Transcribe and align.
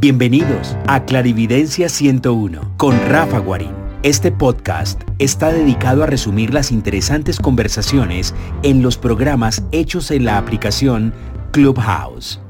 Bienvenidos 0.00 0.78
a 0.88 1.04
Clarividencia 1.04 1.90
101 1.90 2.78
con 2.78 2.94
Rafa 3.10 3.38
Guarín. 3.38 3.74
Este 4.02 4.32
podcast 4.32 5.02
está 5.18 5.52
dedicado 5.52 6.02
a 6.02 6.06
resumir 6.06 6.54
las 6.54 6.72
interesantes 6.72 7.38
conversaciones 7.38 8.34
en 8.62 8.80
los 8.80 8.96
programas 8.96 9.62
hechos 9.72 10.10
en 10.10 10.24
la 10.24 10.38
aplicación 10.38 11.12
Clubhouse. 11.52 12.40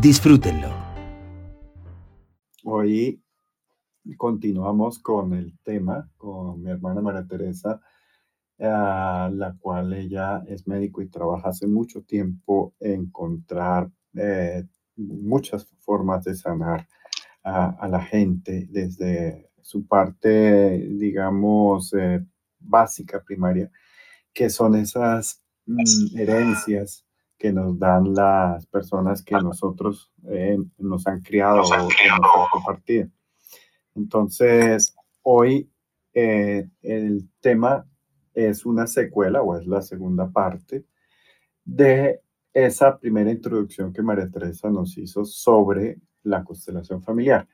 Disfrútenlo. 0.00 0.68
Hoy 2.64 3.22
continuamos 4.16 4.98
con 4.98 5.34
el 5.34 5.58
tema 5.62 6.08
con 6.16 6.62
mi 6.62 6.70
hermana 6.70 7.02
María 7.02 7.26
Teresa, 7.26 7.82
la 8.56 9.54
cual 9.60 9.92
ella 9.92 10.42
es 10.46 10.66
médico 10.66 11.02
y 11.02 11.08
trabaja 11.08 11.50
hace 11.50 11.66
mucho 11.66 12.00
tiempo 12.00 12.72
en 12.80 12.92
encontrar 13.02 13.90
eh, 14.14 14.64
muchas 14.96 15.66
formas 15.80 16.24
de 16.24 16.34
sanar 16.34 16.86
a, 17.44 17.88
la 17.88 18.00
gente 18.00 18.66
desde 18.70 19.50
su 19.60 19.86
parte, 19.86 20.78
digamos, 20.78 21.92
eh, 21.94 22.24
básica, 22.58 23.22
primaria, 23.22 23.70
que 24.32 24.48
son 24.48 24.76
esas 24.76 25.42
mm, 25.66 26.18
herencias 26.18 27.04
que 27.36 27.52
nos 27.52 27.78
dan 27.78 28.14
las 28.14 28.66
personas 28.66 29.22
que 29.22 29.34
nosotros 29.34 30.12
eh, 30.28 30.56
nos 30.78 31.06
han 31.08 31.20
criado 31.22 31.62
o 31.62 31.76
nos 31.76 31.92
han 32.10 32.20
compartido. 32.52 33.08
Entonces, 33.96 34.94
hoy 35.22 35.68
eh, 36.14 36.68
el 36.82 37.28
tema 37.40 37.86
es 38.34 38.64
una 38.64 38.86
secuela 38.86 39.42
o 39.42 39.58
es 39.58 39.66
la 39.66 39.82
segunda 39.82 40.30
parte 40.30 40.84
de 41.64 42.20
esa 42.54 42.98
primera 42.98 43.30
introducción 43.30 43.92
que 43.92 44.02
María 44.02 44.30
Teresa 44.30 44.70
nos 44.70 44.96
hizo 44.98 45.24
sobre 45.24 45.98
la 46.22 46.44
constelación 46.44 47.02
familiar. 47.02 47.48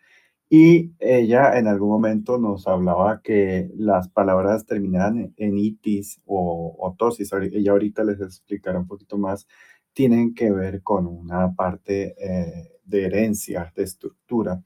Y 0.51 0.93
ella 0.99 1.59
en 1.59 1.67
algún 1.67 1.91
momento 1.91 2.39
nos 2.39 2.67
hablaba 2.67 3.21
que 3.23 3.71
las 3.77 4.09
palabras 4.09 4.65
terminaban 4.65 5.35
en 5.37 5.59
itis 5.59 6.21
o, 6.25 6.75
o 6.79 6.95
tosis. 6.95 7.33
Ella 7.33 7.73
ahorita 7.73 8.03
les 8.05 8.21
explicará 8.21 8.79
un 8.79 8.87
poquito 8.87 9.19
más. 9.19 9.47
Tienen 9.93 10.35
que 10.35 10.51
ver 10.51 10.83
con 10.83 11.07
una 11.07 11.55
parte 11.55 12.15
eh, 12.19 12.81
de 12.85 13.05
herencia, 13.05 13.73
de 13.77 13.83
estructura. 13.83 14.62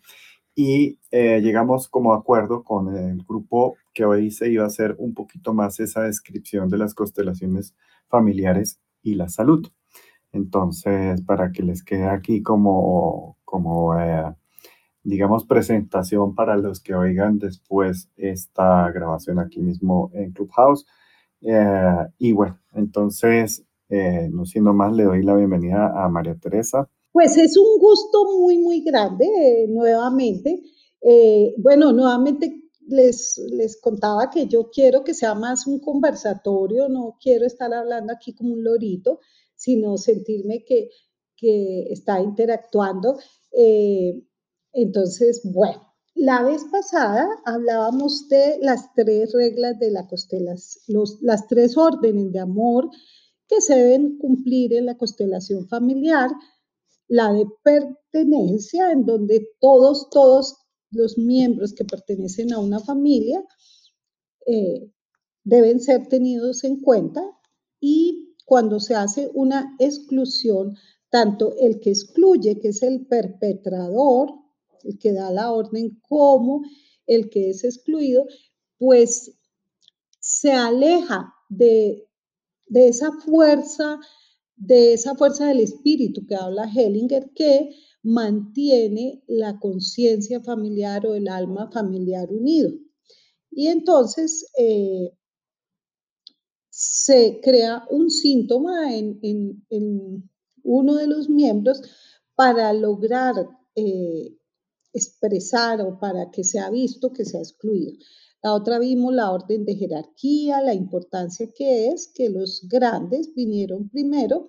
Y 0.54 0.98
eh, 1.10 1.40
llegamos 1.40 1.88
como 1.88 2.12
acuerdo 2.14 2.62
con 2.62 2.94
el 2.94 3.24
grupo 3.24 3.76
que 3.92 4.04
hoy 4.04 4.30
se 4.30 4.50
iba 4.50 4.64
a 4.64 4.66
hacer 4.68 4.94
un 4.98 5.14
poquito 5.14 5.54
más 5.54 5.80
esa 5.80 6.02
descripción 6.02 6.68
de 6.68 6.78
las 6.78 6.94
constelaciones 6.94 7.74
familiares 8.08 8.78
y 9.02 9.14
la 9.14 9.28
salud. 9.28 9.66
Entonces, 10.32 11.20
para 11.22 11.52
que 11.52 11.62
les 11.62 11.84
quede 11.84 12.08
aquí 12.08 12.42
como, 12.42 13.36
como 13.44 13.98
eh, 13.98 14.34
digamos, 15.02 15.44
presentación 15.44 16.34
para 16.34 16.56
los 16.56 16.80
que 16.80 16.94
oigan 16.94 17.38
después 17.38 18.08
esta 18.16 18.90
grabación 18.90 19.38
aquí 19.38 19.60
mismo 19.60 20.10
en 20.14 20.32
Clubhouse. 20.32 20.86
Eh, 21.42 22.06
y 22.18 22.32
bueno, 22.32 22.58
entonces, 22.72 23.64
eh, 23.90 24.28
no 24.32 24.46
siendo 24.46 24.72
más, 24.72 24.94
le 24.94 25.04
doy 25.04 25.22
la 25.22 25.34
bienvenida 25.34 25.92
a 26.02 26.08
María 26.08 26.34
Teresa. 26.36 26.88
Pues 27.12 27.36
es 27.36 27.58
un 27.58 27.78
gusto 27.78 28.24
muy, 28.38 28.56
muy 28.58 28.82
grande, 28.82 29.26
nuevamente. 29.68 30.62
bueno, 31.58 31.92
nuevamente 31.92 32.62
les, 32.86 33.38
les 33.50 33.78
contaba 33.80 34.30
que 34.30 34.46
yo 34.46 34.70
quiero 34.70 35.04
que 35.04 35.12
sea 35.12 35.34
más 35.34 35.66
un 35.66 35.78
conversatorio, 35.78 36.88
no 36.88 37.16
quiero 37.20 37.44
estar 37.44 37.72
hablando 37.74 38.14
aquí 38.14 38.34
como 38.34 38.54
un 38.54 38.64
lorito 38.64 39.20
sino 39.62 39.96
sentirme 39.96 40.64
que, 40.64 40.90
está 41.90 42.20
interactuando. 42.20 43.18
Eh, 43.50 44.22
entonces, 44.72 45.40
bueno, 45.42 45.82
la 46.14 46.44
vez 46.44 46.62
pasada 46.70 47.28
hablábamos 47.44 48.28
de 48.28 48.58
las 48.60 48.92
tres 48.94 49.32
reglas 49.32 49.76
de 49.80 49.90
la 49.90 50.06
constelación, 50.06 51.04
las 51.20 51.48
tres 51.48 51.76
órdenes 51.76 52.30
de 52.30 52.38
amor 52.38 52.88
que 53.48 53.60
se 53.60 53.74
deben 53.74 54.18
cumplir 54.18 54.72
en 54.72 54.86
la 54.86 54.96
constelación 54.96 55.66
familiar, 55.66 56.30
la 57.08 57.32
de 57.32 57.46
pertenencia, 57.64 58.92
en 58.92 59.04
donde 59.04 59.48
todos, 59.58 60.10
todos 60.10 60.58
los 60.92 61.18
miembros 61.18 61.72
que 61.72 61.84
pertenecen 61.84 62.52
a 62.52 62.60
una 62.60 62.78
familia 62.78 63.44
eh, 64.46 64.92
deben 65.42 65.80
ser 65.80 66.06
tenidos 66.06 66.62
en 66.62 66.80
cuenta, 66.80 67.20
y 67.82 68.31
cuando 68.52 68.80
se 68.80 68.94
hace 68.94 69.30
una 69.32 69.74
exclusión, 69.78 70.76
tanto 71.08 71.54
el 71.58 71.80
que 71.80 71.88
excluye, 71.88 72.60
que 72.60 72.68
es 72.68 72.82
el 72.82 73.06
perpetrador, 73.06 74.28
el 74.84 74.98
que 74.98 75.14
da 75.14 75.30
la 75.30 75.50
orden, 75.50 75.98
como 76.06 76.60
el 77.06 77.30
que 77.30 77.48
es 77.48 77.64
excluido, 77.64 78.26
pues 78.76 79.38
se 80.20 80.52
aleja 80.52 81.32
de, 81.48 82.06
esa 82.74 83.10
fuerza, 83.24 83.98
de 84.56 84.92
esa 84.92 85.14
fuerza 85.14 85.46
del 85.46 85.60
espíritu 85.60 86.26
que 86.26 86.34
habla 86.34 86.70
Hellinger, 86.70 87.30
que 87.34 87.70
mantiene 88.02 89.22
la 89.28 89.58
conciencia 89.60 90.42
familiar 90.42 91.06
o 91.06 91.14
el 91.14 91.28
alma 91.28 91.70
familiar 91.72 92.30
unido. 92.30 92.70
Y 93.50 93.68
entonces, 93.68 94.44
eh, 94.58 95.10
se 96.72 97.38
crea 97.42 97.84
un 97.90 98.10
síntoma 98.10 98.96
en, 98.96 99.60
uno 100.64 100.94
de 100.94 101.06
los 101.06 101.28
miembros 101.28 101.82
para 102.34 102.72
lograr 102.72 103.34
eh, 103.74 104.38
expresar 104.94 105.82
o 105.82 105.98
para 105.98 106.30
que 106.30 106.44
sea 106.44 106.70
visto 106.70 107.12
que 107.12 107.26
se 107.26 107.36
ha 107.36 107.40
excluido. 107.40 107.92
La 108.42 108.54
otra 108.54 108.78
vimos 108.78 109.12
la 109.12 109.30
orden 109.30 109.66
de 109.66 109.76
jerarquía, 109.76 110.62
la 110.62 110.72
importancia 110.72 111.46
que 111.54 111.88
es 111.88 112.10
que 112.14 112.30
los 112.30 112.66
grandes 112.66 113.34
vinieron 113.34 113.90
primero, 113.90 114.48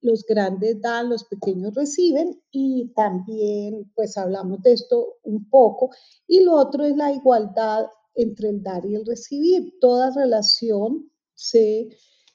los 0.00 0.24
grandes 0.24 0.80
dan, 0.80 1.10
los 1.10 1.24
pequeños 1.24 1.74
reciben 1.74 2.42
y 2.50 2.92
también 2.96 3.92
pues 3.94 4.16
hablamos 4.16 4.62
de 4.62 4.72
esto 4.72 5.18
un 5.22 5.48
poco. 5.48 5.90
Y 6.26 6.40
lo 6.40 6.56
otro 6.56 6.84
es 6.84 6.96
la 6.96 7.12
igualdad 7.12 7.86
entre 8.14 8.50
el 8.50 8.62
dar 8.62 8.84
y 8.86 8.94
el 8.94 9.06
recibir. 9.06 9.74
Toda 9.80 10.10
relación 10.14 11.10
se, 11.34 11.88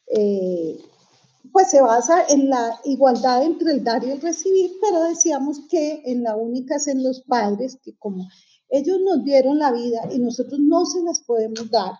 eh, 0.07 0.77
pues 1.51 1.69
se 1.69 1.81
basa 1.81 2.25
en 2.29 2.49
la 2.49 2.79
igualdad 2.85 3.43
entre 3.43 3.73
el 3.73 3.83
dar 3.83 4.03
y 4.03 4.11
el 4.11 4.21
recibir, 4.21 4.71
pero 4.81 5.03
decíamos 5.03 5.59
que 5.69 6.01
en 6.05 6.23
la 6.23 6.35
única 6.35 6.75
es 6.75 6.87
en 6.87 7.03
los 7.03 7.21
padres, 7.21 7.77
que 7.83 7.95
como 7.97 8.27
ellos 8.69 8.99
nos 9.05 9.23
dieron 9.23 9.59
la 9.59 9.71
vida 9.71 10.01
y 10.11 10.19
nosotros 10.19 10.59
no 10.59 10.85
se 10.85 11.03
las 11.03 11.21
podemos 11.21 11.69
dar, 11.69 11.93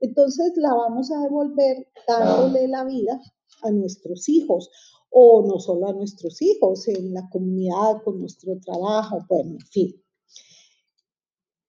entonces 0.00 0.52
la 0.56 0.74
vamos 0.74 1.10
a 1.10 1.20
devolver 1.20 1.86
dándole 2.06 2.68
la 2.68 2.84
vida 2.84 3.20
a 3.62 3.70
nuestros 3.70 4.28
hijos 4.28 4.70
o 5.10 5.46
no 5.46 5.60
solo 5.60 5.88
a 5.88 5.92
nuestros 5.92 6.40
hijos, 6.40 6.88
en 6.88 7.12
la 7.12 7.28
comunidad, 7.28 8.02
con 8.02 8.18
nuestro 8.18 8.58
trabajo, 8.58 9.18
bueno, 9.28 9.52
en 9.52 9.66
fin. 9.66 10.02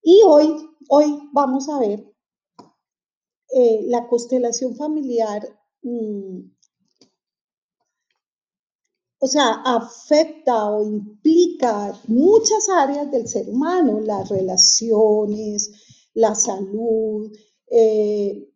Y 0.03 0.21
hoy, 0.25 0.69
hoy 0.89 1.29
vamos 1.31 1.69
a 1.69 1.79
ver 1.79 2.13
eh, 3.55 3.85
la 3.87 4.07
constelación 4.07 4.75
familiar, 4.75 5.47
mm, 5.81 6.39
o 9.19 9.27
sea, 9.27 9.61
afecta 9.63 10.69
o 10.69 10.83
implica 10.83 11.97
muchas 12.07 12.67
áreas 12.67 13.09
del 13.11 13.27
ser 13.27 13.49
humano, 13.49 14.01
las 14.01 14.27
relaciones, 14.27 15.71
la 16.13 16.35
salud, 16.35 17.31
eh, 17.71 18.49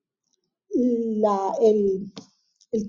el, 0.69 2.11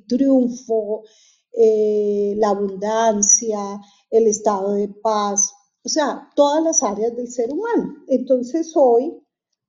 triunfo, 0.07 1.05
eh, 1.53 2.35
la 2.37 2.49
abundancia, 2.51 3.81
el 4.11 4.27
estado 4.27 4.73
de 4.73 4.89
paz, 4.89 5.55
o 5.85 5.89
sea, 5.89 6.31
todas 6.35 6.63
las 6.63 6.83
áreas 6.83 7.17
del 7.17 7.31
ser 7.31 7.53
humano. 7.53 8.05
Entonces 8.09 8.73
hoy, 8.75 9.15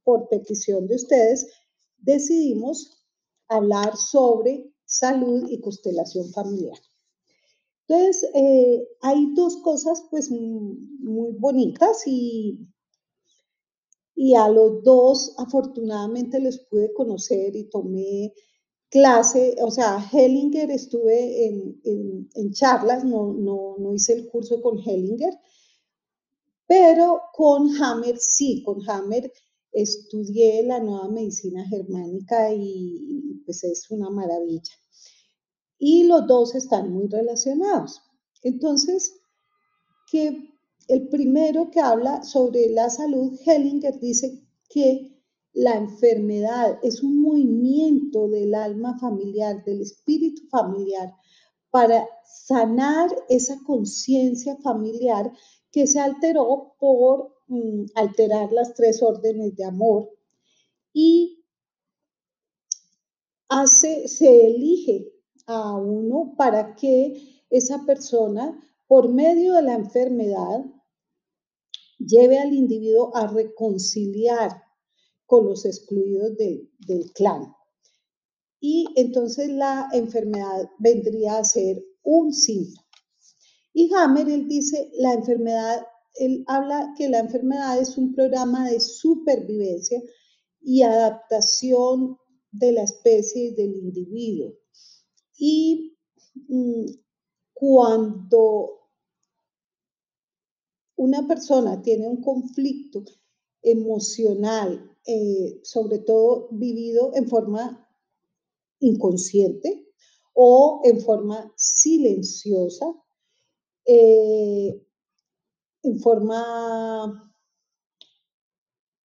por 0.04 0.28
petición 0.30 0.88
de 0.88 0.96
ustedes, 0.96 1.48
decidimos 1.98 3.06
hablar 3.48 3.96
sobre 3.98 4.72
salud 4.86 5.48
y 5.50 5.60
constelación 5.62 6.32
familiar. 6.32 6.80
Entonces, 7.88 8.30
eh, 8.36 8.88
hay 9.02 9.34
dos 9.34 9.58
cosas 9.58 10.04
pues 10.12 10.30
muy 10.30 11.32
bonitas 11.40 12.04
y, 12.06 12.68
y 14.16 14.36
a 14.36 14.48
los 14.48 14.84
dos 14.84 15.34
afortunadamente 15.38 16.40
les 16.40 16.60
pude 16.60 16.94
conocer 16.94 17.56
y 17.56 17.70
tomé 17.70 18.34
clase, 18.90 19.56
o 19.62 19.72
sea, 19.72 20.04
Hellinger 20.12 20.70
estuve 20.72 21.48
en, 21.48 21.80
en, 22.34 22.52
charlas, 22.52 23.06
no, 23.06 23.34
no, 23.34 23.76
no 23.78 23.94
hice 23.94 24.14
el 24.14 24.28
curso 24.30 24.62
con 24.62 24.80
Hellinger, 24.80 25.34
pero 26.70 27.24
con 27.34 27.82
Hammer 27.82 28.20
sí, 28.20 28.62
con 28.64 28.88
Hammer 28.88 29.34
estudié 29.72 30.62
la 30.62 30.80
nueva 30.80 31.08
medicina 31.08 31.66
germánica 31.68 32.54
y 32.54 33.42
pues 33.44 33.64
es 33.64 33.90
una 33.90 34.12
maravilla. 34.12 34.72
Y 35.80 36.04
los 36.04 36.28
dos 36.28 36.54
están 36.54 36.94
muy 36.94 37.08
relacionados. 37.08 38.04
Entonces, 38.44 39.20
¿qué, 40.12 40.48
el 40.88 41.08
primero 41.08 41.72
que 41.72 41.80
habla 41.80 42.22
sobre 42.22 42.70
la 42.70 42.92
salud, 42.92 43.36
Hellinger 43.44 44.00
dice 44.00 44.40
que 44.70 45.24
la 45.54 45.74
enfermedad 45.74 46.78
es 46.84 47.02
un 47.02 47.20
movimiento 47.20 48.28
del 48.28 48.54
alma 48.54 48.96
familiar, 49.00 49.66
del 49.66 49.82
espíritu 49.82 50.44
familiar, 50.52 51.16
para 51.72 52.08
sanar 52.24 53.10
esa 53.28 53.58
conciencia 53.66 54.56
familiar 54.58 55.32
que 55.72 55.88
se 55.88 56.00
alteró 56.00 56.76
por 56.80 57.36
mm, 57.48 57.86
alterar 57.96 58.52
las 58.52 58.74
tres 58.74 59.02
órdenes 59.02 59.56
de 59.56 59.66
amor 59.66 60.10
y 60.94 61.44
hace, 63.48 64.08
se 64.08 64.48
elige 64.48 65.12
a 65.46 65.76
uno 65.76 66.36
para 66.38 66.76
que 66.76 67.44
esa 67.50 67.86
persona, 67.86 68.60
por 68.88 69.10
medio 69.10 69.54
de 69.54 69.64
la 69.64 69.74
enfermedad, 69.74 70.66
lleve 71.98 72.40
al 72.40 72.54
individuo 72.54 73.16
a 73.16 73.28
reconciliar 73.28 74.64
con 75.26 75.46
los 75.46 75.66
excluidos 75.66 76.36
del, 76.38 77.12
clan. 77.14 77.54
Y 78.60 78.88
entonces 78.96 79.50
la 79.50 79.90
enfermedad 79.94 80.70
vendría 80.80 81.38
a 81.38 81.44
ser 81.44 81.84
un 82.04 82.34
síntoma. 82.34 82.89
Y 83.74 83.94
Hammer, 83.94 84.30
él 84.30 84.48
dice, 84.48 84.92
la 84.98 85.14
enfermedad, 85.14 85.86
él 86.16 86.44
habla 86.48 86.94
que 86.98 87.10
la 87.10 87.20
enfermedad 87.20 87.80
es 87.80 87.98
un 87.98 88.14
programa 88.14 88.70
de 88.70 88.80
supervivencia 88.80 90.02
y 90.62 90.82
adaptación 90.82 92.18
de 92.52 92.72
la 92.72 92.84
especie 92.84 93.46
y 93.46 93.56
del 93.56 93.76
individuo. 93.76 94.56
Y 95.38 95.98
mm, 96.48 96.86
cuando 97.54 98.80
una 100.96 101.28
persona 101.28 101.82
tiene 101.82 102.08
un 102.08 102.22
conflicto 102.22 103.04
emocional, 103.62 104.98
eh, 105.06 105.60
sobre 105.64 106.00
todo 106.00 106.50
vivido 106.52 107.12
en 107.16 107.28
forma 107.28 107.88
inconsciente 108.80 109.88
o 110.34 110.82
en 110.84 111.00
forma 111.00 111.54
silenciosa, 111.56 112.86
eh, 113.86 114.82
en 115.84 116.00
forma 116.00 117.34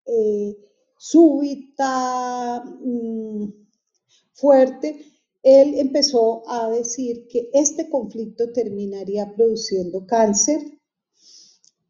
eh, 0.07 0.57
súbita, 0.99 2.65
mm, 2.65 3.53
fuerte, 4.33 5.05
él 5.43 5.75
empezó 5.79 6.43
a 6.49 6.71
decir 6.71 7.27
que 7.29 7.51
este 7.53 7.91
conflicto 7.91 8.51
terminaría 8.53 9.35
produciendo 9.35 10.07
cáncer 10.07 10.61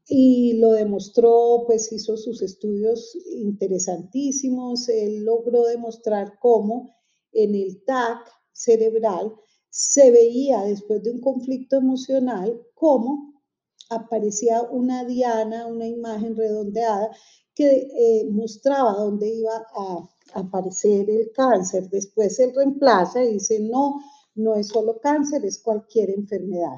y 0.06 0.58
lo 0.58 0.72
demostró, 0.72 1.64
pues 1.66 1.90
hizo 1.92 2.16
sus 2.16 2.42
estudios 2.42 3.16
interesantísimos, 3.30 4.88
él 4.88 5.24
logró 5.24 5.64
demostrar 5.64 6.38
cómo 6.40 6.96
en 7.32 7.54
el 7.54 7.84
TAC 7.84 8.30
cerebral 8.52 9.34
se 9.76 10.12
veía 10.12 10.62
después 10.62 11.02
de 11.02 11.10
un 11.10 11.20
conflicto 11.20 11.78
emocional 11.78 12.62
cómo 12.74 13.42
aparecía 13.90 14.62
una 14.62 15.04
diana, 15.04 15.66
una 15.66 15.88
imagen 15.88 16.36
redondeada 16.36 17.10
que 17.56 17.66
eh, 17.66 18.28
mostraba 18.30 18.92
dónde 18.92 19.34
iba 19.34 19.66
a 19.76 20.08
aparecer 20.34 21.10
el 21.10 21.32
cáncer. 21.32 21.90
Después 21.90 22.38
él 22.38 22.52
reemplaza 22.54 23.24
y 23.24 23.32
dice, 23.32 23.58
no, 23.58 24.00
no 24.36 24.54
es 24.54 24.68
solo 24.68 25.00
cáncer, 25.00 25.44
es 25.44 25.60
cualquier 25.60 26.10
enfermedad. 26.10 26.76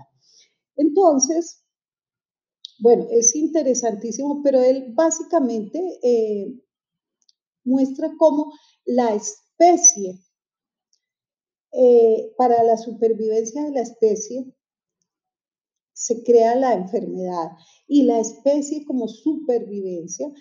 Entonces, 0.75 1.66
bueno, 2.78 3.06
es 3.10 3.34
interesantísimo, 3.37 4.40
pero 4.42 4.62
él 4.62 4.94
básicamente 4.94 5.99
eh, 6.02 6.62
muestra 7.62 8.10
cómo 8.19 8.54
la 8.87 9.14
especie, 9.14 10.19
eh, 11.76 12.32
para 12.37 12.62
la 12.62 12.76
supervivencia 12.76 13.64
de 13.64 13.73
la 13.73 13.82
especie, 13.82 14.46
se 15.93 16.23
crea 16.23 16.55
la 16.55 16.75
enfermedad 16.75 17.50
y 17.87 18.05
la 18.05 18.20
especie 18.20 18.84
como 18.84 19.08
supervivencia, 19.08 20.32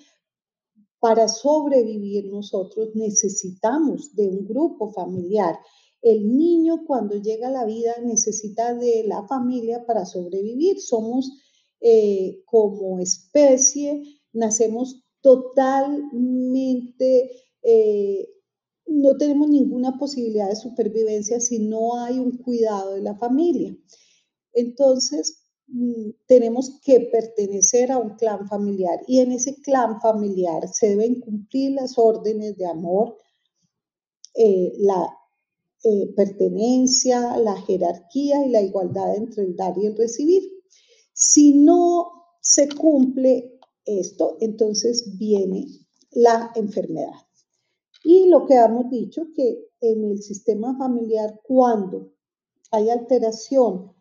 para 0.99 1.27
sobrevivir 1.27 2.31
nosotros 2.31 2.95
necesitamos 2.95 4.15
de 4.15 4.27
un 4.27 4.47
grupo 4.47 4.91
familiar. 4.91 5.59
El 6.01 6.35
niño 6.35 6.85
cuando 6.87 7.21
llega 7.21 7.49
a 7.49 7.51
la 7.51 7.65
vida 7.65 7.93
necesita 8.03 8.73
de 8.73 9.03
la 9.05 9.27
familia 9.27 9.85
para 9.85 10.05
sobrevivir. 10.05 10.81
Somos 10.81 11.31
eh, 11.79 12.41
como 12.45 12.99
especie, 12.99 14.01
nacemos 14.33 15.03
totalmente, 15.21 17.29
eh, 17.61 18.27
no 18.87 19.17
tenemos 19.17 19.49
ninguna 19.49 19.97
posibilidad 19.97 20.49
de 20.49 20.55
supervivencia 20.55 21.39
si 21.39 21.59
no 21.59 21.99
hay 22.03 22.19
un 22.19 22.37
cuidado 22.37 22.93
de 22.93 23.01
la 23.01 23.15
familia. 23.15 23.75
Entonces, 24.53 25.43
mm, 25.67 26.11
tenemos 26.27 26.79
que 26.83 27.01
pertenecer 27.01 27.91
a 27.91 27.97
un 27.97 28.15
clan 28.15 28.47
familiar 28.47 28.99
y 29.07 29.19
en 29.19 29.31
ese 29.31 29.55
clan 29.61 29.99
familiar 30.01 30.67
se 30.67 30.89
deben 30.89 31.19
cumplir 31.19 31.71
las 31.73 31.97
órdenes 31.97 32.57
de 32.57 32.65
amor, 32.67 33.17
eh, 34.35 34.73
la 34.79 35.15
pertenencia, 36.15 37.37
la 37.37 37.61
jerarquía 37.61 38.45
y 38.45 38.49
la 38.49 38.61
igualdad 38.61 39.15
entre 39.15 39.43
el 39.43 39.55
dar 39.55 39.77
y 39.77 39.85
el 39.85 39.95
recibir. 39.95 40.41
Si 41.13 41.53
no 41.53 42.11
se 42.41 42.67
cumple 42.69 43.59
esto, 43.85 44.37
entonces 44.39 45.17
viene 45.17 45.67
la 46.11 46.51
enfermedad. 46.55 47.24
Y 48.05 48.29
lo 48.29 48.45
que 48.45 48.53
hemos 48.53 48.89
dicho, 48.89 49.23
que 49.33 49.67
en 49.81 50.05
el 50.05 50.21
sistema 50.21 50.77
familiar, 50.77 51.41
cuando 51.43 52.13
hay 52.71 52.89
alteración 52.89 53.93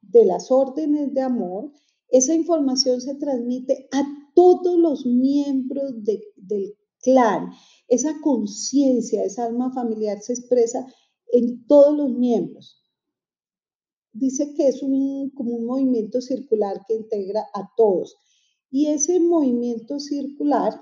de 0.00 0.24
las 0.24 0.50
órdenes 0.50 1.12
de 1.12 1.20
amor, 1.20 1.70
esa 2.08 2.34
información 2.34 3.00
se 3.00 3.14
transmite 3.16 3.86
a 3.92 4.02
todos 4.34 4.78
los 4.78 5.04
miembros 5.04 5.92
del 6.02 6.74
clan. 7.02 7.50
Esa 7.86 8.20
conciencia, 8.22 9.24
esa 9.24 9.44
alma 9.44 9.72
familiar 9.72 10.20
se 10.22 10.32
expresa 10.32 10.86
en 11.32 11.66
todos 11.66 11.94
los 11.94 12.10
miembros 12.10 12.80
dice 14.12 14.54
que 14.54 14.68
es 14.68 14.82
un, 14.82 15.30
como 15.30 15.52
un 15.52 15.66
movimiento 15.66 16.20
circular 16.20 16.84
que 16.86 16.94
integra 16.94 17.46
a 17.54 17.70
todos. 17.76 18.16
Y 18.70 18.86
ese 18.86 19.20
movimiento 19.20 19.98
circular 19.98 20.80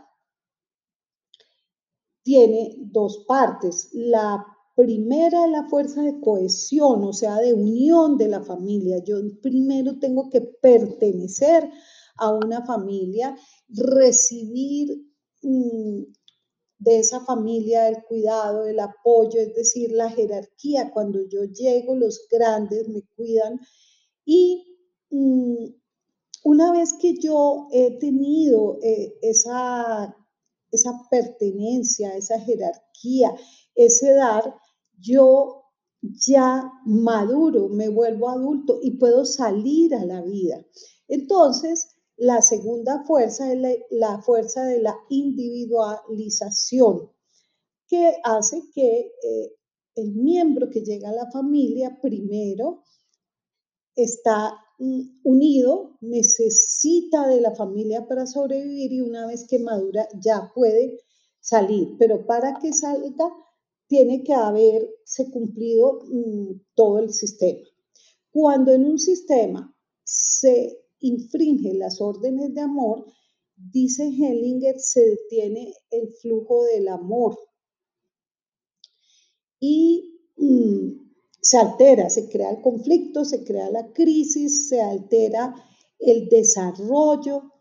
tiene 2.29 2.77
dos 2.79 3.25
partes. 3.27 3.89
La 3.95 4.45
primera 4.77 5.47
es 5.47 5.51
la 5.51 5.67
fuerza 5.67 6.03
de 6.03 6.21
cohesión, 6.21 7.03
o 7.03 7.15
sea, 7.15 7.37
de 7.37 7.55
unión 7.55 8.19
de 8.19 8.29
la 8.29 8.43
familia. 8.43 9.03
Yo 9.03 9.17
primero 9.41 9.99
tengo 9.99 10.29
que 10.29 10.43
pertenecer 10.43 11.71
a 12.17 12.31
una 12.35 12.67
familia, 12.67 13.35
recibir 13.71 15.07
mm, 15.41 16.03
de 16.81 16.99
esa 16.99 17.21
familia, 17.21 17.89
el 17.89 18.05
cuidado, 18.05 18.67
el 18.67 18.79
apoyo, 18.79 19.41
es 19.41 19.55
decir, 19.55 19.93
la 19.93 20.11
jerarquía. 20.11 20.91
Cuando 20.93 21.27
yo 21.31 21.45
llego, 21.45 21.97
los 21.97 22.29
grandes 22.31 22.87
me 22.91 23.05
cuidan. 23.17 23.59
Y 24.27 24.77
mm, 25.09 25.65
una 26.45 26.73
vez 26.73 26.93
que 26.93 27.15
yo 27.15 27.69
he 27.73 27.99
tenido 27.99 28.81
eh, 28.83 29.15
esa, 29.23 30.15
esa 30.71 30.93
pertenencia, 31.11 32.17
esa 32.17 32.39
jerarquía, 32.41 33.35
ese 33.75 34.15
dar, 34.15 34.55
yo 34.99 35.65
ya 36.01 36.73
maduro, 36.85 37.69
me 37.69 37.89
vuelvo 37.89 38.29
adulto 38.29 38.79
y 38.83 38.93
puedo 38.93 39.25
salir 39.25 39.95
a 39.95 40.05
la 40.05 40.23
vida. 40.23 40.65
Entonces, 41.09 41.97
la 42.17 42.43
segunda 42.43 43.05
fuerza 43.05 43.53
es 43.53 43.59
la, 43.91 44.23
fuerza 44.23 44.65
de 44.65 44.81
la 44.83 44.97
individualización, 45.09 47.11
que 47.87 48.17
hace 48.25 48.63
que 48.75 49.13
eh, 49.23 49.55
el 49.95 50.15
miembro 50.15 50.69
que 50.71 50.83
llega 50.83 51.11
a 51.11 51.15
la 51.15 51.31
familia 51.31 52.01
primero 52.01 52.83
está 54.03 54.55
unido, 55.25 55.99
necesita 56.01 57.27
de 57.27 57.41
la 57.41 57.55
familia 57.55 58.07
para 58.07 58.27
sobrevivir 58.27 58.93
y 58.93 59.01
una 59.01 59.27
vez 59.27 59.47
que 59.49 59.59
madura 59.59 60.09
ya 60.23 60.53
puede 60.55 61.01
salir. 61.41 61.97
Pero 61.99 62.25
para 62.27 62.59
que 62.61 62.73
salga 62.73 63.29
tiene 63.89 64.23
que 64.23 64.35
haberse 64.35 65.31
cumplido 65.33 66.01
mm, 66.05 66.61
todo 66.75 67.01
el 67.01 67.13
sistema. 67.13 67.67
Cuando 68.31 68.73
en 68.73 68.85
un 68.85 68.99
sistema 68.99 69.75
se 70.05 70.79
infringe 71.01 71.75
las 71.75 72.01
órdenes 72.01 72.55
de 72.55 72.61
amor, 72.61 73.07
dice 73.57 74.05
Hellinger, 74.05 74.79
se 74.79 75.05
detiene 75.05 75.75
el 75.91 76.13
flujo 76.21 76.65
del 76.65 76.89
amor 76.89 77.39
y 79.59 80.21
mm, 80.37 81.08
se 81.41 81.59
altera, 81.59 82.11
se 82.11 82.29
crea 82.29 82.51
el 82.51 82.61
conflicto, 82.61 83.25
se 83.25 83.45
crea 83.45 83.71
la 83.71 83.93
crisis, 83.93 84.69
se 84.69 84.81
altera 84.81 85.55
el 85.99 86.29
desarrollo, 86.29 87.53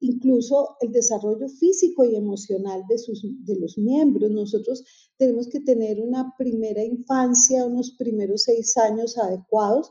incluso 0.00 0.76
el 0.80 0.92
desarrollo 0.92 1.48
físico 1.48 2.04
y 2.04 2.16
emocional 2.16 2.84
de, 2.88 2.98
sus, 2.98 3.22
de 3.44 3.58
los 3.58 3.78
miembros. 3.78 4.30
Nosotros 4.30 4.84
tenemos 5.16 5.48
que 5.48 5.60
tener 5.60 6.00
una 6.00 6.34
primera 6.36 6.84
infancia, 6.84 7.64
unos 7.64 7.92
primeros 7.92 8.42
seis 8.42 8.76
años 8.76 9.16
adecuados 9.18 9.90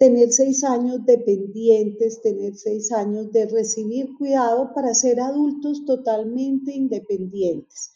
tener 0.00 0.32
seis 0.32 0.64
años 0.64 1.04
dependientes, 1.04 2.22
tener 2.22 2.56
seis 2.56 2.90
años 2.90 3.30
de 3.32 3.44
recibir 3.44 4.08
cuidado 4.16 4.72
para 4.74 4.94
ser 4.94 5.20
adultos 5.20 5.84
totalmente 5.84 6.72
independientes. 6.74 7.92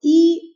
Y 0.00 0.55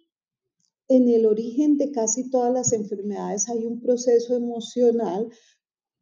en 0.91 1.09
el 1.09 1.25
origen 1.25 1.79
de 1.79 1.93
casi 1.93 2.31
todas 2.31 2.53
las 2.53 2.73
enfermedades 2.73 3.49
hay 3.49 3.65
un 3.65 3.81
proceso 3.81 4.35
emocional 4.35 5.31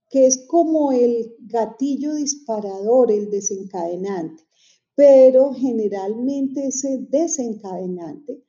que 0.08 0.26
es 0.26 0.46
como 0.46 0.92
el 0.92 1.34
gatillo 1.40 2.14
disparador, 2.14 3.12
el 3.12 3.30
desencadenante, 3.30 4.42
pero 4.94 5.52
generalmente 5.52 6.68
ese 6.68 7.06
desencadenante 7.10 8.42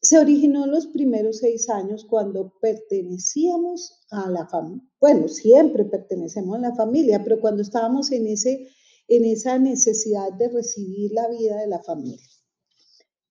se 0.00 0.16
originó 0.16 0.64
en 0.64 0.70
los 0.70 0.86
primeros 0.86 1.38
seis 1.38 1.68
años 1.68 2.06
cuando 2.08 2.54
pertenecíamos 2.62 4.00
a 4.10 4.30
la 4.30 4.46
familia. 4.46 4.88
Bueno, 4.98 5.28
siempre 5.28 5.84
pertenecemos 5.84 6.56
a 6.56 6.60
la 6.60 6.74
familia, 6.74 7.22
pero 7.22 7.40
cuando 7.40 7.60
estábamos 7.60 8.10
en, 8.10 8.26
ese, 8.26 8.68
en 9.06 9.26
esa 9.26 9.58
necesidad 9.58 10.32
de 10.32 10.48
recibir 10.48 11.12
la 11.12 11.28
vida 11.28 11.56
de 11.56 11.66
la 11.66 11.82
familia. 11.82 12.26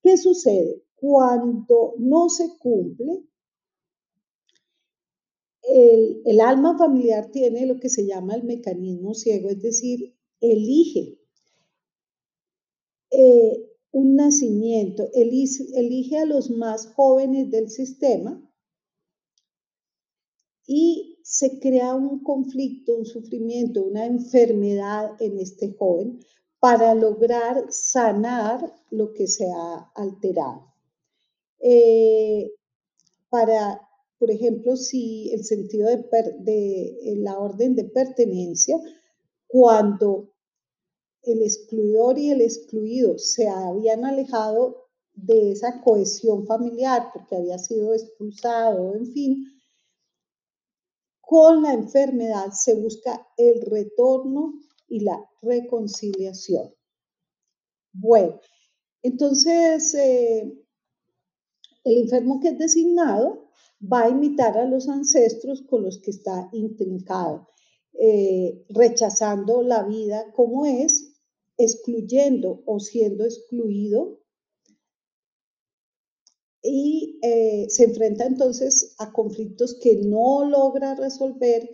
¿Qué 0.04 0.18
sucede? 0.18 0.84
Cuando 0.98 1.94
no 2.00 2.28
se 2.30 2.58
cumple, 2.58 3.24
el, 5.64 6.42
alma 6.42 6.78
familiar 6.78 7.30
tiene 7.32 7.66
lo 7.66 7.80
que 7.80 7.90
se 7.90 8.06
llama 8.06 8.36
el 8.36 8.44
mecanismo 8.44 9.14
ciego, 9.14 9.50
es 9.50 9.62
decir, 9.62 10.16
elige. 10.40 11.20
Eh, 13.12 13.68
un 13.92 14.16
nacimiento, 14.16 15.10
elige, 15.14 16.18
a 16.18 16.26
los 16.26 16.50
más 16.52 16.88
jóvenes 16.94 17.50
del 17.50 17.70
sistema 17.70 18.44
y 20.68 21.20
se 21.24 21.60
crea 21.60 21.96
un 21.96 22.22
conflicto, 22.22 22.96
un 22.96 23.06
sufrimiento, 23.06 23.84
una 23.84 24.06
enfermedad 24.06 25.12
en 25.20 25.40
este 25.40 25.74
joven 25.74 26.20
para 26.60 26.94
lograr 26.96 27.66
sanar 27.70 28.74
lo 28.92 29.14
que 29.14 29.28
se 29.28 29.46
ha 29.52 29.92
alterado. 29.96 30.67
Eh, 31.60 32.52
para, 33.30 33.82
por 34.20 34.32
ejemplo, 34.32 34.76
si 34.76 35.32
el 35.34 35.44
sentido 35.44 35.90
de, 35.90 35.98
de 36.40 37.16
la 37.18 37.38
orden 37.38 37.76
de 37.76 37.86
pertenencia, 37.86 38.78
cuando 39.48 40.34
el 41.24 41.42
excluidor 41.44 42.18
y 42.18 42.32
el 42.32 42.42
excluido 42.42 43.18
se 43.18 43.48
habían 43.48 44.06
alejado 44.06 44.88
de 45.14 45.52
esa 45.52 45.82
cohesión 45.82 46.46
familiar 46.46 47.10
porque 47.14 47.36
había 47.36 47.58
sido 47.58 47.94
expulsado, 47.94 48.96
en 48.96 49.12
fin, 49.12 49.46
con 51.20 51.64
la 51.64 51.74
enfermedad 51.74 52.52
se 52.54 52.76
busca 52.76 53.28
el 53.36 53.62
retorno 53.62 54.54
y 54.88 55.02
la 55.02 55.20
reconciliación. 55.42 56.74
Bueno, 57.92 58.40
entonces 59.02 59.94
eh, 59.96 60.66
el 61.88 61.98
enfermo 62.00 62.40
que 62.40 62.50
es 62.50 62.58
designado 62.58 63.50
va 63.82 64.04
a 64.04 64.10
imitar 64.10 64.58
a 64.58 64.66
los 64.66 64.90
ancestros 64.90 65.62
con 65.62 65.84
los 65.84 66.00
que 66.00 66.12
está 66.12 66.50
intrincado, 66.52 67.48
eh, 67.94 68.66
rechazando 68.70 69.62
la 69.62 69.84
vida 69.84 70.32
como 70.34 70.66
es 70.66 71.14
excluyendo 71.58 72.62
o 72.66 72.80
siendo 72.80 73.24
excluido 73.24 74.20
y 76.62 77.20
eh, 77.24 77.68
se 77.70 77.86
enfrenta 77.86 78.26
entonces 78.26 78.96
a 79.00 79.12
conflictos 79.12 79.80
que 79.82 79.96
no 79.96 80.46
logra 80.46 80.96
resolver 80.96 81.70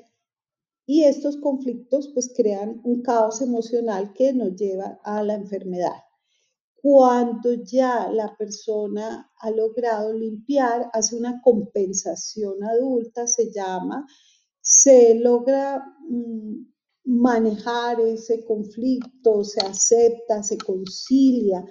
y 0.86 1.05
estos 1.05 1.38
conflictos 1.38 2.12
pues 2.13 2.32
crean 2.36 2.82
un 2.84 3.01
caos 3.01 3.41
emocional 3.41 4.13
que 4.13 4.34
nos 4.34 4.55
lleva 4.55 5.00
a 5.03 5.24
la 5.24 5.34
enfermedad. 5.34 6.03
Cuando 6.84 7.54
ya 7.63 8.12
la 8.12 8.36
persona 8.36 9.32
ha 9.40 9.52
logrado 9.52 10.12
limpiar, 10.12 10.90
hace 10.92 11.16
una 11.16 11.40
compensación 11.42 12.62
adulta, 12.62 13.25
se 13.25 13.54
llama, 13.54 14.06
se 14.60 15.16
logra 15.16 15.82
mm, 16.10 16.66
manejar 17.06 18.02
ese 18.02 18.44
conflicto, 18.44 19.46
se 19.46 19.62
acepta, 19.66 20.44
se 20.44 20.58
concilia, 20.58 21.63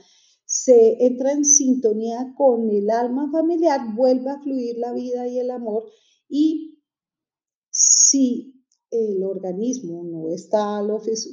se 0.47 0.97
entra 1.04 1.33
en 1.33 1.45
sintonía 1.45 2.33
con 2.35 2.71
el 2.71 2.88
alma 2.88 3.31
familiar, 3.31 3.95
vuelve 3.95 4.31
a 4.31 4.40
fluir 4.40 4.78
la 4.78 4.95
vida 4.95 5.28
y 5.28 5.38
el 5.38 5.50
amor 5.50 5.90
y 6.26 6.81
si 7.69 8.64
el 8.90 9.23
organismo 9.25 10.04
no 10.04 10.31
está 10.31 10.83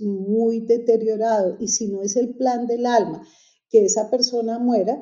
muy 0.01 0.59
deteriorado 0.65 1.55
y 1.62 1.69
si 1.69 1.88
no 1.88 2.01
es 2.01 2.17
el 2.17 2.36
plan 2.36 2.67
del 2.67 2.86
alma 2.86 3.25
que 3.69 3.85
esa 3.85 4.09
persona 4.09 4.59
muera, 4.59 5.01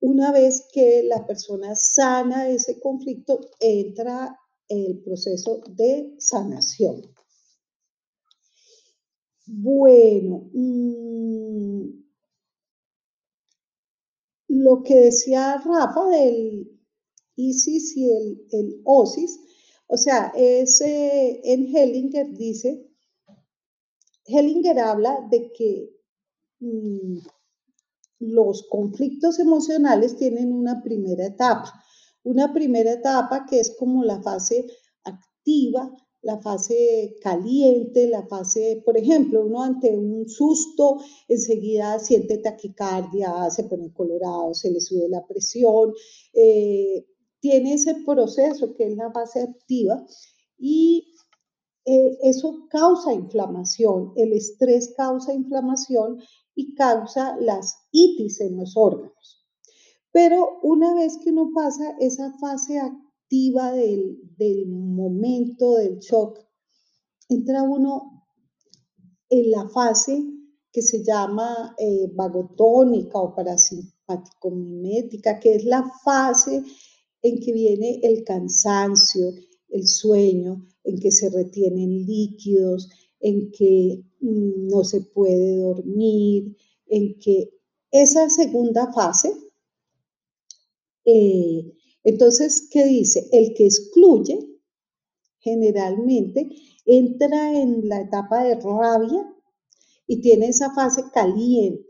una 0.00 0.32
vez 0.32 0.68
que 0.72 1.02
la 1.04 1.26
persona 1.26 1.74
sana 1.74 2.48
ese 2.48 2.78
conflicto, 2.80 3.40
entra 3.60 4.38
el 4.68 5.02
proceso 5.02 5.62
de 5.68 6.14
sanación. 6.18 7.02
Bueno, 9.46 10.50
mm, 10.52 12.06
lo 14.48 14.82
que 14.82 14.96
decía 14.96 15.62
Rafa 15.64 16.08
del 16.08 16.80
ISIS 17.36 17.96
y 17.96 18.10
el, 18.10 18.80
OSIS, 18.84 19.38
o 19.86 19.96
sea, 19.96 20.32
ese 20.34 21.40
en 21.52 21.74
Hellinger 21.74 22.32
dice, 22.32 22.90
Hellinger 24.26 24.78
habla 24.80 25.26
de 25.30 25.52
que 25.52 25.95
los 28.18 28.66
conflictos 28.68 29.38
emocionales 29.38 30.16
tienen 30.16 30.52
una 30.52 30.82
primera 30.82 31.26
etapa, 31.26 31.72
una 32.24 32.52
primera 32.52 32.92
etapa 32.92 33.46
que 33.48 33.60
es 33.60 33.76
como 33.78 34.04
la 34.04 34.22
fase 34.22 34.66
activa, 35.04 35.92
la 36.22 36.40
fase 36.40 37.16
caliente, 37.22 38.08
la 38.08 38.26
fase, 38.26 38.82
por 38.84 38.98
ejemplo, 38.98 39.46
uno 39.46 39.62
ante 39.62 39.96
un 39.96 40.28
susto 40.28 40.98
enseguida 41.28 42.00
siente 42.00 42.38
taquicardia, 42.38 43.48
se 43.50 43.64
pone 43.64 43.92
colorado, 43.92 44.52
se 44.52 44.72
le 44.72 44.80
sube 44.80 45.08
la 45.08 45.24
presión, 45.24 45.92
eh, 46.32 47.06
tiene 47.38 47.74
ese 47.74 47.94
proceso 48.04 48.74
que 48.74 48.88
es 48.88 48.96
la 48.96 49.12
fase 49.12 49.42
activa 49.42 50.04
y 50.58 51.12
eh, 51.84 52.18
eso 52.22 52.66
causa 52.70 53.12
inflamación, 53.12 54.12
el 54.16 54.32
estrés 54.32 54.94
causa 54.96 55.32
inflamación 55.32 56.18
y 56.56 56.74
causa 56.74 57.36
las 57.38 57.76
itis 57.92 58.40
en 58.40 58.56
los 58.56 58.76
órganos. 58.76 59.46
Pero 60.10 60.58
una 60.62 60.94
vez 60.94 61.18
que 61.22 61.30
uno 61.30 61.52
pasa 61.54 61.94
esa 62.00 62.32
fase 62.38 62.80
activa, 62.80 63.72
del, 63.72 64.18
momento 64.68 65.74
del 65.74 65.98
shock, 65.98 66.38
entra 67.28 67.62
uno 67.62 68.24
en 69.28 69.50
la 69.50 69.68
fase 69.68 70.24
que 70.72 70.80
se 70.82 71.02
llama 71.02 71.74
eh, 71.78 72.08
vagotónica 72.14 73.18
o 73.18 73.34
parasimpático-mimética, 73.34 75.40
que 75.40 75.56
es 75.56 75.64
la 75.64 75.90
fase 76.04 76.62
en 77.22 77.40
que 77.40 77.52
viene 77.52 77.98
el 78.02 78.22
cansancio, 78.24 79.32
el 79.68 79.88
sueño, 79.88 80.64
en 80.84 81.00
que 81.00 81.10
se 81.10 81.30
retienen 81.30 82.06
líquidos, 82.06 82.88
en 83.20 83.50
que 83.52 84.02
mm, 84.20 84.68
no 84.68 84.84
se 84.84 85.00
puede 85.00 85.56
dormir, 85.56 86.56
en 86.86 87.18
que 87.18 87.50
esa 87.90 88.28
segunda 88.30 88.92
fase 88.92 89.32
eh, 91.06 91.72
entonces, 92.02 92.68
¿qué 92.70 92.84
dice? 92.84 93.28
El 93.32 93.54
que 93.54 93.66
excluye 93.66 94.38
generalmente 95.38 96.50
entra 96.84 97.60
en 97.60 97.88
la 97.88 98.00
etapa 98.00 98.44
de 98.44 98.60
rabia 98.60 99.34
y 100.06 100.20
tiene 100.20 100.48
esa 100.48 100.72
fase 100.74 101.02
caliente. 101.12 101.84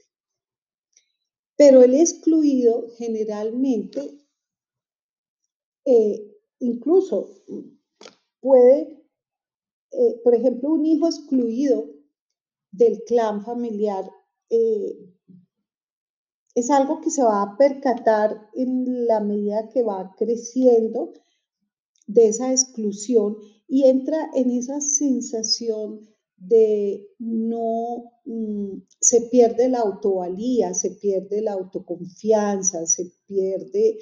Pero 1.57 1.83
el 1.83 1.95
excluido 1.95 2.89
generalmente 2.97 4.19
eh, 5.85 6.35
incluso 6.61 7.31
puede, 8.41 8.96
eh, 9.93 10.21
por 10.23 10.35
ejemplo, 10.35 10.73
un 10.73 10.85
hijo 10.85 11.07
excluido 11.07 11.91
del 12.71 13.03
clan 13.07 13.45
familiar 13.45 14.11
eh, 14.51 14.97
es 16.55 16.71
algo 16.71 17.01
que 17.01 17.11
se 17.11 17.23
va 17.23 17.43
a 17.43 17.57
percatar 17.57 18.49
en 18.55 19.07
la 19.07 19.21
medida 19.21 19.69
que 19.69 19.83
va 19.83 20.15
creciendo 20.17 21.13
de 22.07 22.29
esa 22.29 22.51
exclusión 22.51 23.37
y 23.69 23.85
entra 23.85 24.31
en 24.35 24.51
esa 24.51 24.81
sensación 24.81 26.01
de 26.37 27.09
no, 27.19 28.13
mm, 28.25 28.83
se 29.01 29.23
pierde 29.23 29.69
la 29.69 29.81
autovalía, 29.81 30.75
se 30.75 30.93
pierde 30.93 31.43
la 31.43 31.53
autoconfianza, 31.53 32.87
se 32.87 33.13
pierde 33.27 33.99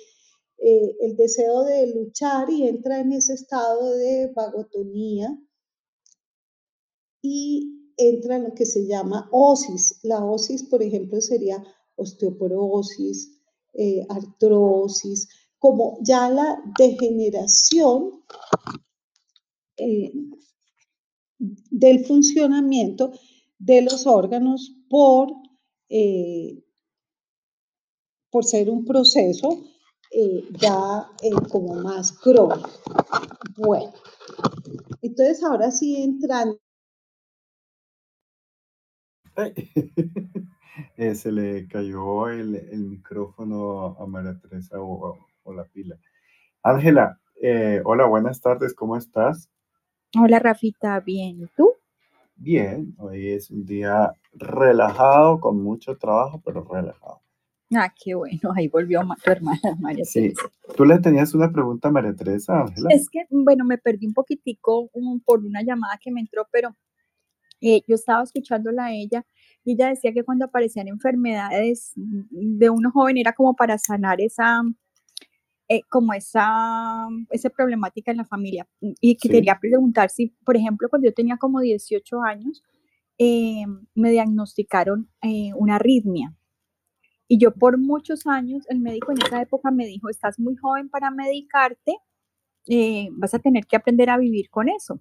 eh, 0.58 0.96
el 1.00 1.16
deseo 1.16 1.64
de 1.64 1.92
luchar 1.94 2.50
y 2.50 2.68
entra 2.68 3.00
en 3.00 3.12
ese 3.12 3.34
estado 3.34 3.94
de 3.96 4.32
vagotonía 4.34 5.38
y 7.26 7.94
entra 7.96 8.36
en 8.36 8.44
lo 8.44 8.54
que 8.54 8.66
se 8.66 8.86
llama 8.86 9.30
osis. 9.32 9.98
La 10.02 10.22
osis, 10.22 10.62
por 10.64 10.82
ejemplo, 10.82 11.22
sería 11.22 11.64
osteoporosis, 11.96 13.40
eh, 13.72 14.06
artrosis, 14.10 15.26
como 15.58 15.96
ya 16.02 16.28
la 16.28 16.62
degeneración 16.78 18.22
eh, 19.78 20.12
del 21.38 22.04
funcionamiento 22.04 23.12
de 23.58 23.80
los 23.80 24.06
órganos 24.06 24.76
por, 24.90 25.32
eh, 25.88 26.62
por 28.30 28.44
ser 28.44 28.68
un 28.68 28.84
proceso 28.84 29.64
ya 30.60 31.10
como 31.50 31.74
más 31.74 32.12
crónico. 32.12 32.70
Bueno, 33.56 33.92
entonces 35.02 35.42
ahora 35.42 35.72
sí 35.72 35.96
entran. 40.96 41.14
se 41.14 41.32
le 41.32 41.66
cayó 41.68 42.28
el, 42.28 42.54
el, 42.54 42.84
micrófono 42.84 43.96
a 43.98 44.06
María 44.06 44.38
Teresa 44.38 44.80
o, 44.80 45.18
o 45.42 45.52
la 45.52 45.64
pila. 45.64 45.96
Ángela, 46.62 47.20
hola, 47.84 48.06
buenas 48.06 48.40
tardes, 48.40 48.74
¿cómo 48.74 48.96
estás? 48.96 49.50
Hola 50.16 50.38
Rafita, 50.38 51.00
bien. 51.00 51.42
¿Y 51.42 51.46
tú? 51.56 51.72
Bien, 52.36 52.94
hoy 52.98 53.30
es 53.30 53.50
un 53.50 53.64
día 53.64 54.12
relajado, 54.32 55.40
con 55.40 55.62
mucho 55.62 55.96
trabajo, 55.96 56.40
pero 56.44 56.64
relajado. 56.64 57.20
Ah, 57.74 57.92
qué 58.02 58.14
bueno, 58.14 58.52
ahí 58.54 58.68
volvió 58.68 59.00
tu 59.22 59.30
hermana 59.30 59.60
María 59.80 60.04
sí. 60.04 60.32
¿Tú 60.76 60.84
le 60.84 60.98
tenías 60.98 61.34
una 61.34 61.50
pregunta 61.50 61.88
a 61.88 61.92
María 61.92 62.14
Teresa, 62.14 62.60
Ángela? 62.60 62.88
Es 62.90 63.08
que, 63.10 63.26
bueno, 63.30 63.64
me 63.64 63.78
perdí 63.78 64.06
un 64.06 64.14
poquitico 64.14 64.90
por 65.24 65.40
una 65.40 65.62
llamada 65.62 65.98
que 66.00 66.10
me 66.12 66.20
entró, 66.20 66.46
pero 66.52 66.76
eh, 67.64 67.82
yo 67.88 67.94
estaba 67.94 68.22
escuchándola 68.22 68.86
a 68.86 68.92
ella 68.92 69.24
y 69.64 69.72
ella 69.72 69.88
decía 69.88 70.12
que 70.12 70.24
cuando 70.24 70.44
aparecían 70.44 70.88
enfermedades 70.88 71.92
de 71.96 72.70
uno 72.70 72.90
joven 72.90 73.16
era 73.16 73.32
como 73.32 73.56
para 73.56 73.78
sanar 73.78 74.20
esa, 74.20 74.62
eh, 75.68 75.80
como 75.88 76.12
esa, 76.12 77.08
esa 77.30 77.48
problemática 77.48 78.10
en 78.10 78.18
la 78.18 78.26
familia. 78.26 78.68
Y 79.00 79.16
quería 79.16 79.58
preguntar 79.58 80.10
si, 80.10 80.28
por 80.44 80.56
ejemplo, 80.58 80.88
cuando 80.90 81.08
yo 81.08 81.14
tenía 81.14 81.38
como 81.38 81.60
18 81.60 82.22
años, 82.22 82.62
eh, 83.18 83.64
me 83.94 84.10
diagnosticaron 84.10 85.10
eh, 85.22 85.52
una 85.56 85.76
arritmia. 85.76 86.36
Y 87.28 87.38
yo 87.38 87.54
por 87.54 87.78
muchos 87.78 88.26
años, 88.26 88.66
el 88.68 88.80
médico 88.80 89.12
en 89.12 89.22
esa 89.26 89.40
época 89.40 89.70
me 89.70 89.86
dijo, 89.86 90.10
estás 90.10 90.38
muy 90.38 90.56
joven 90.56 90.90
para 90.90 91.10
medicarte, 91.10 91.96
vas 93.12 93.32
a 93.32 93.38
tener 93.38 93.64
que 93.66 93.76
aprender 93.76 94.10
a 94.10 94.18
vivir 94.18 94.50
con 94.50 94.68
eso. 94.68 95.00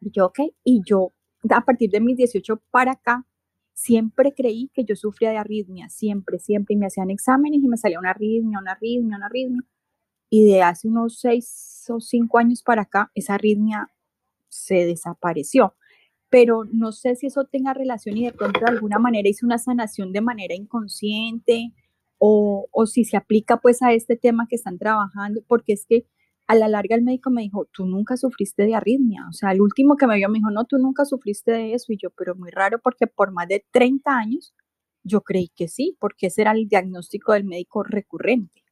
Y 0.00 0.10
yo, 0.10 0.26
ok, 0.26 0.40
y 0.62 0.82
yo 0.86 1.14
a 1.50 1.60
partir 1.62 1.90
de 1.90 2.00
mis 2.00 2.16
18 2.16 2.62
para 2.70 2.92
acá, 2.92 3.26
siempre 3.72 4.32
creí 4.34 4.70
que 4.74 4.84
yo 4.84 4.96
sufría 4.96 5.30
de 5.30 5.38
arritmia, 5.38 5.88
siempre, 5.88 6.38
siempre, 6.38 6.74
y 6.74 6.78
me 6.78 6.86
hacían 6.86 7.10
exámenes 7.10 7.62
y 7.62 7.68
me 7.68 7.76
salía 7.76 7.98
una 7.98 8.10
arritmia, 8.10 8.58
una 8.58 8.72
arritmia, 8.72 9.16
una 9.16 9.26
arritmia 9.26 9.62
y 10.30 10.44
de 10.44 10.62
hace 10.62 10.88
unos 10.88 11.20
seis 11.20 11.84
o 11.88 12.00
cinco 12.00 12.38
años 12.38 12.62
para 12.62 12.82
acá, 12.82 13.10
esa 13.14 13.34
arritmia 13.34 13.90
se 14.48 14.86
desapareció. 14.86 15.74
Pero 16.28 16.64
no 16.64 16.92
sé 16.92 17.14
si 17.16 17.28
eso 17.28 17.44
tenga 17.44 17.74
relación 17.74 18.16
y 18.16 18.26
de 18.26 18.32
pronto 18.32 18.60
de 18.60 18.66
alguna 18.66 18.98
manera 18.98 19.28
hice 19.28 19.46
una 19.46 19.58
sanación 19.58 20.12
de 20.12 20.20
manera 20.20 20.54
inconsciente 20.54 21.72
o, 22.18 22.66
o 22.72 22.86
si 22.86 23.04
se 23.04 23.16
aplica 23.16 23.58
pues 23.58 23.82
a 23.82 23.92
este 23.92 24.16
tema 24.16 24.46
que 24.48 24.56
están 24.56 24.78
trabajando, 24.78 25.42
porque 25.46 25.74
es 25.74 25.86
que 25.86 26.06
a 26.46 26.54
la 26.54 26.68
larga 26.68 26.94
el 26.94 27.02
médico 27.02 27.30
me 27.30 27.42
dijo, 27.42 27.66
tú 27.72 27.86
nunca 27.86 28.16
sufriste 28.16 28.64
de 28.64 28.74
arritmia. 28.74 29.26
O 29.28 29.32
sea, 29.32 29.52
el 29.52 29.60
último 29.60 29.96
que 29.96 30.06
me 30.06 30.16
vio 30.16 30.28
me 30.28 30.38
dijo, 30.38 30.50
no, 30.50 30.64
tú 30.64 30.78
nunca 30.78 31.04
sufriste 31.04 31.52
de 31.52 31.74
eso. 31.74 31.92
Y 31.92 31.98
yo, 31.98 32.10
pero 32.10 32.34
muy 32.36 32.50
raro 32.50 32.78
porque 32.80 33.06
por 33.06 33.32
más 33.32 33.48
de 33.48 33.64
30 33.72 34.16
años 34.16 34.54
yo 35.02 35.22
creí 35.22 35.50
que 35.54 35.68
sí, 35.68 35.96
porque 36.00 36.26
ese 36.28 36.42
era 36.42 36.52
el 36.52 36.68
diagnóstico 36.68 37.32
del 37.32 37.44
médico 37.44 37.82
recurrente. 37.82 38.62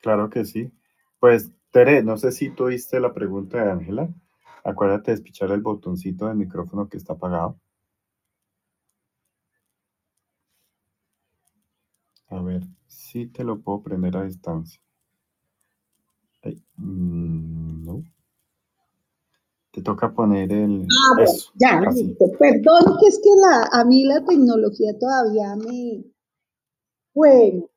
Claro 0.00 0.30
que 0.30 0.44
sí. 0.44 0.72
Pues, 1.18 1.52
Tere, 1.70 2.02
no 2.02 2.16
sé 2.16 2.32
si 2.32 2.50
tú 2.50 2.64
oíste 2.64 3.00
la 3.00 3.14
pregunta 3.14 3.64
de 3.64 3.70
Ángela. 3.70 4.08
Acuérdate 4.64 5.10
de 5.10 5.16
espichar 5.16 5.50
el 5.50 5.60
botoncito 5.60 6.26
del 6.26 6.36
micrófono 6.36 6.88
que 6.88 6.96
está 6.96 7.14
apagado. 7.14 7.58
A 12.28 12.40
ver, 12.42 12.62
si 12.86 13.26
te 13.26 13.44
lo 13.44 13.60
puedo 13.60 13.82
prender 13.82 14.16
a 14.16 14.24
distancia. 14.24 14.80
Mm, 16.76 17.84
no. 17.84 18.02
Te 19.72 19.82
toca 19.82 20.12
poner 20.12 20.52
el. 20.52 20.82
Ah, 20.82 21.24
ya, 21.54 21.80
Perdón, 22.38 22.96
que 23.00 23.06
es 23.08 23.18
que 23.18 23.30
la, 23.40 23.68
a 23.72 23.84
mí 23.84 24.04
la 24.04 24.24
tecnología 24.24 24.98
todavía 24.98 25.56
me. 25.56 26.04
Bueno, 27.14 27.70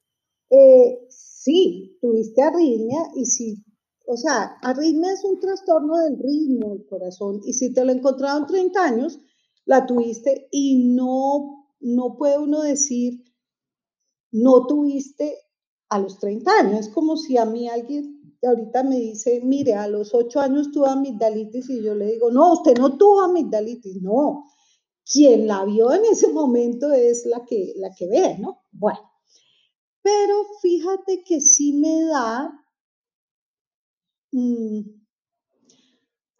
eh, 0.49 1.05
sí, 1.09 1.97
tuviste 2.01 2.41
arritmia 2.41 2.99
y 3.15 3.25
sí, 3.25 3.63
o 4.07 4.17
sea, 4.17 4.57
arritmia 4.61 5.13
es 5.13 5.23
un 5.23 5.39
trastorno 5.39 5.97
del 5.97 6.17
ritmo 6.19 6.69
del 6.69 6.85
corazón 6.85 7.41
y 7.43 7.53
si 7.53 7.73
te 7.73 7.83
lo 7.83 7.91
encontraron 7.91 8.45
30 8.45 8.83
años, 8.83 9.19
la 9.65 9.85
tuviste 9.85 10.47
y 10.51 10.93
no, 10.95 11.69
no 11.79 12.15
puede 12.17 12.37
uno 12.37 12.61
decir, 12.61 13.23
no 14.31 14.67
tuviste 14.67 15.37
a 15.89 15.99
los 15.99 16.19
30 16.19 16.51
años. 16.59 16.79
Es 16.81 16.89
como 16.89 17.17
si 17.17 17.37
a 17.37 17.45
mí 17.45 17.67
alguien 17.67 18.14
ahorita 18.45 18.83
me 18.83 18.97
dice, 18.97 19.41
mire, 19.43 19.73
a 19.73 19.87
los 19.87 20.13
8 20.13 20.39
años 20.39 20.71
tuvo 20.71 20.87
amigdalitis 20.87 21.69
y 21.69 21.81
yo 21.83 21.95
le 21.95 22.05
digo, 22.07 22.31
no, 22.31 22.53
usted 22.53 22.77
no 22.77 22.97
tuvo 22.97 23.21
amigdalitis, 23.21 24.01
no. 24.01 24.45
Quien 25.05 25.47
la 25.47 25.63
vio 25.65 25.93
en 25.93 26.05
ese 26.05 26.29
momento 26.29 26.91
es 26.91 27.25
la 27.25 27.45
que, 27.45 27.73
la 27.77 27.93
que 27.93 28.07
ve, 28.07 28.37
¿no? 28.39 28.63
Bueno, 28.71 28.99
pero 30.01 30.43
fíjate 30.61 31.23
que 31.23 31.41
sí 31.41 31.73
me 31.73 32.03
da 32.05 32.51
mm, 34.31 34.81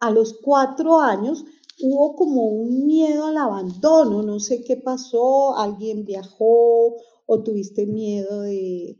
a 0.00 0.10
los 0.10 0.34
cuatro 0.42 1.00
años 1.00 1.44
hubo 1.80 2.16
como 2.16 2.46
un 2.46 2.86
miedo 2.86 3.26
al 3.26 3.36
abandono, 3.36 4.22
no 4.22 4.40
sé 4.40 4.64
qué 4.64 4.76
pasó, 4.76 5.56
alguien 5.56 6.04
viajó 6.04 6.96
o 7.26 7.42
tuviste 7.42 7.86
miedo 7.86 8.42
de, 8.42 8.98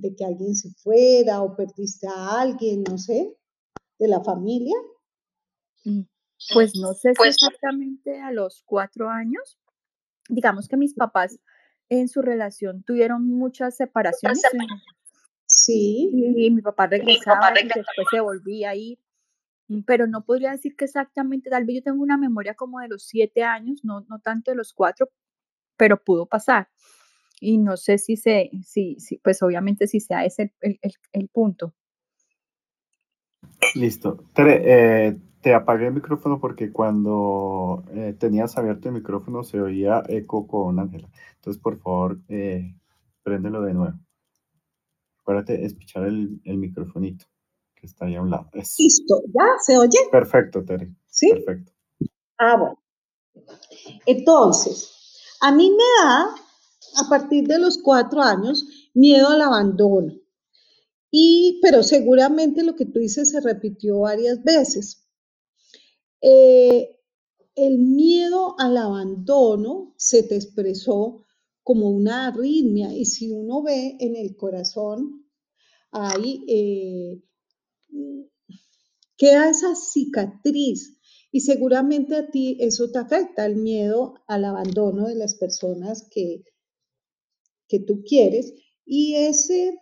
de 0.00 0.14
que 0.14 0.24
alguien 0.24 0.54
se 0.54 0.70
fuera 0.70 1.42
o 1.42 1.54
perdiste 1.54 2.06
a 2.06 2.40
alguien, 2.40 2.82
no 2.88 2.98
sé, 2.98 3.36
de 3.98 4.08
la 4.08 4.22
familia. 4.22 4.76
Mm, 5.84 6.02
pues 6.54 6.76
no 6.76 6.94
sé 6.94 7.10
si 7.10 7.16
pues 7.16 7.36
exactamente 7.36 8.20
a 8.20 8.32
los 8.32 8.62
cuatro 8.64 9.08
años. 9.08 9.58
Digamos 10.28 10.68
que 10.68 10.76
mis 10.76 10.94
papás 10.94 11.38
en 11.88 12.08
su 12.08 12.22
relación 12.22 12.82
tuvieron 12.84 13.26
muchas 13.26 13.76
separaciones. 13.76 14.42
Sí. 15.46 16.10
Y 16.12 16.50
mi 16.50 16.62
papá 16.62 16.86
regresaba 16.86 17.50
y 17.60 17.64
después 17.64 18.06
se 18.10 18.20
volvía 18.20 18.70
a 18.70 18.76
ir. 18.76 18.98
Mm, 19.68 19.82
pero 19.82 20.06
no 20.06 20.24
podría 20.24 20.52
decir 20.52 20.76
que 20.76 20.84
exactamente, 20.84 21.50
tal 21.50 21.64
vez 21.64 21.76
yo 21.76 21.82
tengo 21.82 22.02
una 22.02 22.16
memoria 22.16 22.54
como 22.54 22.80
de 22.80 22.88
los 22.88 23.04
siete 23.04 23.42
años, 23.42 23.84
no, 23.84 24.00
no 24.08 24.20
tanto 24.20 24.50
de 24.50 24.56
los 24.56 24.72
cuatro, 24.72 25.10
pero 25.76 26.02
pudo 26.02 26.26
pasar. 26.26 26.68
Y 27.40 27.58
no 27.58 27.76
sé 27.76 27.98
si 27.98 28.16
se, 28.16 28.50
si, 28.62 29.00
si 29.00 29.16
pues 29.16 29.42
obviamente 29.42 29.86
si 29.86 29.98
sea 29.98 30.24
ese 30.24 30.52
el, 30.60 30.78
el, 30.82 30.92
el 31.12 31.28
punto. 31.28 31.74
Listo. 33.74 34.24
Tere, 34.34 34.62
eh, 35.08 35.18
te 35.40 35.54
apagué 35.54 35.86
el 35.86 35.94
micrófono 35.94 36.38
porque 36.38 36.70
cuando 36.70 37.82
eh, 37.92 38.14
tenías 38.18 38.56
abierto 38.58 38.88
el 38.88 38.94
micrófono 38.94 39.42
se 39.42 39.60
oía 39.60 40.02
eco 40.08 40.46
con 40.46 40.78
Ángela. 40.78 41.08
Entonces, 41.36 41.60
por 41.62 41.78
favor, 41.78 42.20
eh, 42.28 42.74
préndelo 43.22 43.62
de 43.62 43.74
nuevo. 43.74 43.98
Acuérdate, 45.20 45.64
espichar 45.64 46.04
el, 46.04 46.40
el 46.44 46.58
microfonito 46.58 47.24
que 47.74 47.86
está 47.86 48.04
ahí 48.04 48.16
a 48.16 48.22
un 48.22 48.30
lado. 48.30 48.50
Listo, 48.52 49.22
¿ya 49.28 49.44
se 49.64 49.78
oye? 49.78 49.98
Perfecto, 50.10 50.62
Tere. 50.64 50.92
Sí. 51.06 51.30
Perfecto. 51.30 51.72
Ah, 52.38 52.56
bueno. 52.56 52.78
Entonces, 54.06 55.36
a 55.40 55.52
mí 55.52 55.70
me 55.70 56.04
da, 56.04 56.34
a 56.96 57.08
partir 57.08 57.46
de 57.46 57.58
los 57.58 57.78
cuatro 57.78 58.22
años, 58.22 58.66
miedo 58.94 59.28
al 59.28 59.42
abandono. 59.42 60.14
Y, 61.10 61.58
pero 61.62 61.82
seguramente 61.82 62.62
lo 62.62 62.76
que 62.76 62.86
tú 62.86 63.00
dices 63.00 63.30
se 63.30 63.40
repitió 63.40 64.00
varias 64.00 64.42
veces. 64.42 65.08
Eh, 66.20 66.96
el 67.54 67.78
miedo 67.78 68.54
al 68.58 68.76
abandono 68.76 69.94
se 69.96 70.22
te 70.22 70.36
expresó 70.36 71.24
como 71.62 71.90
una 71.90 72.28
arritmia 72.28 72.94
y 72.94 73.04
si 73.04 73.32
uno 73.32 73.62
ve 73.62 73.96
en 74.00 74.16
el 74.16 74.36
corazón 74.36 75.26
hay 75.92 76.44
eh, 76.48 77.22
queda 79.16 79.50
esa 79.50 79.74
cicatriz 79.74 80.98
y 81.30 81.40
seguramente 81.40 82.16
a 82.16 82.30
ti 82.30 82.56
eso 82.60 82.90
te 82.90 82.98
afecta, 82.98 83.46
el 83.46 83.56
miedo 83.56 84.14
al 84.26 84.44
abandono 84.44 85.06
de 85.06 85.14
las 85.14 85.34
personas 85.34 86.08
que, 86.10 86.42
que 87.70 87.80
tú 87.80 88.02
quieres. 88.02 88.52
Y 88.84 89.14
ese 89.14 89.78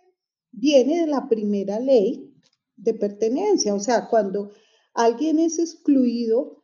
viene 0.51 1.01
de 1.01 1.07
la 1.07 1.27
primera 1.27 1.79
ley 1.79 2.31
de 2.77 2.93
pertenencia. 2.93 3.73
O 3.73 3.79
sea, 3.79 4.07
cuando 4.07 4.51
alguien 4.93 5.39
es 5.39 5.59
excluido 5.59 6.63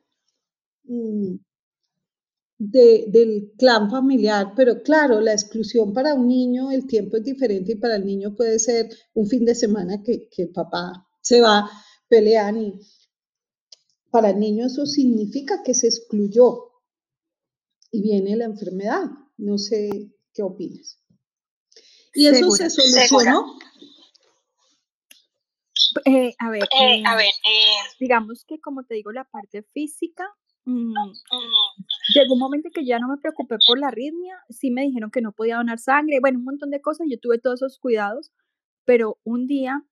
mm, 0.84 1.36
del 2.58 3.52
clan 3.58 3.90
familiar, 3.90 4.54
pero 4.56 4.82
claro, 4.82 5.20
la 5.20 5.34
exclusión 5.34 5.92
para 5.92 6.14
un 6.14 6.28
niño, 6.28 6.72
el 6.72 6.88
tiempo 6.88 7.18
es 7.18 7.24
diferente 7.24 7.74
y 7.74 7.76
para 7.76 7.98
el 7.98 8.06
niño 8.06 8.36
puede 8.36 8.60
ser 8.60 8.90
un 9.14 9.28
fin 9.28 9.44
de 9.44 9.56
semana 9.56 10.02
que, 10.04 10.30
que 10.30 10.44
el 10.44 10.50
papá 10.52 11.06
se 11.22 11.42
va, 11.42 11.70
pelean 12.08 12.58
y 12.62 12.80
para 14.10 14.30
el 14.30 14.40
niño 14.40 14.68
eso 14.68 14.86
significa 14.86 15.64
que 15.64 15.74
se 15.74 15.88
excluyó 15.88 16.72
y 17.92 18.02
viene 18.02 18.38
la 18.38 18.46
enfermedad. 18.46 19.04
No 19.38 19.58
sé 19.58 20.14
qué 20.34 20.44
opinas. 20.44 21.00
Y 22.16 22.28
eso 22.28 22.50
se 22.52 22.70
solucionó. 22.70 23.58
Eh, 26.06 26.34
a 26.40 26.50
ver, 26.50 26.64
eh, 26.64 27.04
a 27.06 27.16
ver 27.16 27.28
eh, 27.28 27.96
digamos 28.00 28.44
que 28.46 28.60
como 28.60 28.84
te 28.84 28.96
digo, 28.96 29.12
la 29.12 29.24
parte 29.24 29.64
física, 29.74 30.26
mm, 30.66 30.94
llegó 32.14 32.34
un 32.34 32.40
momento 32.40 32.70
que 32.74 32.86
ya 32.86 33.00
no 33.00 33.08
me 33.08 33.18
preocupé 33.18 33.58
por 33.66 33.80
la 33.80 33.88
arritmia, 33.88 34.36
sí 34.50 34.72
me 34.72 34.82
dijeron 34.82 35.10
que 35.12 35.22
no 35.22 35.32
podía 35.32 35.58
donar 35.58 35.80
sangre, 35.80 36.20
bueno, 36.20 36.40
un 36.40 36.46
montón 36.46 36.70
de 36.72 36.82
cosas, 36.82 37.08
yo 37.10 37.20
tuve 37.20 37.38
todos 37.38 37.62
esos 37.62 37.80
cuidados, 37.80 38.32
pero 38.84 39.20
un 39.24 39.48
día 39.48 39.84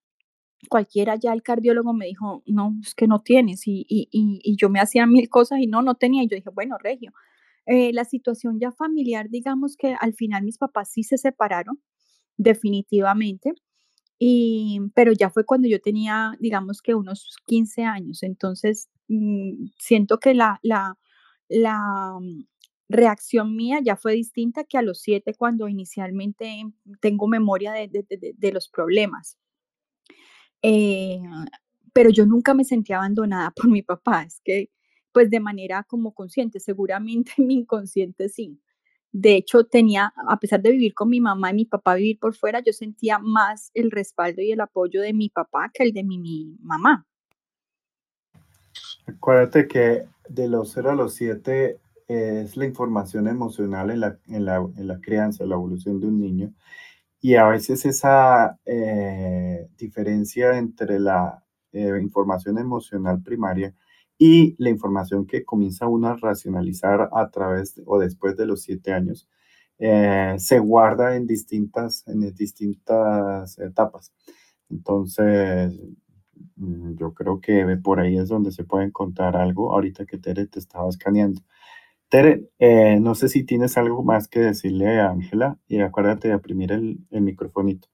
cualquiera 0.68 1.16
ya 1.16 1.32
el 1.32 1.42
cardiólogo 1.42 1.92
me 1.92 2.06
dijo, 2.06 2.42
no, 2.46 2.74
es 2.82 2.94
que 2.94 3.06
no 3.06 3.22
tienes, 3.22 3.66
y, 3.66 3.86
y, 3.88 4.08
y, 4.10 4.56
yo 4.56 4.68
me 4.68 4.80
hacía 4.80 5.06
mil 5.06 5.28
cosas 5.28 5.58
y 5.60 5.66
no, 5.66 5.82
no 5.82 5.94
tenía, 5.94 6.22
y 6.22 6.28
yo 6.28 6.36
dije, 6.36 6.50
bueno, 6.50 6.76
Regio, 6.78 7.12
eh, 7.66 7.92
la 7.92 8.04
situación 8.04 8.58
ya 8.60 8.72
familiar, 8.72 9.30
digamos 9.30 9.76
que 9.76 9.94
al 9.98 10.14
final 10.14 10.42
mis 10.42 10.58
papás 10.58 10.90
sí 10.90 11.02
se 11.02 11.16
separaron, 11.16 11.80
definitivamente, 12.36 13.54
y, 14.18 14.80
pero 14.94 15.12
ya 15.12 15.30
fue 15.30 15.44
cuando 15.44 15.68
yo 15.68 15.80
tenía, 15.80 16.36
digamos 16.40 16.82
que 16.82 16.94
unos 16.94 17.36
15 17.46 17.84
años, 17.84 18.22
entonces 18.22 18.88
mm, 19.08 19.66
siento 19.78 20.18
que 20.18 20.34
la, 20.34 20.60
la, 20.62 20.96
la 21.48 22.18
mm, 22.20 22.44
reacción 22.88 23.56
mía 23.56 23.80
ya 23.82 23.96
fue 23.96 24.14
distinta 24.14 24.64
que 24.64 24.78
a 24.78 24.82
los 24.82 25.00
7 25.00 25.34
cuando 25.34 25.68
inicialmente 25.68 26.64
tengo 27.00 27.26
memoria 27.28 27.72
de, 27.72 27.88
de, 27.88 28.34
de, 28.36 28.52
los 28.52 28.68
problemas. 28.68 29.36
Eh, 30.62 31.20
pero 31.92 32.10
yo 32.10 32.26
nunca 32.26 32.54
me 32.54 32.64
sentía 32.64 32.96
abandonada 32.96 33.50
por 33.56 33.68
mi 33.70 33.82
papá, 33.82 34.24
es 34.24 34.40
que 34.44 34.70
pues 35.12 35.30
de 35.30 35.40
manera 35.40 35.84
como 35.84 36.12
consciente, 36.12 36.60
seguramente 36.60 37.32
mi 37.38 37.54
inconsciente 37.54 38.28
sí. 38.28 38.60
De 39.16 39.36
hecho, 39.36 39.62
tenía, 39.62 40.12
a 40.28 40.40
pesar 40.40 40.60
de 40.60 40.72
vivir 40.72 40.92
con 40.92 41.08
mi 41.08 41.20
mamá 41.20 41.52
y 41.52 41.54
mi 41.54 41.64
papá 41.66 41.94
vivir 41.94 42.18
por 42.18 42.34
fuera, 42.34 42.60
yo 42.66 42.72
sentía 42.72 43.20
más 43.20 43.70
el 43.72 43.92
respaldo 43.92 44.42
y 44.42 44.50
el 44.50 44.60
apoyo 44.60 45.00
de 45.00 45.12
mi 45.12 45.28
papá 45.28 45.70
que 45.72 45.84
el 45.84 45.92
de 45.92 46.02
mi, 46.02 46.56
mamá. 46.60 47.06
Acuérdate 49.06 49.68
que 49.68 50.08
de 50.28 50.48
los 50.48 50.72
0 50.72 50.90
a 50.90 50.94
los 50.96 51.14
7 51.14 51.78
es 52.08 52.56
la 52.56 52.64
información 52.64 53.28
emocional 53.28 53.92
en 53.92 54.00
la, 54.00 54.18
en 54.26 54.46
la, 54.46 54.56
en 54.56 54.88
la 54.88 55.00
crianza, 55.00 55.46
la 55.46 55.54
evolución 55.54 56.00
de 56.00 56.08
un 56.08 56.18
niño. 56.18 56.52
Y 57.20 57.36
a 57.36 57.46
veces 57.46 57.86
esa 57.86 58.58
eh, 58.66 59.68
diferencia 59.78 60.58
entre 60.58 60.98
la 60.98 61.40
eh, 61.70 62.00
información 62.02 62.58
emocional 62.58 63.22
primaria 63.22 63.72
y 64.18 64.54
la 64.62 64.70
información 64.70 65.26
que 65.26 65.44
comienza 65.44 65.88
uno 65.88 66.08
a 66.08 66.16
racionalizar 66.16 67.10
a 67.12 67.30
través 67.30 67.80
o 67.86 67.98
después 67.98 68.36
de 68.36 68.46
los 68.46 68.62
siete 68.62 68.92
años, 68.92 69.28
eh, 69.78 70.34
se 70.38 70.58
guarda 70.60 71.16
en 71.16 71.26
distintas, 71.26 72.04
en 72.06 72.20
distintas 72.34 73.58
etapas. 73.58 74.12
Entonces, 74.70 75.72
mm, 76.56 76.96
yo 76.96 77.14
creo 77.14 77.40
que 77.40 77.64
por 77.82 78.00
ahí 78.00 78.18
es 78.18 78.28
donde 78.28 78.52
se 78.52 78.64
puede 78.64 78.86
encontrar 78.86 79.36
algo 79.36 79.74
ahorita 79.74 80.06
que 80.06 80.18
Tere 80.18 80.46
te 80.46 80.58
estaba 80.60 80.88
escaneando. 80.88 81.42
Tere, 82.10 82.48
eh, 82.60 83.00
no 83.00 83.14
sé 83.16 83.28
si 83.28 83.44
tienes 83.44 83.78
algo 83.78 84.04
más 84.04 84.28
que 84.28 84.40
decirle 84.40 85.00
a 85.00 85.10
Ángela 85.10 85.58
y 85.68 85.80
acuérdate 85.80 86.28
de 86.28 86.34
oprimir 86.36 86.72
el, 86.72 86.98
el 87.10 87.22
microfonito. 87.22 87.88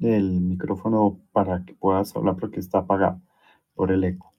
El 0.00 0.40
micrófono 0.40 1.20
para 1.32 1.64
que 1.64 1.74
puedas 1.74 2.14
hablar 2.14 2.36
porque 2.36 2.60
está 2.60 2.78
apagado 2.78 3.20
por 3.74 3.90
el 3.90 4.04
eco. 4.04 4.32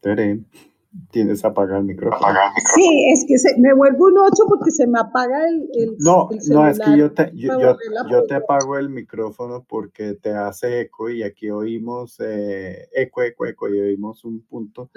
Tere 0.00 0.40
tienes 1.10 1.44
apagar 1.44 1.78
el 1.78 1.84
micrófono. 1.84 2.38
Sí, 2.74 3.06
es 3.12 3.24
que 3.26 3.38
se, 3.38 3.58
me 3.58 3.74
vuelvo 3.74 4.06
un 4.06 4.18
8 4.18 4.44
porque 4.48 4.70
se 4.70 4.86
me 4.86 4.98
apaga 4.98 5.48
el, 5.48 5.68
el 5.74 5.96
No, 5.98 6.28
no, 6.48 6.68
es 6.68 6.78
que 6.78 6.96
yo 6.96 7.12
te, 7.12 7.30
yo, 7.34 7.76
yo, 8.10 8.26
te 8.26 8.34
apago 8.34 8.76
el 8.76 8.90
micrófono 8.90 9.64
porque 9.68 10.14
te 10.14 10.30
hace 10.30 10.82
eco 10.82 11.08
y 11.10 11.22
aquí 11.22 11.50
oímos 11.50 12.18
eh, 12.20 12.88
eco, 12.92 13.22
eco, 13.22 13.46
eco 13.46 13.68
y 13.68 13.80
oímos 13.80 14.24
un 14.24 14.40
punto. 14.42 14.90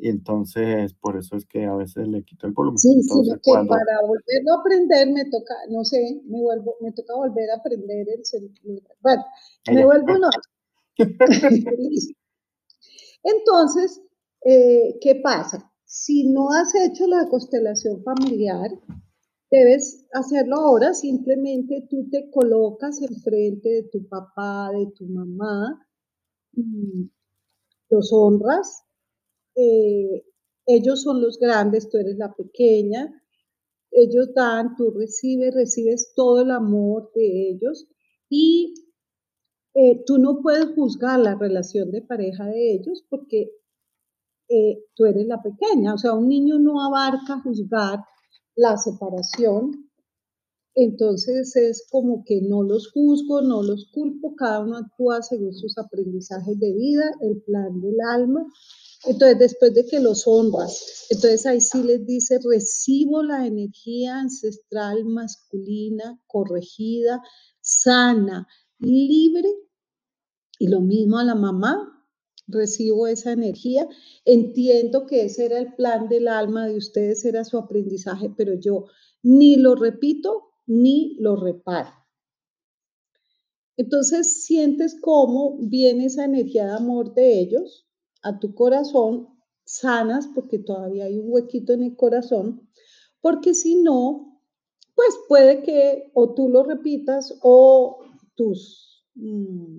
Y 0.00 0.08
entonces, 0.08 0.94
por 0.94 1.16
eso 1.16 1.36
es 1.36 1.44
que 1.44 1.64
a 1.64 1.74
veces 1.74 2.06
le 2.06 2.22
quito 2.22 2.46
el 2.46 2.52
volumen. 2.52 2.78
Sí, 2.78 3.02
sí, 3.02 3.10
que 3.42 3.52
para 3.52 4.00
volverlo 4.06 4.54
a 4.54 4.60
aprender 4.60 5.10
me 5.10 5.24
toca, 5.24 5.54
no 5.70 5.84
sé, 5.84 6.22
me 6.24 6.40
vuelvo, 6.40 6.76
me 6.80 6.92
toca 6.92 7.14
volver 7.16 7.50
a 7.50 7.56
aprender 7.56 8.06
el 8.08 8.24
celular. 8.24 8.82
Bueno, 9.00 9.24
me 9.72 9.84
vuelvo 9.84 10.12
8. 10.14 10.98
entonces, 13.24 14.02
eh, 14.44 14.98
¿qué 15.00 15.16
pasa? 15.16 15.68
Si 15.84 16.28
no 16.28 16.50
has 16.50 16.74
hecho 16.74 17.06
la 17.08 17.28
constelación 17.28 18.02
familiar, 18.04 18.70
debes 19.50 20.06
hacerlo 20.12 20.56
ahora, 20.56 20.94
simplemente 20.94 21.86
tú 21.90 22.08
te 22.10 22.30
colocas 22.30 23.00
enfrente 23.02 23.68
de 23.68 23.82
tu 23.84 24.06
papá, 24.06 24.70
de 24.72 24.92
tu 24.96 25.06
mamá, 25.06 25.84
los 27.90 28.12
honras, 28.12 28.84
eh, 29.58 30.24
ellos 30.66 31.02
son 31.02 31.20
los 31.20 31.38
grandes, 31.38 31.88
tú 31.90 31.98
eres 31.98 32.16
la 32.16 32.32
pequeña, 32.32 33.12
ellos 33.90 34.32
dan, 34.34 34.76
tú 34.76 34.90
recibes, 34.90 35.52
recibes 35.54 36.12
todo 36.14 36.42
el 36.42 36.50
amor 36.50 37.10
de 37.14 37.50
ellos 37.50 37.88
y 38.28 38.74
eh, 39.74 40.02
tú 40.06 40.18
no 40.18 40.40
puedes 40.42 40.74
juzgar 40.74 41.18
la 41.18 41.34
relación 41.34 41.90
de 41.90 42.02
pareja 42.02 42.46
de 42.46 42.74
ellos 42.74 43.04
porque 43.08 43.50
eh, 44.48 44.84
tú 44.94 45.06
eres 45.06 45.26
la 45.26 45.42
pequeña. 45.42 45.94
O 45.94 45.98
sea, 45.98 46.12
un 46.12 46.28
niño 46.28 46.58
no 46.58 46.82
abarca 46.82 47.40
juzgar 47.42 48.00
la 48.54 48.76
separación. 48.76 49.87
Entonces 50.80 51.56
es 51.56 51.84
como 51.90 52.22
que 52.24 52.40
no 52.40 52.62
los 52.62 52.92
juzgo, 52.92 53.42
no 53.42 53.64
los 53.64 53.86
culpo, 53.90 54.36
cada 54.36 54.60
uno 54.60 54.76
actúa 54.76 55.22
según 55.22 55.52
sus 55.52 55.76
aprendizajes 55.76 56.56
de 56.60 56.72
vida, 56.72 57.02
el 57.20 57.42
plan 57.42 57.80
del 57.80 57.96
alma. 58.12 58.46
Entonces, 59.04 59.40
después 59.40 59.74
de 59.74 59.84
que 59.86 59.98
los 59.98 60.22
honras, 60.28 61.06
entonces 61.10 61.46
ahí 61.46 61.60
sí 61.60 61.82
les 61.82 62.06
dice, 62.06 62.38
recibo 62.44 63.24
la 63.24 63.44
energía 63.44 64.20
ancestral 64.20 65.04
masculina, 65.04 66.22
corregida, 66.28 67.24
sana, 67.60 68.46
libre. 68.78 69.52
Y 70.60 70.68
lo 70.68 70.80
mismo 70.80 71.18
a 71.18 71.24
la 71.24 71.34
mamá, 71.34 72.06
recibo 72.46 73.08
esa 73.08 73.32
energía, 73.32 73.88
entiendo 74.24 75.06
que 75.06 75.24
ese 75.24 75.46
era 75.46 75.58
el 75.58 75.74
plan 75.74 76.08
del 76.08 76.28
alma 76.28 76.68
de 76.68 76.76
ustedes, 76.76 77.24
era 77.24 77.44
su 77.44 77.58
aprendizaje, 77.58 78.32
pero 78.36 78.54
yo 78.54 78.84
ni 79.24 79.56
lo 79.56 79.74
repito 79.74 80.47
ni 80.68 81.16
lo 81.18 81.34
reparo. 81.34 81.90
Entonces 83.76 84.44
sientes 84.44 84.96
cómo 85.00 85.56
viene 85.60 86.06
esa 86.06 86.24
energía 86.24 86.66
de 86.66 86.72
amor 86.72 87.14
de 87.14 87.40
ellos 87.40 87.86
a 88.22 88.38
tu 88.38 88.54
corazón, 88.54 89.28
sanas 89.64 90.28
porque 90.34 90.58
todavía 90.58 91.04
hay 91.04 91.18
un 91.18 91.32
huequito 91.32 91.72
en 91.72 91.84
el 91.84 91.96
corazón, 91.96 92.68
porque 93.20 93.54
si 93.54 93.76
no, 93.76 94.42
pues 94.94 95.16
puede 95.28 95.62
que 95.62 96.10
o 96.14 96.34
tú 96.34 96.48
lo 96.48 96.64
repitas 96.64 97.34
o 97.42 98.00
tus, 98.34 99.04
mm, 99.14 99.78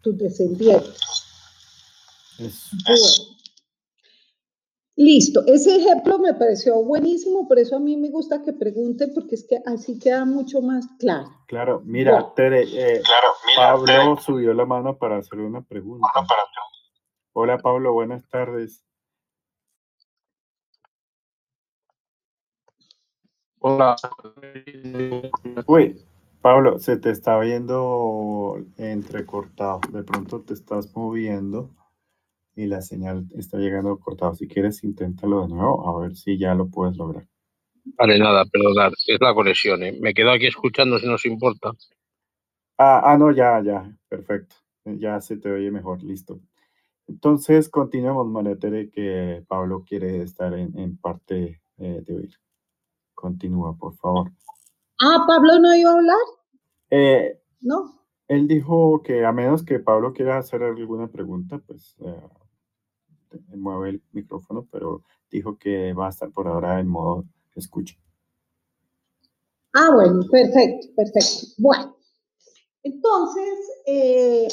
tus 0.00 0.18
descendientes. 0.18 1.00
Listo, 4.96 5.42
ese 5.46 5.76
ejemplo 5.76 6.20
me 6.20 6.34
pareció 6.34 6.80
buenísimo, 6.84 7.48
por 7.48 7.58
eso 7.58 7.76
a 7.76 7.80
mí 7.80 7.96
me 7.96 8.10
gusta 8.10 8.42
que 8.42 8.52
pregunten, 8.52 9.12
porque 9.12 9.34
es 9.34 9.44
que 9.44 9.60
así 9.66 9.98
queda 9.98 10.24
mucho 10.24 10.62
más 10.62 10.86
claro. 11.00 11.30
Claro, 11.48 11.82
mira, 11.84 12.32
Tere, 12.36 12.62
eh, 12.62 13.02
Pablo 13.56 14.16
subió 14.18 14.54
la 14.54 14.64
mano 14.66 14.96
para 14.96 15.18
hacer 15.18 15.40
una 15.40 15.62
pregunta. 15.62 16.06
Hola 17.32 17.58
Pablo, 17.58 17.92
buenas 17.92 18.28
tardes. 18.28 18.84
Hola. 23.58 23.96
Uy, 25.66 26.00
Pablo, 26.40 26.78
se 26.78 26.98
te 26.98 27.10
está 27.10 27.40
viendo 27.40 28.58
entrecortado. 28.76 29.80
De 29.90 30.04
pronto 30.04 30.42
te 30.42 30.54
estás 30.54 30.94
moviendo 30.94 31.70
y 32.56 32.66
la 32.66 32.82
señal 32.82 33.26
está 33.36 33.58
llegando 33.58 33.98
cortado. 33.98 34.34
Si 34.34 34.46
quieres, 34.48 34.84
inténtalo 34.84 35.42
de 35.42 35.48
nuevo, 35.48 35.88
a 35.88 36.00
ver 36.02 36.16
si 36.16 36.38
ya 36.38 36.54
lo 36.54 36.68
puedes 36.68 36.96
lograr. 36.96 37.26
Vale, 37.84 38.18
nada, 38.18 38.44
perdonad, 38.46 38.92
es 39.06 39.18
la 39.20 39.34
conexión. 39.34 39.82
¿eh? 39.82 39.96
Me 40.00 40.14
quedo 40.14 40.30
aquí 40.30 40.46
escuchando 40.46 40.98
si 40.98 41.06
nos 41.06 41.24
importa. 41.26 41.72
Ah, 42.78 43.02
ah, 43.04 43.18
no, 43.18 43.30
ya, 43.30 43.62
ya, 43.62 43.96
perfecto. 44.08 44.56
Ya 44.84 45.20
se 45.20 45.36
te 45.36 45.50
oye 45.50 45.70
mejor, 45.70 46.02
listo. 46.02 46.40
Entonces, 47.06 47.68
continuemos, 47.68 48.26
María 48.26 48.58
Tere, 48.58 48.90
que 48.90 49.44
Pablo 49.46 49.84
quiere 49.86 50.22
estar 50.22 50.54
en, 50.54 50.96
parte 50.96 51.60
eh, 51.78 52.02
de 52.06 52.14
oír. 52.14 52.34
Continúa, 53.14 53.76
por 53.76 53.94
favor. 53.96 54.32
Ah, 55.00 55.24
Pablo 55.26 55.58
no 55.58 55.74
iba 55.76 55.90
a 55.90 55.94
hablar. 55.94 56.16
Eh, 56.90 57.40
no. 57.60 58.04
Él 58.28 58.48
dijo 58.48 59.02
que 59.02 59.24
a 59.24 59.32
menos 59.32 59.64
que 59.64 59.78
Pablo 59.78 60.12
quiera 60.14 60.38
hacer 60.38 60.62
alguna 60.62 61.08
pregunta, 61.08 61.60
pues 61.66 61.94
eh, 62.00 62.28
mueve 63.56 63.90
el 63.90 64.02
micrófono, 64.12 64.66
pero 64.70 65.02
dijo 65.30 65.58
que 65.58 65.92
va 65.92 66.06
a 66.06 66.10
estar 66.10 66.30
por 66.30 66.48
ahora 66.48 66.80
en 66.80 66.88
modo 66.88 67.24
escucha. 67.56 67.96
Ah, 69.72 69.90
bueno, 69.92 70.20
perfecto, 70.30 70.88
perfecto. 70.94 71.46
Bueno, 71.58 71.96
entonces, 72.82 73.58
eh, 73.86 74.48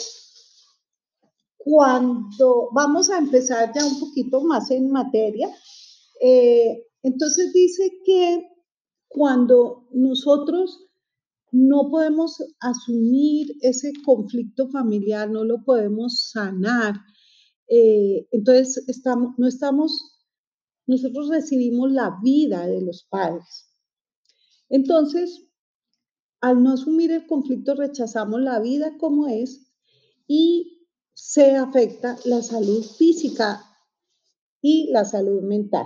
cuando 1.58 2.70
vamos 2.72 3.10
a 3.10 3.18
empezar 3.18 3.72
ya 3.74 3.86
un 3.86 4.00
poquito 4.00 4.42
más 4.42 4.72
en 4.72 4.90
materia, 4.90 5.50
eh, 6.22 6.88
entonces 7.04 7.54
dice 7.54 7.92
que 8.06 8.48
cuando 9.08 9.88
nosotros 9.92 10.88
no 11.52 11.90
podemos 11.92 12.42
asumir 12.60 13.58
ese 13.62 13.92
conflicto 14.06 14.70
familiar, 14.70 15.30
no 15.30 15.44
lo 15.44 15.64
podemos 15.64 16.30
sanar. 16.32 16.96
Eh, 17.74 18.28
entonces, 18.32 18.86
no 19.38 19.48
estamos, 19.48 20.20
nosotros 20.88 21.30
recibimos 21.30 21.90
la 21.90 22.20
vida 22.22 22.68
de 22.68 22.82
los 22.82 23.06
padres. 23.06 23.70
Entonces, 24.68 25.48
al 26.42 26.62
no 26.62 26.74
asumir 26.74 27.12
el 27.12 27.26
conflicto, 27.26 27.76
rechazamos 27.76 28.42
la 28.42 28.60
vida 28.60 28.98
como 28.98 29.28
es 29.28 29.72
y 30.28 30.88
se 31.14 31.56
afecta 31.56 32.18
la 32.26 32.42
salud 32.42 32.84
física 32.84 33.64
y 34.62 34.92
la 34.92 35.06
salud 35.06 35.42
mental. 35.42 35.86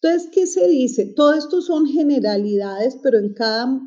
Entonces, 0.00 0.30
¿qué 0.32 0.46
se 0.46 0.68
dice? 0.68 1.06
Todo 1.06 1.34
esto 1.34 1.60
son 1.60 1.86
generalidades, 1.86 2.96
pero 3.02 3.18
en 3.18 3.34
cada 3.34 3.80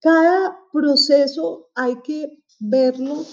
cada 0.00 0.58
proceso 0.72 1.70
hay 1.74 2.00
que 2.02 2.42
verlo 2.58 3.24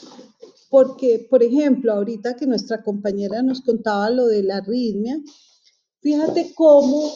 porque, 0.69 1.25
por 1.29 1.43
ejemplo, 1.43 1.93
ahorita 1.93 2.35
que 2.35 2.45
nuestra 2.45 2.83
compañera 2.83 3.41
nos 3.41 3.61
contaba 3.61 4.09
lo 4.09 4.27
de 4.27 4.43
la 4.43 4.57
arritmia, 4.57 5.21
fíjate 6.01 6.53
cómo, 6.55 7.11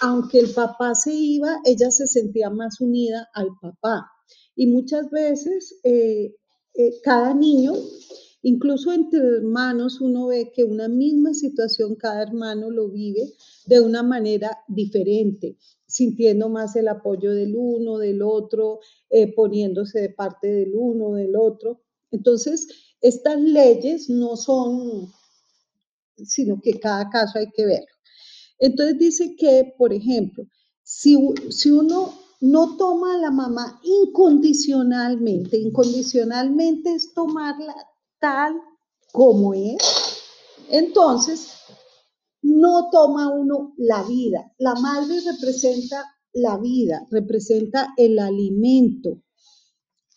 aunque 0.00 0.38
el 0.38 0.50
papá 0.50 0.94
se 0.94 1.12
iba, 1.12 1.60
ella 1.64 1.90
se 1.90 2.06
sentía 2.06 2.50
más 2.50 2.80
unida 2.80 3.28
al 3.34 3.48
papá. 3.60 4.10
Y 4.56 4.66
muchas 4.66 5.10
veces 5.10 5.76
eh, 5.82 6.34
eh, 6.74 7.00
cada 7.02 7.34
niño, 7.34 7.72
incluso 8.42 8.92
entre 8.92 9.20
hermanos, 9.20 10.00
uno 10.00 10.28
ve 10.28 10.52
que 10.54 10.64
una 10.64 10.88
misma 10.88 11.34
situación, 11.34 11.96
cada 11.96 12.22
hermano 12.22 12.70
lo 12.70 12.90
vive 12.90 13.32
de 13.66 13.80
una 13.80 14.02
manera 14.02 14.58
diferente 14.68 15.56
sintiendo 15.94 16.48
más 16.48 16.74
el 16.74 16.88
apoyo 16.88 17.32
del 17.32 17.54
uno, 17.56 17.98
del 17.98 18.22
otro, 18.22 18.80
eh, 19.10 19.32
poniéndose 19.32 20.00
de 20.00 20.10
parte 20.10 20.48
del 20.48 20.72
uno, 20.74 21.12
del 21.12 21.36
otro. 21.36 21.82
Entonces, 22.10 22.93
estas 23.00 23.40
leyes 23.40 24.08
no 24.08 24.36
son, 24.36 25.12
sino 26.16 26.60
que 26.60 26.78
cada 26.78 27.08
caso 27.10 27.38
hay 27.38 27.50
que 27.50 27.66
verlo. 27.66 27.94
Entonces 28.58 28.98
dice 28.98 29.36
que, 29.36 29.74
por 29.76 29.92
ejemplo, 29.92 30.44
si, 30.82 31.18
si 31.50 31.70
uno 31.70 32.14
no 32.40 32.76
toma 32.76 33.14
a 33.14 33.18
la 33.18 33.30
mamá 33.30 33.80
incondicionalmente, 33.82 35.58
incondicionalmente 35.58 36.94
es 36.94 37.14
tomarla 37.14 37.74
tal 38.20 38.54
como 39.12 39.54
es, 39.54 39.78
entonces 40.70 41.52
no 42.42 42.90
toma 42.90 43.30
uno 43.30 43.72
la 43.78 44.02
vida. 44.02 44.52
La 44.58 44.74
madre 44.74 45.20
representa 45.20 46.04
la 46.34 46.58
vida, 46.58 47.06
representa 47.10 47.94
el 47.96 48.18
alimento. 48.18 49.22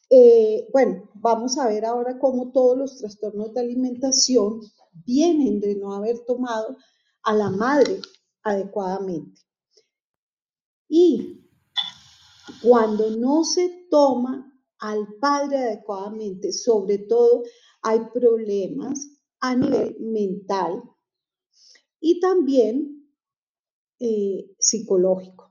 Eh, 0.10 0.68
bueno, 0.72 1.10
vamos 1.16 1.58
a 1.58 1.68
ver 1.68 1.86
ahora 1.86 2.18
cómo 2.20 2.52
todos 2.52 2.78
los 2.78 2.98
trastornos 2.98 3.54
de 3.54 3.62
alimentación 3.62 4.62
vienen 5.06 5.60
de 5.60 5.76
no 5.76 5.94
haber 5.94 6.20
tomado 6.26 6.78
a 7.24 7.34
la 7.34 7.50
madre 7.50 8.00
adecuadamente. 8.44 9.42
Y 10.88 11.46
cuando 12.62 13.12
no 13.12 13.44
se 13.44 13.88
toma 13.90 14.54
al 14.80 15.08
padre 15.20 15.58
adecuadamente, 15.58 16.52
sobre 16.54 17.00
todo 17.00 17.44
hay 17.82 18.00
problemas 18.14 19.10
a 19.40 19.56
nivel 19.56 19.98
mental, 20.00 20.84
y 22.00 22.20
también 22.20 23.12
eh, 24.00 24.56
psicológico. 24.60 25.47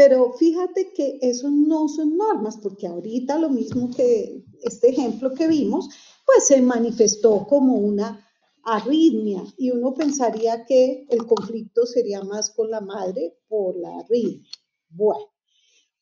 Pero 0.00 0.32
fíjate 0.32 0.94
que 0.94 1.18
eso 1.20 1.50
no 1.50 1.86
son 1.86 2.16
normas, 2.16 2.56
porque 2.56 2.86
ahorita 2.86 3.36
lo 3.36 3.50
mismo 3.50 3.90
que 3.94 4.46
este 4.62 4.88
ejemplo 4.88 5.34
que 5.34 5.46
vimos, 5.46 5.90
pues 6.24 6.46
se 6.46 6.62
manifestó 6.62 7.46
como 7.46 7.74
una 7.74 8.26
arritmia 8.64 9.44
y 9.58 9.70
uno 9.70 9.92
pensaría 9.92 10.64
que 10.64 11.06
el 11.10 11.26
conflicto 11.26 11.84
sería 11.84 12.22
más 12.22 12.48
con 12.48 12.70
la 12.70 12.80
madre 12.80 13.36
por 13.46 13.76
la 13.76 13.98
arritmia. 13.98 14.50
Bueno, 14.88 15.26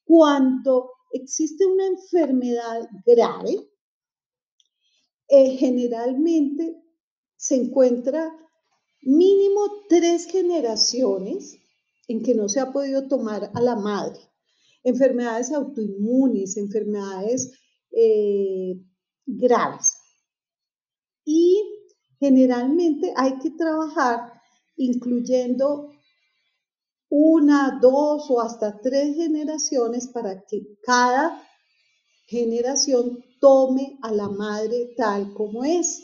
cuando 0.04 0.92
existe 1.11 1.66
una 1.66 1.88
enfermedad 1.88 2.88
grave, 3.04 3.68
eh, 5.26 5.56
generalmente 5.56 6.84
se 7.34 7.56
encuentra 7.56 8.32
mínimo 9.02 9.62
tres 9.88 10.26
generaciones 10.26 11.58
en 12.09 12.23
que 12.23 12.35
no 12.35 12.49
se 12.49 12.61
ha 12.61 12.73
podido 12.73 13.07
tomar 13.07 13.51
a 13.55 13.61
la 13.61 13.77
madre. 13.77 14.18
Enfermedades 14.83 15.53
autoinmunes, 15.53 16.57
enfermedades 16.57 17.53
eh, 17.92 18.81
graves. 19.27 19.97
Y 21.25 21.62
generalmente 22.18 23.12
hay 23.14 23.38
que 23.38 23.51
trabajar 23.51 24.33
incluyendo 24.77 25.90
una, 27.11 27.79
dos 27.81 28.31
o 28.31 28.40
hasta 28.40 28.81
tres 28.81 29.16
generaciones 29.16 30.09
para 30.09 30.44
que 30.47 30.79
cada 30.83 31.42
generación 32.27 33.25
tome 33.40 33.99
a 34.03 34.12
la 34.12 34.29
madre 34.29 34.94
tal 34.97 35.33
como 35.35 35.64
es. 35.64 36.03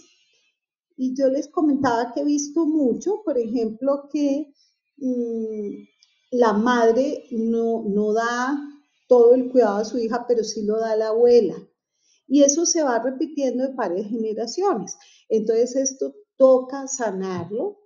Y 0.96 1.14
yo 1.16 1.28
les 1.28 1.48
comentaba 1.48 2.12
que 2.12 2.20
he 2.20 2.24
visto 2.24 2.66
mucho, 2.66 3.22
por 3.24 3.38
ejemplo, 3.38 4.08
que 4.12 4.52
mm, 4.96 5.93
la 6.34 6.52
madre 6.52 7.24
no, 7.30 7.84
no 7.86 8.12
da 8.12 8.58
todo 9.06 9.34
el 9.34 9.50
cuidado 9.50 9.78
a 9.78 9.84
su 9.84 9.98
hija, 9.98 10.26
pero 10.26 10.42
sí 10.42 10.64
lo 10.64 10.80
da 10.80 10.96
la 10.96 11.08
abuela. 11.08 11.54
Y 12.26 12.42
eso 12.42 12.66
se 12.66 12.82
va 12.82 12.98
repitiendo 12.98 13.64
de 13.64 13.74
varias 13.74 14.08
generaciones. 14.08 14.96
Entonces 15.28 15.76
esto 15.76 16.14
toca 16.36 16.88
sanarlo 16.88 17.78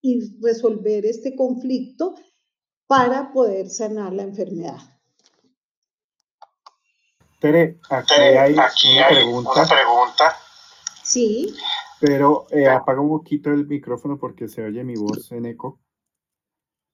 y 0.00 0.40
resolver 0.40 1.06
este 1.06 1.36
conflicto 1.36 2.16
para 2.88 3.32
poder 3.32 3.70
sanar 3.70 4.12
la 4.12 4.24
enfermedad. 4.24 4.78
Tere, 7.40 7.78
aquí 7.90 8.14
hay, 8.14 8.52
una, 8.54 8.68
pregunta. 9.08 9.50
una 9.52 9.66
pregunta 9.68 10.36
Sí. 11.02 11.54
Pero 12.00 12.46
eh, 12.50 12.68
apaga 12.68 13.00
un 13.00 13.10
poquito 13.10 13.50
el 13.50 13.66
micrófono 13.66 14.18
porque 14.18 14.48
se 14.48 14.64
oye 14.64 14.82
mi 14.82 14.94
voz 14.94 15.30
en 15.30 15.46
eco 15.46 15.81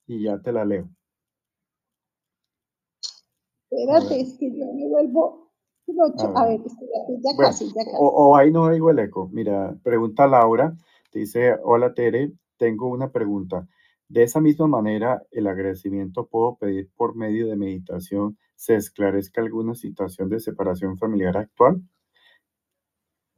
y 0.09 0.23
ya 0.23 0.40
te 0.40 0.53
la 0.53 0.64
leo. 0.64 0.88
Espérate, 3.71 4.21
es 4.21 4.37
que 4.38 4.51
yo 4.59 4.66
me 4.73 4.88
vuelvo. 4.88 5.53
A 6.35 6.47
ver, 6.47 6.61
ya 6.61 7.37
casi, 7.38 7.66
ya 7.68 7.85
casi. 7.85 7.97
O, 7.99 8.37
ahí 8.37 8.51
no 8.51 8.64
oigo 8.64 8.90
el 8.90 8.99
eco. 8.99 9.29
Mira, 9.33 9.79
pregunta 9.83 10.27
Laura, 10.27 10.75
dice, 11.12 11.57
hola 11.62 11.94
Tere, 11.94 12.33
tengo 12.57 12.88
una 12.88 13.11
pregunta. 13.11 13.66
De 14.09 14.23
esa 14.23 14.40
misma 14.40 14.66
manera, 14.66 15.23
el 15.31 15.47
agradecimiento 15.47 16.27
puedo 16.27 16.57
pedir 16.57 16.90
por 16.97 17.14
medio 17.14 17.47
de 17.47 17.57
meditación 17.57 18.38
se 18.55 18.75
esclarezca 18.75 19.40
alguna 19.40 19.75
situación 19.75 20.29
de 20.29 20.40
separación 20.40 20.99
familiar 20.99 21.37
actual. 21.37 21.81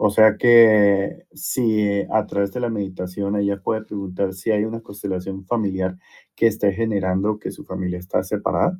O 0.02 0.08
sea 0.08 0.38
que 0.38 1.26
si 1.34 2.00
a 2.10 2.24
través 2.26 2.52
de 2.52 2.60
la 2.60 2.70
meditación 2.70 3.36
ella 3.36 3.60
puede 3.60 3.82
preguntar 3.82 4.32
si 4.32 4.50
hay 4.50 4.64
una 4.64 4.80
constelación 4.80 5.44
familiar 5.44 5.98
que 6.34 6.46
esté 6.46 6.72
generando 6.72 7.38
que 7.38 7.50
su 7.50 7.66
familia 7.66 7.98
está 7.98 8.24
separada. 8.24 8.78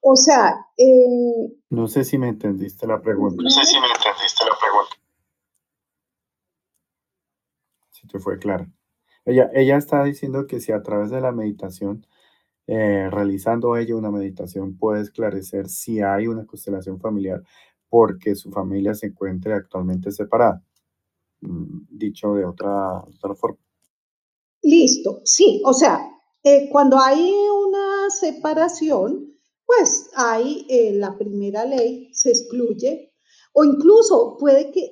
O 0.00 0.16
sea, 0.16 0.54
eh, 0.78 1.52
no 1.68 1.86
sé 1.86 2.02
si 2.04 2.16
me 2.16 2.28
entendiste 2.28 2.86
la 2.86 3.02
pregunta. 3.02 3.42
No 3.42 3.50
sé 3.50 3.62
si 3.66 3.78
me 3.78 3.88
entendiste 3.88 4.44
la 4.46 4.56
pregunta. 4.58 4.96
Si 7.90 8.08
te 8.08 8.18
fue 8.18 8.38
clara. 8.38 8.66
Ella, 9.26 9.50
ella 9.52 9.76
está 9.76 10.02
diciendo 10.02 10.46
que 10.46 10.60
si 10.60 10.72
a 10.72 10.82
través 10.82 11.10
de 11.10 11.20
la 11.20 11.30
meditación, 11.30 12.06
eh, 12.66 13.10
realizando 13.10 13.76
ella 13.76 13.96
una 13.96 14.10
meditación, 14.10 14.78
puede 14.78 15.02
esclarecer 15.02 15.68
si 15.68 16.00
hay 16.00 16.26
una 16.26 16.46
constelación 16.46 16.98
familiar 16.98 17.42
porque 17.88 18.34
su 18.34 18.50
familia 18.50 18.94
se 18.94 19.06
encuentre 19.06 19.54
actualmente 19.54 20.10
separada. 20.10 20.62
Mm, 21.40 21.86
dicho 21.90 22.34
de 22.34 22.44
otra, 22.44 23.04
forma. 23.36 23.58
Listo, 24.62 25.20
sí, 25.24 25.62
o 25.64 25.72
sea, 25.72 26.00
eh, 26.42 26.68
cuando 26.70 26.98
hay 26.98 27.20
una 27.20 28.10
separación, 28.10 29.34
pues 29.64 30.10
hay 30.14 30.66
eh, 30.68 30.92
la 30.94 31.16
primera 31.16 31.64
ley, 31.64 32.08
se 32.12 32.30
excluye, 32.30 33.12
o 33.52 33.64
incluso 33.64 34.36
puede 34.38 34.72
que 34.72 34.90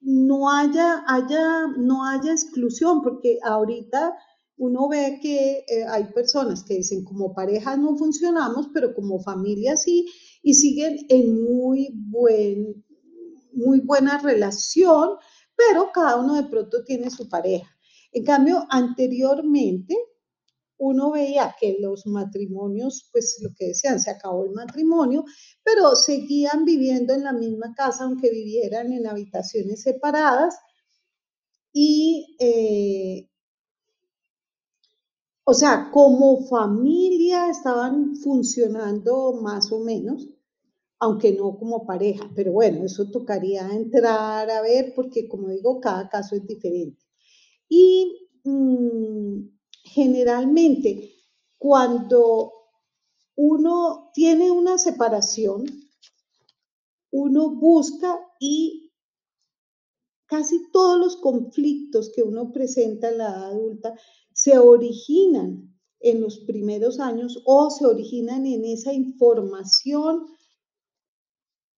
no 0.00 0.50
haya, 0.50 1.04
haya, 1.06 1.66
no 1.76 2.06
haya 2.06 2.32
exclusión, 2.32 3.02
porque 3.02 3.38
ahorita 3.42 4.14
uno 4.56 4.88
ve 4.88 5.18
que 5.20 5.64
eh, 5.66 5.84
hay 5.88 6.04
personas 6.12 6.62
que 6.64 6.74
dicen 6.74 7.04
como 7.04 7.34
pareja 7.34 7.76
no 7.76 7.96
funcionamos, 7.96 8.68
pero 8.72 8.94
como 8.94 9.20
familia 9.20 9.76
sí, 9.76 10.06
y 10.42 10.54
siguen 10.54 10.98
en 11.08 11.42
muy, 11.44 11.90
buen, 11.94 12.84
muy 13.52 13.80
buena 13.80 14.18
relación, 14.18 15.10
pero 15.56 15.90
cada 15.92 16.16
uno 16.16 16.34
de 16.34 16.48
pronto 16.48 16.84
tiene 16.84 17.10
su 17.10 17.28
pareja. 17.28 17.70
En 18.12 18.24
cambio, 18.24 18.66
anteriormente 18.70 19.96
uno 20.78 21.12
veía 21.12 21.54
que 21.60 21.76
los 21.80 22.06
matrimonios, 22.06 23.08
pues 23.12 23.38
lo 23.40 23.50
que 23.56 23.68
decían, 23.68 24.00
se 24.00 24.10
acabó 24.10 24.44
el 24.44 24.50
matrimonio, 24.50 25.24
pero 25.62 25.94
seguían 25.94 26.64
viviendo 26.64 27.14
en 27.14 27.22
la 27.22 27.32
misma 27.32 27.72
casa, 27.74 28.04
aunque 28.04 28.30
vivieran 28.30 28.92
en 28.92 29.06
habitaciones 29.06 29.82
separadas. 29.82 30.56
Y, 31.74 32.36
eh, 32.38 33.28
o 35.44 35.54
sea, 35.54 35.90
como 35.92 36.46
familia 36.46 37.50
estaban 37.50 38.16
funcionando 38.16 39.32
más 39.42 39.72
o 39.72 39.80
menos, 39.80 40.28
aunque 41.00 41.32
no 41.32 41.58
como 41.58 41.84
pareja, 41.84 42.30
pero 42.34 42.52
bueno, 42.52 42.84
eso 42.84 43.10
tocaría 43.10 43.68
entrar 43.70 44.48
a 44.50 44.62
ver 44.62 44.92
porque 44.94 45.28
como 45.28 45.48
digo, 45.48 45.80
cada 45.80 46.08
caso 46.08 46.36
es 46.36 46.46
diferente. 46.46 47.04
Y 47.68 48.28
mm, 48.44 49.48
generalmente 49.82 51.10
cuando 51.58 52.52
uno 53.34 54.10
tiene 54.14 54.50
una 54.50 54.78
separación, 54.78 55.64
uno 57.10 57.50
busca 57.50 58.20
y 58.38 58.92
casi 60.26 60.70
todos 60.70 60.98
los 60.98 61.16
conflictos 61.16 62.10
que 62.14 62.22
uno 62.22 62.52
presenta 62.52 63.10
en 63.10 63.18
la 63.18 63.28
edad 63.28 63.44
adulta 63.50 63.94
se 64.42 64.58
originan 64.58 65.72
en 66.00 66.20
los 66.20 66.40
primeros 66.40 66.98
años 66.98 67.40
o 67.44 67.70
se 67.70 67.86
originan 67.86 68.44
en 68.44 68.64
esa 68.64 68.92
información 68.92 70.26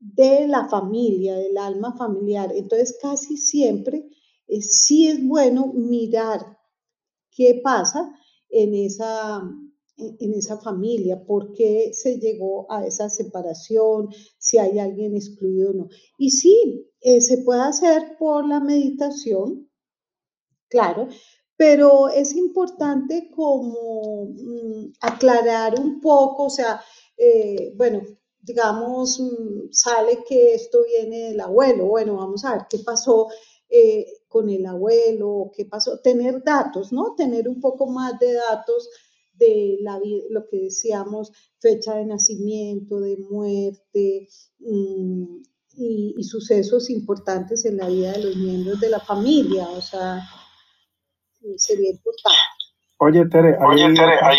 de 0.01 0.49
la 0.49 0.67
familia, 0.69 1.37
del 1.37 1.59
alma 1.59 1.95
familiar. 1.97 2.53
Entonces, 2.55 2.99
casi 3.03 3.37
siempre 3.37 4.09
eh, 4.47 4.63
sí 4.63 5.09
es 5.09 5.27
bueno 5.27 5.73
mirar 5.75 6.41
qué 7.31 7.61
pasa 7.63 8.11
en 8.49 8.75
esa, 8.75 9.43
en 9.99 10.35
esa 10.35 10.57
familia, 10.57 11.23
por 11.27 11.53
qué 11.53 11.91
se 11.93 12.19
llegó 12.19 12.71
a 12.73 12.87
esa 12.87 13.11
separación, 13.11 14.09
si 14.39 14.57
hay 14.57 14.79
alguien 14.79 15.17
excluido 15.17 15.71
o 15.71 15.75
no. 15.75 15.89
Y 16.17 16.31
sí, 16.31 16.91
eh, 17.03 17.21
se 17.21 17.39
puede 17.39 17.61
hacer 17.61 18.17
por 18.19 18.49
la 18.49 18.61
meditación, 18.61 19.69
claro, 20.69 21.09
pero 21.57 22.09
es 22.09 22.35
importante 22.35 23.31
como 23.35 24.27
mm, 24.27 24.93
aclarar 25.01 25.79
un 25.79 26.01
poco, 26.01 26.45
o 26.45 26.51
sea, 26.51 26.81
eh, 27.17 27.73
bueno, 27.77 28.03
digamos, 28.45 29.21
mm, 29.21 29.71
sale 29.71 30.25
que 30.29 30.55
esto 30.55 30.79
viene 30.85 31.31
del 31.31 31.41
abuelo. 31.41 31.87
Bueno, 31.87 32.17
vamos 32.17 32.45
a 32.45 32.53
ver 32.53 32.67
qué 32.69 32.79
pasó 32.79 33.29
eh, 33.69 34.07
con 34.29 34.49
el 34.51 34.67
abuelo, 34.67 35.51
qué 35.55 35.65
pasó. 35.65 36.01
Tener 36.01 36.43
datos, 36.45 36.93
¿no? 36.93 37.15
Tener 37.17 37.49
un 37.49 37.61
poco 37.61 37.87
más 37.87 38.19
de 38.19 38.35
datos 38.35 38.89
de 39.35 39.79
la, 39.81 40.01
lo 40.31 40.47
que 40.47 40.59
decíamos, 40.59 41.33
fecha 41.59 41.97
de 41.97 42.07
nacimiento, 42.07 43.01
de 43.01 43.17
muerte 43.17 44.29
mm, 44.61 45.43
y, 45.77 46.23
sucesos 46.25 46.91
importantes 46.91 47.65
en 47.65 47.79
la 47.79 47.89
vida 47.89 48.13
de 48.13 48.25
los 48.25 48.37
miembros 48.37 48.81
de 48.81 48.91
la 48.91 49.01
familia. 49.01 49.69
O 49.71 49.81
sea, 49.81 50.21
sería 51.57 51.91
importante. 51.91 52.39
Oye, 52.99 53.27
Tere, 53.27 53.57
Oye, 53.59 53.93
Tere, 53.95 54.19
hay 54.23 54.39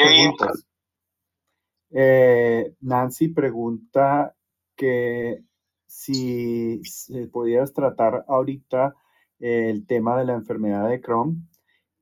eh, 1.91 2.75
Nancy 2.81 3.29
pregunta 3.29 4.35
que 4.75 5.43
si 5.85 6.83
se 6.83 7.27
podías 7.27 7.73
tratar 7.73 8.25
ahorita 8.27 8.95
el 9.39 9.85
tema 9.85 10.17
de 10.17 10.25
la 10.25 10.33
enfermedad 10.33 10.89
de 10.89 11.01
Crohn. 11.01 11.47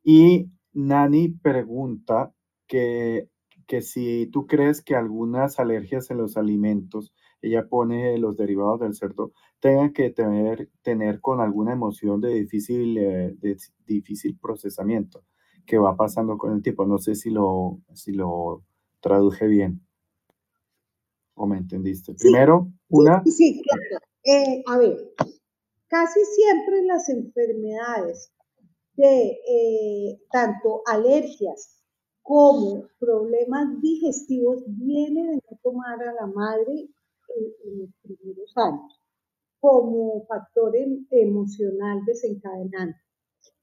Y 0.03 0.49
Nani 0.73 1.29
pregunta 1.29 2.33
que, 2.67 3.29
que 3.67 3.81
si 3.81 4.27
tú 4.31 4.47
crees 4.47 4.81
que 4.81 4.95
algunas 4.95 5.59
alergias 5.59 6.09
en 6.11 6.17
los 6.17 6.37
alimentos, 6.37 7.13
ella 7.41 7.67
pone 7.67 8.17
los 8.17 8.37
derivados 8.37 8.79
del 8.79 8.95
cerdo, 8.95 9.33
tengan 9.63 9.93
que 9.93 10.09
tener, 10.09 10.69
tener 10.81 11.21
con 11.21 11.39
alguna 11.39 11.71
emoción 11.71 12.19
de 12.19 12.33
difícil, 12.33 12.97
eh, 12.97 13.33
de 13.39 13.55
difícil 13.85 14.37
procesamiento 14.37 15.23
que 15.65 15.77
va 15.77 15.95
pasando 15.95 16.37
con 16.37 16.51
el 16.51 16.61
tiempo. 16.61 16.85
No 16.85 16.97
sé 16.97 17.15
si 17.15 17.29
lo, 17.29 17.79
si 17.93 18.11
lo 18.11 18.61
traduje 18.99 19.47
bien. 19.47 19.79
¿O 21.35 21.47
me 21.47 21.59
entendiste? 21.59 22.13
Primero, 22.13 22.73
una. 22.89 23.23
Sí, 23.23 23.61
claro. 23.61 24.05
Eh, 24.25 24.63
a 24.67 24.77
ver, 24.77 24.97
casi 25.87 26.19
siempre 26.25 26.83
las 26.83 27.07
enfermedades 27.07 28.33
de 28.97 29.39
eh, 29.47 30.21
tanto 30.29 30.81
alergias 30.87 31.81
como 32.21 32.83
problemas 32.99 33.79
digestivos 33.81 34.61
vienen 34.67 35.27
de 35.27 35.35
no 35.35 35.57
tomar 35.63 36.03
a 36.03 36.13
la 36.15 36.27
madre 36.27 36.89
en, 37.63 37.79
los 37.79 37.89
primeros 38.01 38.51
años 38.57 39.02
como 39.63 40.25
factor 40.25 40.75
em, 40.75 41.07
emocional 41.09 42.03
desencadenante. 42.05 42.99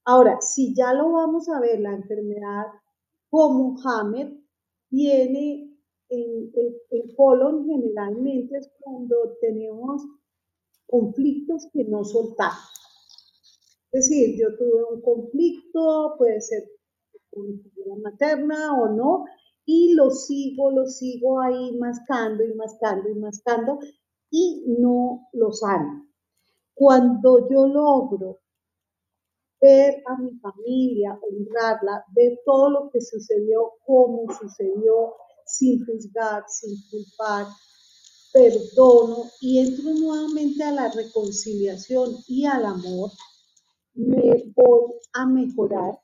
Ahora, 0.06 0.40
si 0.40 0.74
ya 0.74 0.94
lo 0.94 1.12
vamos 1.12 1.46
a 1.50 1.60
ver, 1.60 1.78
la 1.78 1.92
enfermedad 1.92 2.64
como 3.28 3.76
Hammer 3.84 4.32
viene 4.88 5.76
el, 6.08 6.50
el, 6.90 7.14
colon 7.14 7.66
generalmente 7.66 8.56
es 8.56 8.70
cuando 8.80 9.36
tenemos 9.42 10.02
conflictos 10.86 11.68
que 11.70 11.84
no 11.84 12.02
soltamos. 12.02 12.70
Es 13.92 14.08
decir, 14.08 14.38
yo 14.40 14.56
tuve 14.56 14.82
un 14.94 15.02
conflicto, 15.02 16.14
puede 16.16 16.40
ser 16.40 16.62
con 17.30 17.60
figura 17.60 17.96
materna 18.02 18.72
o 18.80 18.88
no, 18.88 19.26
y 19.66 19.92
lo 19.92 20.10
sigo, 20.10 20.70
lo 20.70 20.86
sigo 20.86 21.42
ahí 21.42 21.76
mascando 21.76 22.42
y 22.42 22.54
mascando 22.54 23.10
y 23.10 23.14
mascando 23.16 23.78
y 24.30 24.64
no 24.78 25.28
lo 25.32 25.52
sano. 25.52 26.08
Cuando 26.74 27.48
yo 27.50 27.66
logro 27.66 28.40
ver 29.60 30.02
a 30.06 30.16
mi 30.16 30.38
familia, 30.38 31.18
honrarla, 31.20 32.04
ver 32.14 32.40
todo 32.44 32.70
lo 32.70 32.90
que 32.90 33.00
sucedió, 33.00 33.72
cómo 33.84 34.24
sucedió, 34.40 35.14
sin 35.44 35.84
juzgar, 35.84 36.44
sin 36.48 36.76
culpar, 36.90 37.46
perdono 38.32 39.24
y 39.40 39.58
entro 39.58 39.92
nuevamente 39.92 40.62
a 40.62 40.72
la 40.72 40.90
reconciliación 40.90 42.16
y 42.28 42.46
al 42.46 42.64
amor, 42.64 43.10
me 43.94 44.52
voy 44.54 44.92
a 45.12 45.26
mejorar 45.26 46.00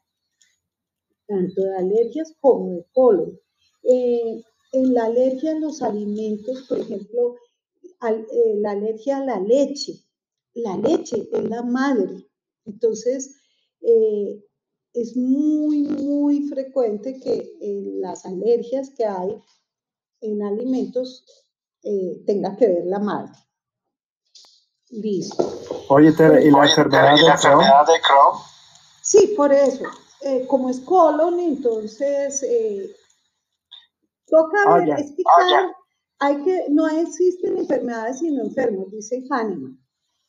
tanto 1.26 1.62
de 1.62 1.76
alergias 1.76 2.32
como 2.40 2.74
de 2.74 2.86
colon. 2.92 3.38
Eh, 3.84 4.42
en 4.72 4.94
la 4.94 5.04
alergia 5.04 5.52
a 5.52 5.60
los 5.60 5.80
alimentos, 5.80 6.66
por 6.68 6.78
ejemplo, 6.78 7.36
eh, 8.02 8.54
la 8.58 8.72
alergia 8.72 9.18
a 9.18 9.24
la 9.24 9.40
leche. 9.40 10.04
La 10.54 10.76
leche 10.76 11.28
es 11.32 11.44
la 11.48 11.62
madre. 11.62 12.28
Entonces, 12.64 13.36
eh, 13.80 14.42
es 14.92 15.16
muy, 15.16 15.82
muy 15.82 16.48
frecuente 16.48 17.20
que 17.20 17.56
las 18.00 18.24
alergias 18.24 18.90
que 18.90 19.04
hay 19.04 19.38
en 20.20 20.42
alimentos 20.42 21.24
eh, 21.82 22.22
tenga 22.26 22.56
que 22.56 22.66
ver 22.66 22.86
la 22.86 22.98
madre. 22.98 23.32
Listo. 24.90 25.44
Oye, 25.88 26.12
Tere, 26.12 26.44
¿y 26.44 26.50
la, 26.50 26.64
enfermedad, 26.64 27.14
de 27.14 28.00
Crohn? 28.00 28.40
Sí, 29.02 29.34
por 29.36 29.52
eso. 29.52 29.84
Eh, 30.22 30.46
como 30.48 30.68
es 30.68 30.80
colon, 30.80 31.38
entonces 31.38 32.42
eh, 32.42 32.96
toca 34.26 34.58
ah, 34.66 34.78
ver, 34.78 34.98
es 34.98 35.12
que 35.12 35.22
ah, 35.26 35.72
hay 36.18 36.42
que, 36.42 36.66
no 36.70 36.88
existen 36.88 37.58
enfermedades 37.58 38.20
sino 38.20 38.42
enfermos, 38.42 38.90
dice 38.90 39.24
Hahnemann. 39.30 39.78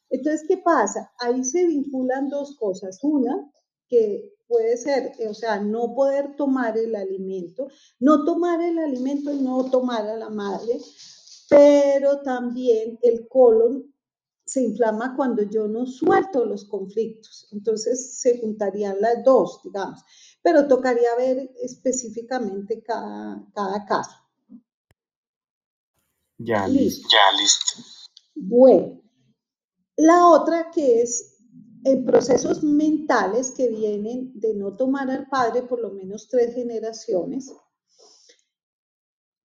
Entonces, 0.09 0.45
¿qué 0.47 0.57
pasa? 0.57 1.11
Ahí 1.19 1.43
se 1.43 1.65
vinculan 1.65 2.29
dos 2.29 2.55
cosas. 2.57 2.99
Una, 3.03 3.51
que 3.89 4.33
puede 4.47 4.77
ser, 4.77 5.13
o 5.29 5.33
sea, 5.33 5.59
no 5.59 5.93
poder 5.93 6.35
tomar 6.35 6.77
el 6.77 6.95
alimento, 6.95 7.67
no 7.99 8.23
tomar 8.23 8.61
el 8.61 8.79
alimento 8.79 9.31
y 9.33 9.39
no 9.41 9.69
tomar 9.69 10.07
a 10.07 10.15
la 10.15 10.29
madre, 10.29 10.79
pero 11.49 12.21
también 12.21 12.97
el 13.01 13.27
colon 13.27 13.93
se 14.45 14.61
inflama 14.61 15.13
cuando 15.15 15.43
yo 15.43 15.67
no 15.67 15.85
suelto 15.85 16.45
los 16.45 16.65
conflictos. 16.65 17.49
Entonces 17.51 18.19
se 18.19 18.39
juntarían 18.39 19.01
las 19.01 19.23
dos, 19.23 19.61
digamos, 19.63 20.01
pero 20.41 20.67
tocaría 20.67 21.15
ver 21.17 21.51
específicamente 21.61 22.81
cada 22.83 23.85
caso. 23.85 24.26
Ya 26.38 26.67
listo. 26.67 27.07
Ya 27.11 27.41
listo. 27.41 27.83
Bueno, 28.35 29.01
la 29.95 30.27
otra 30.27 30.69
que 30.71 31.01
es 31.01 31.38
en 31.83 32.05
procesos 32.05 32.63
mentales 32.63 33.51
que 33.51 33.69
vienen 33.69 34.31
de 34.39 34.53
no 34.53 34.75
tomar 34.75 35.09
al 35.09 35.27
padre 35.27 35.63
por 35.63 35.81
lo 35.81 35.91
menos 35.91 36.27
tres 36.27 36.53
generaciones. 36.53 37.51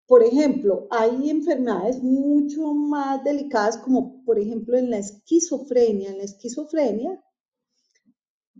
Por 0.08 0.24
ejemplo, 0.24 0.88
hay 0.90 1.30
enfermedades 1.30 2.02
mucho 2.04 2.74
más 2.74 3.24
delicadas 3.24 3.78
como 3.78 4.26
por 4.26 4.40
ejemplo 4.40 4.78
en 4.78 4.90
la 4.90 4.98
esquizofrenia. 4.98 6.10
En 6.10 6.18
la 6.18 6.24
esquizofrenia 6.24 7.24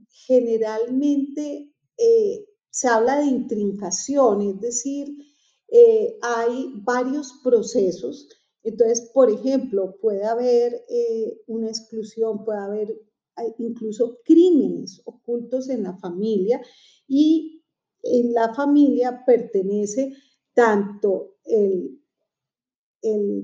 generalmente 0.10 1.74
eh, 1.98 2.46
se 2.70 2.88
habla 2.88 3.18
de 3.18 3.26
intrincación, 3.26 4.42
es 4.42 4.62
decir, 4.62 5.10
eh, 5.72 6.18
hay 6.22 6.74
varios 6.84 7.40
procesos. 7.44 8.28
Entonces, 8.64 9.10
por 9.14 9.32
ejemplo, 9.32 9.96
puede 10.02 10.26
haber 10.26 10.86
eh, 10.90 11.42
una 11.48 11.70
exclusión, 11.70 12.44
puede 12.44 12.60
haber 12.60 13.02
incluso 13.58 14.20
crímenes 14.24 15.02
ocultos 15.06 15.70
en 15.70 15.84
la 15.84 15.98
familia 15.98 16.62
y 17.08 17.64
en 18.04 18.34
la 18.34 18.54
familia 18.54 19.24
pertenece 19.26 20.14
tanto 20.54 21.38
el, 21.46 21.98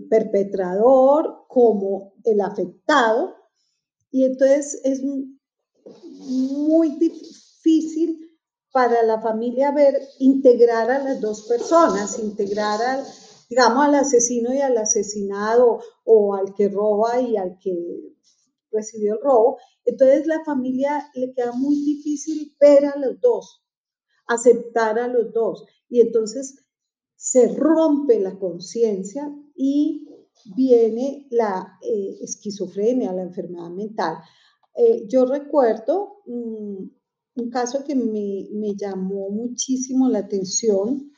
perpetrador 0.07 1.45
como 1.47 2.13
el 2.23 2.41
afectado 2.41 3.34
y 4.11 4.23
entonces 4.23 4.80
es 4.84 5.01
muy 5.03 6.89
difícil 6.99 8.26
para 8.78 9.01
la 9.01 9.19
familia 9.19 9.71
ver 9.71 9.99
integrar 10.19 10.91
a 10.91 10.99
las 10.99 11.19
dos 11.19 11.47
personas, 11.47 12.19
integrar 12.19 12.80
al, 12.80 13.03
digamos, 13.49 13.84
al 13.84 13.95
asesino 13.95 14.53
y 14.53 14.59
al 14.59 14.78
asesinado 14.78 15.80
o 16.05 16.36
al 16.36 16.53
que 16.53 16.69
roba 16.69 17.19
y 17.19 17.38
al 17.38 17.57
que 17.57 17.73
recibió 18.71 19.15
el 19.15 19.21
robo. 19.21 19.57
Entonces 19.84 20.28
la 20.28 20.43
familia 20.45 21.09
le 21.15 21.34
queda 21.34 21.53
muy 21.53 21.75
difícil 21.75 22.55
ver 22.61 22.86
a 22.86 22.99
los 22.99 23.19
dos, 23.19 23.63
aceptar 24.28 24.99
a 24.99 25.07
los 25.07 25.34
dos. 25.34 25.65
Y 25.89 26.01
entonces 26.01 26.63
se 27.15 27.47
rompe 27.47 28.19
la 28.19 28.38
conciencia 28.38 29.28
y 29.55 30.07
viene 30.55 31.25
la 31.32 31.80
eh, 31.82 32.19
esquizofrenia, 32.21 33.11
la 33.11 33.23
enfermedad 33.23 33.71
mental. 33.71 34.17
Eh, 34.75 35.07
yo 35.07 35.25
recuerdo 35.25 36.21
mm, 36.28 36.96
un 37.38 37.49
caso 37.49 37.83
que 37.83 37.95
me, 37.95 38.75
llamó 38.75 39.29
muchísimo 39.29 40.09
la 40.09 40.19
atención. 40.19 41.11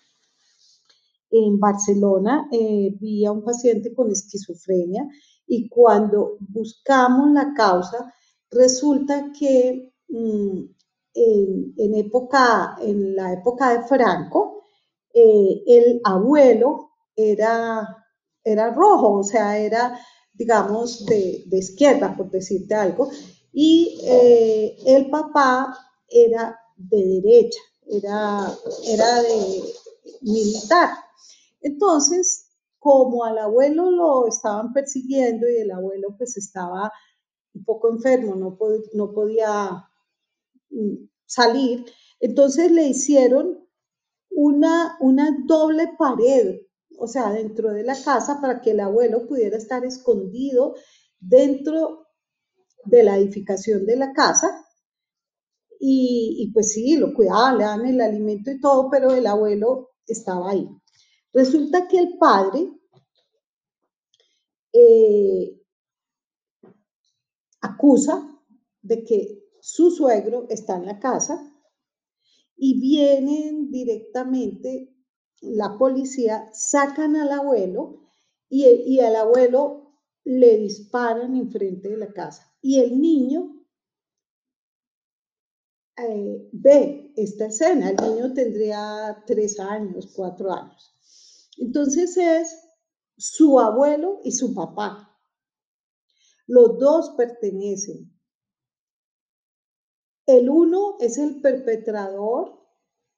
En 1.31 1.59
Barcelona 1.59 2.47
eh, 2.51 2.95
vi 2.99 3.25
a 3.25 3.31
un 3.31 3.43
paciente 3.43 3.93
con 3.93 4.11
esquizofrenia 4.11 5.07
y 5.47 5.69
cuando 5.69 6.37
buscamos 6.39 7.31
la 7.31 7.53
causa, 7.55 8.13
resulta 8.49 9.31
que 9.37 9.93
mm, 10.09 10.59
en, 11.13 11.95
época, 11.95 12.77
en 12.81 13.15
la 13.15 13.33
época 13.33 13.77
de 13.77 13.87
Franco, 13.87 14.63
eh, 15.13 15.63
el 15.67 16.01
abuelo 16.03 16.91
era, 17.15 17.87
era 18.43 18.73
rojo, 18.73 19.19
o 19.19 19.23
sea, 19.23 19.57
era, 19.57 19.99
digamos, 20.33 21.05
de, 21.05 21.45
izquierda, 21.51 22.15
por 22.15 22.29
decirte 22.29 22.73
algo, 22.73 23.09
y 23.51 23.99
eh, 24.03 24.77
el 24.85 25.09
papá 25.09 25.88
era 26.09 26.59
de 26.75 27.21
derecha, 27.21 27.59
era, 27.87 28.51
era 28.85 29.21
de 29.21 29.63
militar. 30.21 30.89
Entonces, 31.61 32.49
como 32.79 33.25
al 33.25 33.37
abuelo 33.37 33.91
lo 33.91 34.27
estaban 34.27 34.73
persiguiendo 34.73 35.49
y 35.49 35.57
el 35.57 35.71
abuelo 35.71 36.15
pues 36.17 36.37
estaba 36.37 36.91
un 37.53 37.63
poco 37.65 37.89
enfermo, 37.89 38.35
no, 38.35 38.57
no 38.93 39.11
podía 39.11 39.85
mm, 40.69 41.09
salir, 41.25 41.85
entonces 42.19 42.71
le 42.71 42.87
hicieron 42.87 43.67
una, 44.29 44.97
una 45.01 45.37
doble 45.45 45.89
pared, 45.97 46.61
o 46.97 47.07
sea, 47.07 47.31
dentro 47.31 47.71
de 47.71 47.83
la 47.83 48.01
casa 48.01 48.39
para 48.41 48.61
que 48.61 48.71
el 48.71 48.79
abuelo 48.79 49.27
pudiera 49.27 49.57
estar 49.57 49.83
escondido 49.85 50.75
dentro 51.19 52.07
de 52.85 53.03
la 53.03 53.17
edificación 53.17 53.85
de 53.85 53.97
la 53.97 54.13
casa. 54.13 54.65
Y, 55.81 56.51
pues 56.53 56.73
sí, 56.73 56.97
lo 56.97 57.13
cuidaban, 57.13 57.57
le 57.57 57.63
dan 57.63 57.85
el 57.85 58.01
alimento 58.01 58.51
y 58.51 58.59
todo, 58.59 58.89
pero 58.89 59.11
el 59.11 59.25
abuelo 59.25 59.91
estaba 60.05 60.51
ahí. 60.51 60.67
Resulta 61.31 61.87
que 61.87 61.99
el 61.99 62.17
padre 62.17 62.69
eh, 64.73 65.57
acusa 67.61 68.29
de 68.81 69.03
que 69.05 69.39
su 69.61 69.91
suegro 69.91 70.47
está 70.49 70.75
en 70.75 70.85
la 70.85 70.99
casa 70.99 71.53
y 72.57 72.79
vienen 72.81 73.71
directamente 73.71 74.93
la 75.41 75.77
policía, 75.77 76.49
sacan 76.51 77.15
al 77.15 77.31
abuelo 77.31 78.11
y, 78.49 78.65
y 78.65 78.99
al 78.99 79.15
abuelo 79.15 79.93
le 80.25 80.57
disparan 80.57 81.35
enfrente 81.35 81.87
de 81.89 81.97
la 81.97 82.11
casa. 82.11 82.51
Y 82.61 82.79
el 82.79 82.99
niño 82.99 83.58
eh, 86.07 86.49
ve 86.51 87.13
esta 87.15 87.47
escena, 87.47 87.89
el 87.89 87.97
niño 87.97 88.33
tendría 88.33 89.23
tres 89.25 89.59
años, 89.59 90.11
cuatro 90.15 90.51
años. 90.51 90.95
Entonces 91.57 92.15
es 92.17 92.57
su 93.17 93.59
abuelo 93.59 94.21
y 94.23 94.31
su 94.31 94.53
papá. 94.53 95.17
Los 96.47 96.79
dos 96.79 97.11
pertenecen. 97.17 98.11
El 100.25 100.49
uno 100.49 100.97
es 100.99 101.17
el 101.17 101.41
perpetrador, 101.41 102.58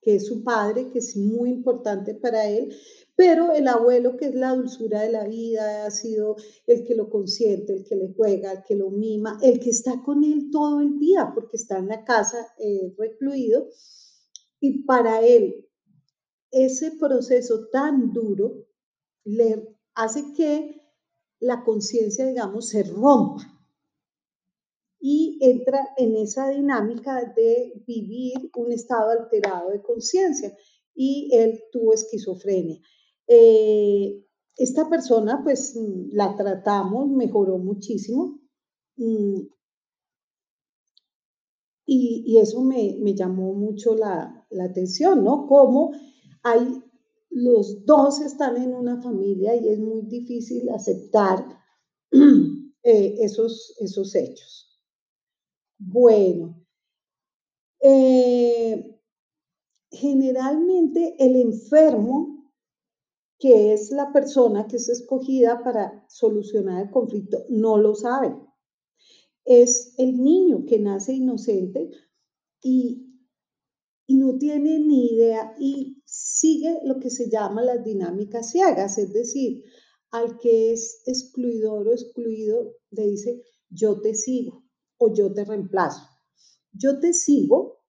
que 0.01 0.15
es 0.15 0.27
su 0.27 0.43
padre, 0.43 0.89
que 0.89 0.99
es 0.99 1.15
muy 1.15 1.49
importante 1.49 2.15
para 2.15 2.47
él, 2.47 2.75
pero 3.15 3.53
el 3.53 3.67
abuelo, 3.67 4.17
que 4.17 4.25
es 4.25 4.35
la 4.35 4.55
dulzura 4.55 5.01
de 5.01 5.11
la 5.11 5.25
vida, 5.25 5.85
ha 5.85 5.91
sido 5.91 6.37
el 6.65 6.83
que 6.85 6.95
lo 6.95 7.09
consiente, 7.09 7.73
el 7.73 7.83
que 7.83 7.95
le 7.95 8.13
juega, 8.13 8.51
el 8.51 8.63
que 8.63 8.75
lo 8.75 8.89
mima, 8.89 9.37
el 9.43 9.59
que 9.59 9.69
está 9.69 10.01
con 10.03 10.23
él 10.23 10.49
todo 10.51 10.81
el 10.81 10.97
día, 10.97 11.31
porque 11.35 11.57
está 11.57 11.77
en 11.77 11.87
la 11.87 12.03
casa 12.03 12.47
eh, 12.57 12.93
recluido. 12.97 13.67
Y 14.59 14.83
para 14.85 15.21
él, 15.21 15.67
ese 16.49 16.91
proceso 16.99 17.67
tan 17.71 18.11
duro 18.11 18.65
le 19.23 19.77
hace 19.93 20.33
que 20.33 20.81
la 21.39 21.63
conciencia, 21.63 22.25
digamos, 22.25 22.69
se 22.69 22.83
rompa 22.83 23.60
y 25.01 25.39
entra 25.41 25.89
en 25.97 26.15
esa 26.15 26.49
dinámica 26.49 27.33
de 27.35 27.83
vivir 27.87 28.51
un 28.55 28.71
estado 28.71 29.09
alterado 29.09 29.71
de 29.71 29.81
conciencia 29.81 30.55
y 30.93 31.29
él 31.33 31.59
tuvo 31.71 31.93
esquizofrenia. 31.93 32.79
Eh, 33.27 34.23
esta 34.57 34.87
persona, 34.89 35.41
pues 35.43 35.75
la 36.11 36.35
tratamos, 36.35 37.09
mejoró 37.09 37.57
muchísimo 37.57 38.39
mm, 38.97 39.39
y, 41.87 42.37
eso 42.37 42.61
me, 42.61 43.15
llamó 43.15 43.53
mucho 43.53 43.95
la, 43.95 44.45
la 44.51 44.65
atención, 44.65 45.23
¿no? 45.23 45.47
Cómo 45.47 45.91
hay 46.43 46.81
los 47.31 47.85
dos 47.85 48.19
están 48.21 48.57
en 48.57 48.73
una 48.73 49.01
familia 49.01 49.55
y 49.55 49.69
es 49.69 49.79
muy 49.79 50.01
difícil 50.03 50.69
aceptar 50.69 51.45
eh, 52.11 53.15
esos, 53.19 53.75
esos 53.79 54.13
hechos. 54.15 54.70
Bueno, 55.83 56.63
eh, 57.81 58.99
generalmente 59.89 61.15
el 61.17 61.35
enfermo, 61.37 62.51
que 63.39 63.73
es 63.73 63.89
la 63.89 64.13
persona 64.13 64.67
que 64.67 64.75
es 64.75 64.89
escogida 64.89 65.63
para 65.63 66.05
solucionar 66.07 66.83
el 66.83 66.91
conflicto, 66.91 67.45
no 67.49 67.77
lo 67.77 67.95
sabe. 67.95 68.35
es 69.43 69.95
el 69.97 70.21
niño 70.21 70.65
que 70.65 70.77
nace 70.77 71.13
inocente 71.13 71.89
y, 72.61 73.17
y 74.05 74.17
no 74.17 74.37
tiene 74.37 74.79
ni 74.79 75.07
idea 75.07 75.55
y 75.59 76.03
sigue 76.05 76.79
lo 76.83 76.99
que 76.99 77.09
se 77.09 77.27
llama 77.27 77.63
las 77.63 77.83
dinámicas 77.83 78.51
ciegas, 78.51 78.99
es 78.99 79.11
decir, 79.13 79.63
al 80.11 80.37
que 80.37 80.73
es 80.73 81.01
excluidor 81.07 81.87
o 81.87 81.91
excluido 81.91 82.75
le 82.91 83.07
dice 83.07 83.41
yo 83.69 83.99
te 83.99 84.13
sigo 84.13 84.60
o 85.01 85.13
yo 85.13 85.33
te 85.33 85.43
reemplazo. 85.43 86.01
Yo 86.71 86.99
te 86.99 87.13
sigo 87.13 87.81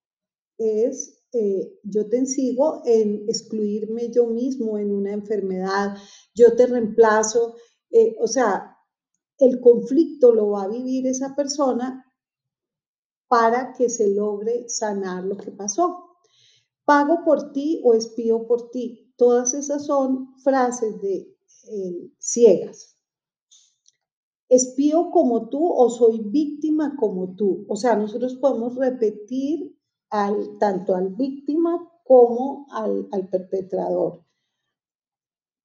es 0.59 1.23
eh, 1.33 1.81
yo 1.83 2.09
te 2.09 2.27
sigo 2.27 2.83
en 2.85 3.25
excluirme 3.27 4.11
yo 4.11 4.27
mismo 4.27 4.77
en 4.77 4.93
una 4.93 5.13
enfermedad, 5.13 5.97
yo 6.35 6.55
te 6.57 6.67
reemplazo, 6.67 7.57
eh, 7.91 8.17
o 8.21 8.27
sea, 8.27 8.77
el 9.39 9.61
conflicto 9.61 10.33
lo 10.33 10.51
va 10.51 10.65
a 10.65 10.69
vivir 10.69 11.07
esa 11.07 11.35
persona 11.35 12.05
para 13.29 13.73
que 13.73 13.89
se 13.89 14.11
logre 14.11 14.69
sanar 14.69 15.25
lo 15.25 15.39
que 15.39 15.51
pasó. 15.51 16.19
Pago 16.85 17.25
por 17.25 17.53
ti 17.53 17.81
o 17.83 17.95
espío 17.95 18.47
por 18.47 18.71
ti. 18.71 19.15
Todas 19.17 19.55
esas 19.55 19.87
son 19.87 20.37
frases 20.43 21.01
de 21.01 21.35
eh, 21.71 22.13
ciegas. 22.19 22.92
Espío 24.53 25.11
como 25.11 25.49
tú 25.49 25.67
o 25.67 25.89
soy 25.89 26.21
víctima 26.27 26.95
como 26.99 27.35
tú. 27.37 27.65
O 27.69 27.77
sea, 27.77 27.97
nosotros 27.97 28.35
podemos 28.35 28.77
repetir 28.77 29.75
al, 30.11 30.59
tanto 30.59 30.95
al 30.95 31.15
víctima 31.15 31.91
como 32.05 32.67
al, 32.71 33.09
al 33.13 33.31
perpetrador. 33.31 34.27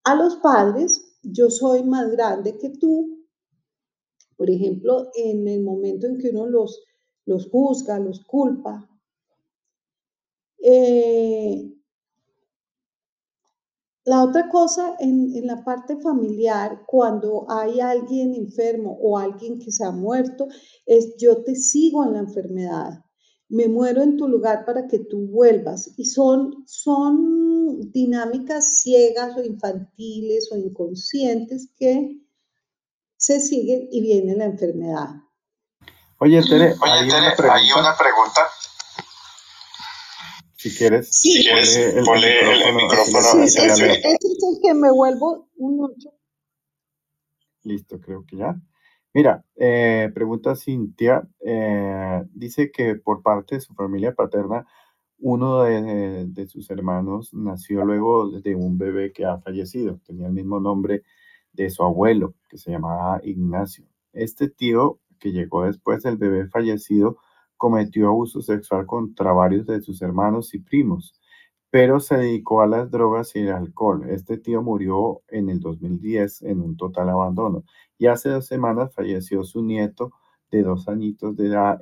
A 0.06 0.16
los 0.16 0.38
padres, 0.38 1.20
yo 1.22 1.50
soy 1.50 1.84
más 1.84 2.10
grande 2.12 2.58
que 2.58 2.70
tú. 2.70 3.26
Por 4.38 4.50
ejemplo, 4.50 5.10
en 5.16 5.46
el 5.50 5.64
momento 5.64 6.08
en 6.08 6.18
que 6.18 6.30
uno 6.30 6.48
los, 6.48 6.82
los 7.26 7.50
juzga, 7.50 8.00
los 8.00 8.24
culpa, 8.24 8.90
eh, 10.60 11.77
la 14.08 14.24
otra 14.24 14.50
cosa 14.50 14.96
en, 15.00 15.36
en, 15.36 15.46
la 15.46 15.64
parte 15.64 15.98
familiar, 15.98 16.82
cuando 16.88 17.46
hay 17.48 17.80
alguien 17.80 18.34
enfermo 18.34 18.98
o 19.00 19.18
alguien 19.20 19.60
que 19.60 19.72
se 19.72 19.86
ha 19.86 19.92
muerto, 19.92 20.48
es 20.86 21.16
yo 21.18 21.44
te 21.44 21.56
sigo 21.56 22.04
en 22.04 22.14
la 22.14 22.20
enfermedad 22.20 23.04
me 23.50 23.68
muero 23.68 24.02
en 24.02 24.18
tu 24.18 24.28
lugar 24.28 24.66
para 24.66 24.88
que 24.88 25.00
tú 25.00 25.28
vuelvas. 25.28 25.92
Y 25.98 26.06
son, 26.06 26.64
son 26.68 27.92
dinámicas 27.92 28.80
ciegas 28.82 29.36
o 29.38 29.44
infantiles 29.44 30.50
o 30.52 30.58
inconscientes 30.58 31.70
que 31.78 32.22
se 33.16 33.40
siguen 33.40 33.88
y 33.92 34.02
viene 34.02 34.36
la 34.36 34.46
enfermedad. 34.46 35.10
Oye, 36.20 36.42
Tere, 36.42 36.76
hay, 36.82 37.08
una 37.12 37.96
pregunta. 37.96 38.42
Si 40.70 40.78
quieres, 40.78 41.10
sí, 41.10 41.48
ponle, 42.06 42.40
el, 42.42 42.62
el, 42.62 42.76
micrófono. 42.76 43.48
Sí, 43.48 43.60
es 43.62 43.80
el 43.80 44.60
que 44.62 44.74
me 44.74 44.92
vuelvo 44.92 45.50
un 45.58 45.86
ocho. 45.86 46.10
Listo, 47.64 48.00
creo 48.00 48.26
que 48.26 48.38
ya. 48.38 48.60
Mira, 49.14 49.44
eh, 49.56 50.12
pregunta 50.14 50.56
Cintia, 50.56 51.28
eh, 51.40 52.24
dice 52.34 52.72
que 52.72 52.96
por 52.96 53.22
parte 53.24 53.56
de 53.56 53.62
su 53.62 53.74
familia 53.74 54.14
paterna, 54.14 54.68
uno 55.20 55.64
de, 55.64 56.48
sus 56.48 56.70
hermanos 56.70 57.34
nació 57.34 57.84
luego 57.84 58.30
de 58.40 58.56
un 58.56 58.78
bebé 58.78 59.12
que 59.12 59.26
ha 59.26 59.40
fallecido. 59.40 60.00
Tenía 60.06 60.28
el 60.28 60.34
mismo 60.34 60.60
nombre 60.60 61.04
de 61.52 61.70
su 61.72 61.84
abuelo, 61.84 62.36
que 62.50 62.58
se 62.58 62.72
llamaba 62.72 63.20
Ignacio. 63.24 63.86
Este 64.14 64.50
tío, 64.50 65.00
que 65.20 65.32
llegó 65.32 65.66
después 65.66 66.04
del 66.04 66.18
bebé 66.18 66.48
fallecido, 66.48 67.18
cometió 67.58 68.08
abuso 68.08 68.42
sexual 68.42 68.86
contra 68.86 69.34
varios 69.34 69.66
de 69.66 69.82
sus 69.82 70.02
hermanos 70.02 70.54
y 70.54 70.60
primos, 70.60 71.20
pero 71.70 72.00
se 72.00 72.18
dedicó 72.18 72.62
a 72.62 72.68
las 72.68 72.90
drogas 72.92 73.36
y 73.36 73.40
el 73.40 73.50
alcohol. 73.52 74.10
Este 74.10 74.38
tío 74.38 74.62
murió 74.62 75.22
en 75.28 75.50
el 75.50 75.60
2010 75.60 76.44
en 76.44 76.62
un 76.62 76.78
total 76.78 77.10
abandono 77.10 77.64
y 77.98 78.08
hace 78.08 78.30
dos 78.30 78.46
semanas 78.46 78.94
falleció 78.94 79.44
su 79.44 79.64
nieto 79.64 80.12
de 80.52 80.64
dos 80.64 80.88
añitos 80.88 81.36
de 81.36 81.48
edad, 81.48 81.80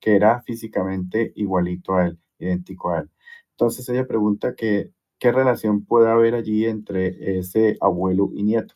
que 0.00 0.16
era 0.16 0.42
físicamente 0.42 1.32
igualito 1.36 1.94
a 1.94 2.06
él, 2.08 2.18
idéntico 2.38 2.90
a 2.90 3.00
él. 3.00 3.10
Entonces 3.52 3.88
ella 3.88 4.06
pregunta 4.06 4.54
qué 4.54 4.92
relación 5.20 5.84
puede 5.84 6.10
haber 6.10 6.34
allí 6.34 6.66
entre 6.66 7.38
ese 7.38 7.78
abuelo 7.80 8.30
y 8.34 8.42
nieto. 8.42 8.74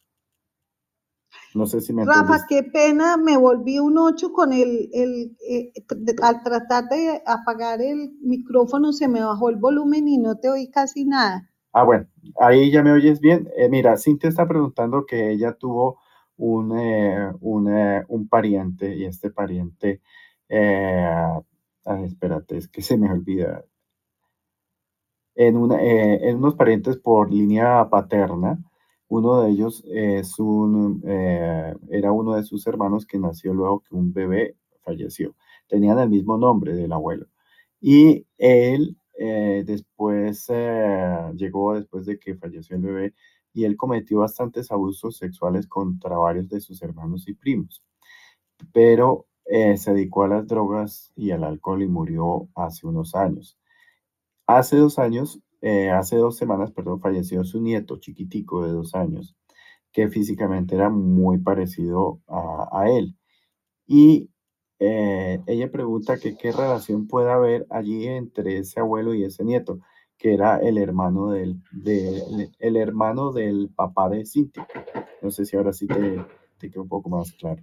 No 1.54 1.66
sé 1.66 1.80
si 1.80 1.92
me 1.92 2.04
Rafa, 2.04 2.46
qué 2.48 2.62
pena, 2.62 3.16
me 3.16 3.36
volví 3.36 3.78
un 3.78 3.98
ocho 3.98 4.32
con 4.32 4.52
el, 4.52 4.88
el 4.92 5.36
eh, 5.48 5.72
al 6.22 6.42
tratar 6.42 6.88
de 6.88 7.22
apagar 7.26 7.82
el 7.82 8.12
micrófono 8.20 8.92
se 8.92 9.08
me 9.08 9.22
bajó 9.22 9.50
el 9.50 9.56
volumen 9.56 10.06
y 10.08 10.18
no 10.18 10.36
te 10.36 10.48
oí 10.48 10.70
casi 10.70 11.04
nada. 11.04 11.50
Ah, 11.72 11.84
bueno, 11.84 12.06
ahí 12.40 12.70
ya 12.70 12.82
me 12.82 12.92
oyes 12.92 13.20
bien. 13.20 13.48
Eh, 13.56 13.68
mira, 13.68 13.96
Cintia 13.96 14.28
está 14.28 14.46
preguntando 14.46 15.06
que 15.06 15.30
ella 15.30 15.52
tuvo 15.52 15.98
un, 16.40 16.76
eh, 16.78 17.30
eh, 17.30 18.04
un, 18.08 18.28
pariente 18.28 18.96
y 18.96 19.04
este 19.04 19.30
pariente, 19.30 20.00
eh, 20.48 21.40
espérate, 22.04 22.56
es 22.56 22.68
que 22.68 22.82
se 22.82 22.96
me 22.96 23.10
olvida. 23.10 23.64
En, 25.34 25.56
una, 25.56 25.80
en 25.80 26.36
unos 26.36 26.54
parientes 26.54 26.96
por 26.98 27.32
línea 27.32 27.88
paterna, 27.88 28.58
uno 29.10 29.42
de 29.42 29.50
ellos 29.50 29.84
un, 30.38 31.02
era 31.90 32.12
uno 32.12 32.34
de 32.34 32.44
sus 32.44 32.66
hermanos 32.66 33.04
que 33.06 33.18
nació 33.18 33.52
luego 33.52 33.80
que 33.80 33.94
un 33.94 34.12
bebé 34.12 34.56
falleció. 34.82 35.34
Tenían 35.68 35.98
el 35.98 36.08
mismo 36.08 36.38
nombre 36.38 36.74
del 36.74 36.92
abuelo. 36.92 37.26
Y 37.80 38.26
él 38.38 38.96
después 39.66 40.48
llegó, 41.34 41.74
después 41.74 42.06
de 42.06 42.18
que 42.18 42.36
falleció 42.36 42.76
el 42.76 42.82
bebé, 42.82 43.14
y 43.52 43.64
él 43.64 43.76
cometió 43.76 44.20
bastantes 44.20 44.70
abusos 44.70 45.16
sexuales 45.16 45.66
contra 45.66 46.16
varios 46.16 46.48
de 46.48 46.60
sus 46.60 46.82
hermanos 46.82 47.28
y 47.28 47.34
primos, 47.34 47.82
pero 48.72 49.26
eh, 49.46 49.76
se 49.76 49.92
dedicó 49.92 50.24
a 50.24 50.28
las 50.28 50.46
drogas 50.46 51.12
y 51.16 51.32
al 51.32 51.44
alcohol 51.44 51.82
y 51.82 51.88
murió 51.88 52.48
hace 52.54 52.86
unos 52.86 53.14
años. 53.14 53.58
Hace 54.46 54.76
dos 54.76 54.98
años, 54.98 55.40
eh, 55.62 55.90
hace 55.90 56.16
dos 56.16 56.36
semanas, 56.36 56.72
perdón, 56.72 57.00
falleció 57.00 57.44
su 57.44 57.60
nieto 57.60 57.98
chiquitico 57.98 58.64
de 58.64 58.72
dos 58.72 58.94
años, 58.94 59.36
que 59.92 60.08
físicamente 60.08 60.74
era 60.74 60.90
muy 60.90 61.38
parecido 61.38 62.20
a, 62.28 62.88
él. 62.88 63.16
Y 63.86 64.30
eh, 64.78 65.40
ella 65.46 65.70
pregunta 65.70 66.18
que 66.18 66.36
qué 66.36 66.52
relación 66.52 67.06
puede 67.08 67.30
haber 67.30 67.66
allí 67.70 68.06
entre 68.06 68.58
ese 68.58 68.80
abuelo 68.80 69.14
y 69.14 69.24
ese 69.24 69.44
nieto 69.44 69.80
que 70.20 70.34
era 70.34 70.58
el 70.58 70.76
hermano 70.76 71.30
del, 71.30 71.62
el 72.58 72.76
hermano 72.76 73.32
del 73.32 73.70
papá 73.74 74.10
de 74.10 74.26
Cintia. 74.26 74.68
No 75.22 75.30
sé 75.30 75.46
si 75.46 75.56
ahora 75.56 75.72
sí 75.72 75.86
te, 75.86 76.22
te 76.58 76.78
un 76.78 76.88
poco 76.88 77.08
más 77.08 77.32
claro. 77.32 77.62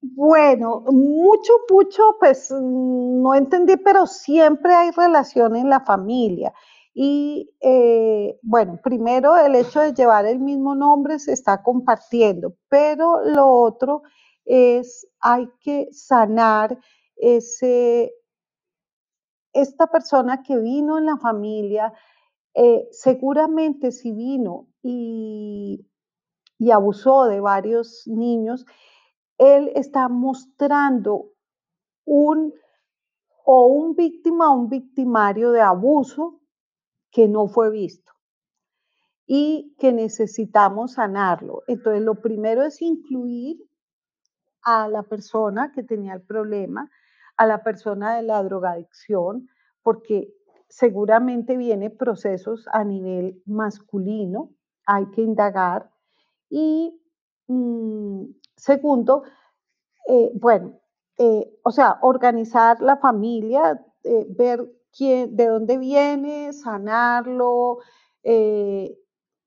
Bueno, 0.00 0.82
mucho, 0.90 1.52
mucho, 1.70 2.02
pues 2.18 2.50
no 2.50 3.34
entendí, 3.34 3.76
pero 3.76 4.06
siempre 4.06 4.74
hay 4.74 4.90
relación 4.90 5.54
en 5.54 5.68
la 5.68 5.80
familia. 5.80 6.52
Y 6.94 7.50
eh, 7.60 8.38
bueno, 8.42 8.78
primero 8.82 9.36
el 9.36 9.54
hecho 9.54 9.80
de 9.80 9.94
llevar 9.94 10.26
el 10.26 10.40
mismo 10.40 10.74
nombre 10.74 11.18
se 11.18 11.32
está 11.32 11.62
compartiendo, 11.62 12.56
pero 12.68 13.24
lo 13.24 13.48
otro 13.48 14.02
es 14.44 15.06
hay 15.20 15.48
que 15.60 15.88
sanar 15.92 16.78
ese, 17.16 18.12
esta 19.54 19.86
persona 19.86 20.42
que 20.42 20.58
vino 20.58 20.98
en 20.98 21.06
la 21.06 21.16
familia, 21.16 21.94
eh, 22.54 22.88
seguramente 22.90 23.90
si 23.92 24.12
vino 24.12 24.68
y, 24.82 25.86
y 26.58 26.70
abusó 26.72 27.24
de 27.24 27.40
varios 27.40 28.02
niños, 28.06 28.66
él 29.38 29.72
está 29.74 30.08
mostrando 30.08 31.30
un 32.04 32.52
o 33.44 33.66
un 33.66 33.96
víctima 33.96 34.52
o 34.52 34.56
un 34.56 34.68
victimario 34.68 35.52
de 35.52 35.62
abuso 35.62 36.41
que 37.12 37.28
no 37.28 37.46
fue 37.46 37.70
visto 37.70 38.12
y 39.26 39.76
que 39.78 39.92
necesitamos 39.92 40.94
sanarlo. 40.94 41.62
Entonces, 41.68 42.02
lo 42.02 42.16
primero 42.16 42.64
es 42.64 42.82
incluir 42.82 43.58
a 44.62 44.88
la 44.88 45.02
persona 45.02 45.72
que 45.72 45.82
tenía 45.82 46.14
el 46.14 46.22
problema, 46.22 46.90
a 47.36 47.46
la 47.46 47.62
persona 47.62 48.16
de 48.16 48.22
la 48.22 48.42
drogadicción, 48.42 49.48
porque 49.82 50.32
seguramente 50.68 51.56
viene 51.56 51.90
procesos 51.90 52.66
a 52.72 52.84
nivel 52.84 53.42
masculino, 53.46 54.50
hay 54.86 55.06
que 55.10 55.22
indagar. 55.22 55.90
Y 56.48 56.98
mm, 57.46 58.24
segundo, 58.56 59.22
eh, 60.08 60.30
bueno, 60.34 60.80
eh, 61.18 61.58
o 61.62 61.70
sea, 61.70 61.98
organizar 62.02 62.80
la 62.80 62.96
familia, 62.96 63.84
eh, 64.04 64.26
ver 64.30 64.66
de 64.98 65.46
dónde 65.46 65.78
viene, 65.78 66.52
sanarlo, 66.52 67.78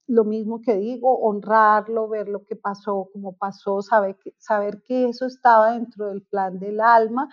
lo 0.08 0.24
mismo 0.24 0.62
que 0.62 0.76
digo, 0.76 1.18
honrarlo, 1.20 2.08
ver 2.08 2.28
lo 2.28 2.44
que 2.46 2.56
pasó, 2.56 3.10
cómo 3.12 3.36
pasó, 3.38 3.82
saber 3.82 4.18
que, 4.18 4.36
saber 4.38 4.82
que 4.84 5.10
eso 5.10 5.26
estaba 5.26 5.74
dentro 5.74 6.08
del 6.08 6.22
plan 6.22 6.60
del 6.60 6.80
alma, 6.80 7.30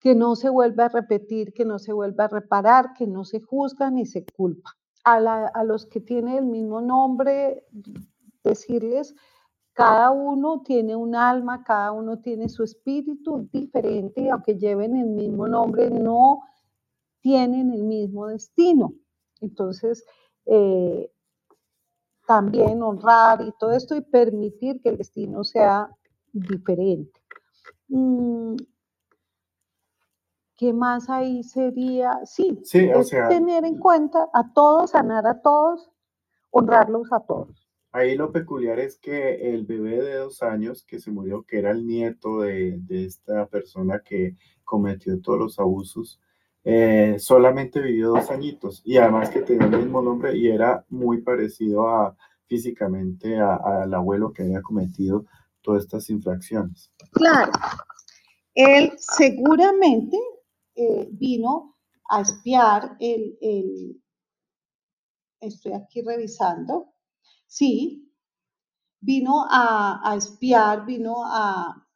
que 0.00 0.14
no 0.14 0.36
se 0.36 0.48
vuelve 0.48 0.82
a 0.84 0.88
repetir, 0.88 1.52
que 1.52 1.64
no 1.64 1.78
se 1.78 1.92
vuelve 1.92 2.24
a 2.24 2.28
reparar, 2.28 2.92
que 2.94 3.06
no 3.06 3.24
se 3.24 3.40
juzga 3.40 3.90
ni 3.90 4.06
se 4.06 4.24
culpa. 4.24 4.70
A, 5.04 5.16
a 5.46 5.64
los 5.64 5.86
que 5.86 6.00
tienen 6.00 6.38
el 6.38 6.46
mismo 6.46 6.80
nombre, 6.80 7.66
decirles, 8.42 9.14
cada 9.74 10.10
uno 10.10 10.62
tiene 10.62 10.96
un 10.96 11.14
alma, 11.14 11.62
cada 11.64 11.92
uno 11.92 12.20
tiene 12.20 12.48
su 12.48 12.62
espíritu 12.62 13.48
diferente, 13.52 14.30
aunque 14.30 14.56
lleven 14.56 14.96
el 14.96 15.08
mismo 15.08 15.46
nombre, 15.46 15.90
no 15.90 16.42
tienen 17.24 17.72
el 17.72 17.84
mismo 17.84 18.26
destino. 18.26 18.92
Entonces, 19.40 20.04
eh, 20.44 21.10
también 22.26 22.82
honrar 22.82 23.40
y 23.40 23.52
todo 23.58 23.72
esto 23.72 23.96
y 23.96 24.02
permitir 24.02 24.82
que 24.82 24.90
el 24.90 24.98
destino 24.98 25.42
sea 25.42 25.88
diferente. 26.34 27.18
Mm, 27.88 28.56
¿Qué 30.54 30.74
más 30.74 31.08
ahí 31.08 31.42
sería? 31.42 32.20
Sí, 32.26 32.60
sí 32.62 32.90
o 32.94 33.02
sea, 33.02 33.30
tener 33.30 33.64
en 33.64 33.78
cuenta 33.78 34.28
a 34.34 34.52
todos, 34.52 34.90
sanar 34.90 35.26
a 35.26 35.40
todos, 35.40 35.90
honrarlos 36.50 37.10
a 37.10 37.20
todos. 37.20 37.66
Ahí 37.90 38.16
lo 38.16 38.32
peculiar 38.32 38.78
es 38.80 38.98
que 38.98 39.54
el 39.54 39.64
bebé 39.64 40.02
de 40.02 40.16
dos 40.16 40.42
años 40.42 40.84
que 40.84 41.00
se 41.00 41.10
murió, 41.10 41.42
que 41.44 41.58
era 41.58 41.70
el 41.70 41.86
nieto 41.86 42.40
de, 42.40 42.76
de 42.80 43.06
esta 43.06 43.46
persona 43.46 44.02
que 44.04 44.36
cometió 44.62 45.18
todos 45.22 45.38
los 45.38 45.58
abusos, 45.58 46.20
eh, 46.64 47.16
solamente 47.18 47.80
vivió 47.80 48.08
dos 48.10 48.30
añitos 48.30 48.80
y 48.84 48.96
además 48.96 49.28
que 49.28 49.42
tenía 49.42 49.66
el 49.66 49.78
mismo 49.78 50.00
nombre 50.00 50.36
y 50.36 50.48
era 50.48 50.84
muy 50.88 51.20
parecido 51.20 51.88
a 51.88 52.16
físicamente 52.46 53.38
al 53.38 53.92
abuelo 53.92 54.32
que 54.32 54.42
había 54.42 54.62
cometido 54.62 55.26
todas 55.60 55.84
estas 55.84 56.08
infracciones. 56.10 56.90
Claro, 57.12 57.52
él 58.54 58.92
seguramente 58.98 60.18
eh, 60.74 61.08
vino 61.12 61.76
a 62.08 62.20
espiar 62.20 62.96
el, 63.00 63.36
el, 63.40 64.02
estoy 65.40 65.72
aquí 65.72 66.02
revisando, 66.02 66.94
sí, 67.46 68.10
vino 69.00 69.44
a, 69.50 70.00
a 70.02 70.16
espiar, 70.16 70.86
vino 70.86 71.24
a, 71.24 71.86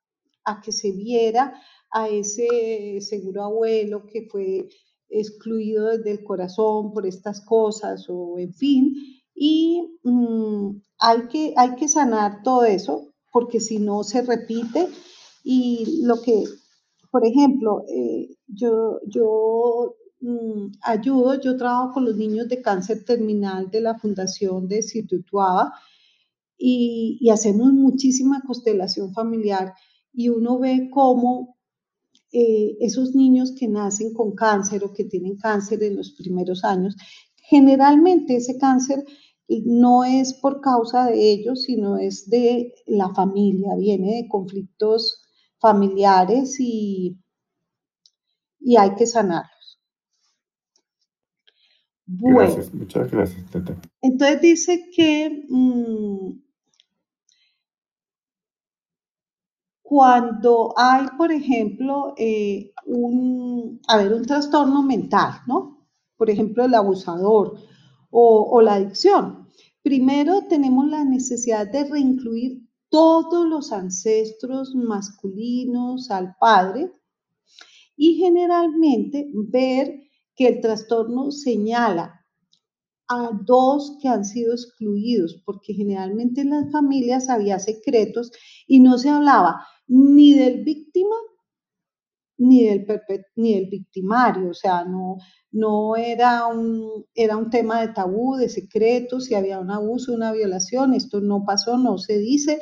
a 0.44 0.60
que 0.60 0.72
se 0.72 0.92
viera 0.92 1.54
a 1.90 2.08
ese 2.08 3.00
seguro 3.00 3.44
abuelo 3.44 4.06
que 4.06 4.28
fue 4.30 4.68
excluido 5.08 5.88
desde 5.88 6.10
el 6.12 6.24
corazón 6.24 6.92
por 6.92 7.06
estas 7.06 7.40
cosas 7.40 8.06
o 8.08 8.38
en 8.38 8.52
fin. 8.52 8.94
Y 9.34 9.98
mm, 10.02 10.80
hay, 10.98 11.28
que, 11.28 11.54
hay 11.56 11.74
que 11.76 11.88
sanar 11.88 12.42
todo 12.42 12.64
eso 12.64 13.12
porque 13.32 13.60
si 13.60 13.78
no 13.78 14.02
se 14.04 14.22
repite 14.22 14.88
y 15.44 16.02
lo 16.02 16.20
que, 16.20 16.44
por 17.10 17.24
ejemplo, 17.24 17.84
eh, 17.88 18.36
yo, 18.46 19.00
yo 19.06 19.96
mm, 20.20 20.72
ayudo, 20.82 21.40
yo 21.40 21.56
trabajo 21.56 21.94
con 21.94 22.04
los 22.04 22.16
niños 22.16 22.48
de 22.48 22.60
cáncer 22.60 23.04
terminal 23.04 23.70
de 23.70 23.80
la 23.80 23.98
Fundación 23.98 24.68
de 24.68 24.82
Situtuaba 24.82 25.72
y, 26.58 27.18
y 27.20 27.30
hacemos 27.30 27.72
muchísima 27.72 28.42
constelación 28.44 29.12
familiar 29.14 29.74
y 30.12 30.30
uno 30.30 30.58
ve 30.58 30.90
cómo 30.92 31.57
eh, 32.32 32.76
esos 32.80 33.14
niños 33.14 33.54
que 33.58 33.68
nacen 33.68 34.12
con 34.12 34.34
cáncer 34.34 34.84
o 34.84 34.92
que 34.92 35.04
tienen 35.04 35.36
cáncer 35.36 35.82
en 35.82 35.96
los 35.96 36.12
primeros 36.12 36.64
años, 36.64 36.94
generalmente 37.36 38.36
ese 38.36 38.58
cáncer 38.58 39.04
no 39.48 40.04
es 40.04 40.34
por 40.34 40.60
causa 40.60 41.06
de 41.06 41.32
ellos, 41.32 41.62
sino 41.62 41.96
es 41.96 42.28
de 42.28 42.74
la 42.86 43.14
familia, 43.14 43.74
viene 43.76 44.16
de 44.16 44.28
conflictos 44.28 45.22
familiares 45.58 46.56
y, 46.60 47.18
y 48.60 48.76
hay 48.76 48.94
que 48.94 49.06
sanarlos. 49.06 49.80
Bueno, 52.10 52.56
muchas 52.72 53.10
gracias, 53.10 53.44
Entonces 54.00 54.40
dice 54.40 54.88
que 54.94 55.44
mm, 55.48 56.47
cuando 59.88 60.74
hay, 60.76 61.06
por 61.16 61.32
ejemplo, 61.32 62.12
eh, 62.18 62.74
un, 62.84 63.80
a 63.88 63.96
ver, 63.96 64.12
un 64.12 64.22
trastorno 64.26 64.82
mental, 64.82 65.40
¿no? 65.46 65.88
Por 66.18 66.28
ejemplo, 66.28 66.66
el 66.66 66.74
abusador 66.74 67.58
o, 68.10 68.50
o 68.50 68.60
la 68.60 68.74
adicción. 68.74 69.48
Primero 69.80 70.42
tenemos 70.46 70.86
la 70.88 71.04
necesidad 71.04 71.66
de 71.66 71.84
reincluir 71.84 72.68
todos 72.90 73.48
los 73.48 73.72
ancestros 73.72 74.74
masculinos 74.74 76.10
al 76.10 76.36
padre 76.38 76.92
y 77.96 78.16
generalmente 78.16 79.30
ver 79.32 80.02
que 80.36 80.48
el 80.48 80.60
trastorno 80.60 81.30
señala 81.30 82.26
a 83.08 83.30
dos 83.42 83.96
que 84.02 84.08
han 84.08 84.26
sido 84.26 84.52
excluidos, 84.52 85.40
porque 85.46 85.72
generalmente 85.72 86.42
en 86.42 86.50
las 86.50 86.70
familias 86.70 87.30
había 87.30 87.58
secretos 87.58 88.30
y 88.66 88.80
no 88.80 88.98
se 88.98 89.08
hablaba 89.08 89.64
ni 89.88 90.34
del 90.34 90.62
víctima 90.64 91.16
ni 92.38 92.64
del, 92.64 92.86
ni 93.36 93.54
del 93.54 93.66
victimario, 93.66 94.50
o 94.50 94.54
sea, 94.54 94.84
no, 94.84 95.16
no 95.50 95.96
era, 95.96 96.46
un, 96.46 97.04
era 97.14 97.36
un 97.36 97.50
tema 97.50 97.80
de 97.80 97.92
tabú, 97.92 98.36
de 98.36 98.48
secretos, 98.48 99.24
si 99.24 99.34
había 99.34 99.58
un 99.58 99.70
abuso, 99.70 100.12
una 100.12 100.32
violación, 100.32 100.94
esto 100.94 101.20
no 101.20 101.44
pasó, 101.44 101.78
no 101.78 101.98
se 101.98 102.16
dice, 102.18 102.60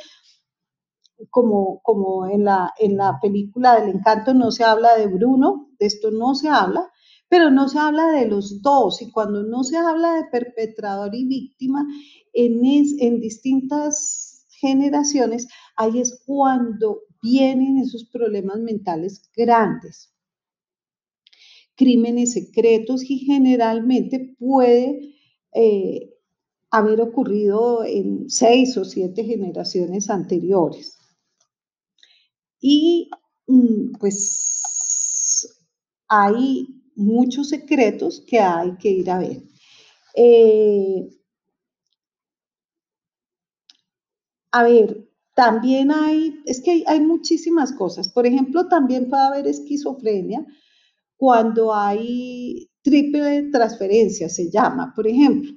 como, 1.31 1.81
como 1.83 2.27
en, 2.27 2.45
la, 2.45 2.72
en 2.79 2.97
la 2.97 3.18
película 3.20 3.79
del 3.79 3.91
encanto 3.91 4.35
no 4.35 4.51
se 4.51 4.64
habla 4.64 4.97
de 4.97 5.07
Bruno, 5.09 5.68
de 5.79 5.87
esto 5.87 6.11
no 6.11 6.35
se 6.35 6.49
habla, 6.49 6.91
pero 7.29 7.51
no 7.51 7.68
se 7.68 7.79
habla 7.79 8.12
de 8.12 8.27
los 8.27 8.62
dos, 8.62 9.03
y 9.03 9.11
cuando 9.11 9.43
no 9.43 9.62
se 9.62 9.77
habla 9.77 10.14
de 10.14 10.24
perpetrador 10.31 11.14
y 11.14 11.27
víctima, 11.27 11.87
en, 12.33 12.61
en 12.64 13.20
distintas 13.20 14.47
generaciones, 14.61 15.49
ahí 15.77 16.01
es 16.01 16.22
cuando 16.24 17.01
vienen 17.22 17.78
esos 17.78 18.04
problemas 18.04 18.58
mentales 18.58 19.30
grandes. 19.36 20.12
Crímenes 21.76 22.32
secretos 22.32 23.02
y 23.08 23.18
generalmente 23.18 24.34
puede 24.38 25.14
eh, 25.52 26.14
haber 26.70 27.00
ocurrido 27.00 27.84
en 27.84 28.28
seis 28.30 28.76
o 28.76 28.84
siete 28.84 29.24
generaciones 29.24 30.10
anteriores. 30.10 30.98
Y 32.60 33.10
mm, 33.46 33.92
pues 33.98 34.56
hay 36.08 36.66
muchos 36.94 37.50
secretos 37.50 38.22
que 38.26 38.40
hay 38.40 38.76
que 38.78 38.90
ir 38.90 39.10
a 39.10 39.18
ver. 39.18 39.42
Eh, 40.14 41.08
a 44.52 44.62
ver, 44.62 45.08
también 45.37 45.93
hay, 45.93 46.43
es 46.47 46.62
que 46.62 46.82
hay, 46.87 47.01
muchísimas 47.01 47.70
cosas. 47.72 48.09
Por 48.09 48.26
ejemplo, 48.26 48.68
también 48.68 49.11
puede 49.11 49.22
haber 49.22 49.47
esquizofrenia 49.47 50.47
cuando 51.14 51.74
hay 51.74 52.70
triple 52.80 53.51
transferencia, 53.53 54.30
se 54.30 54.51
llama. 54.51 54.95
Por 54.97 55.07
ejemplo, 55.07 55.53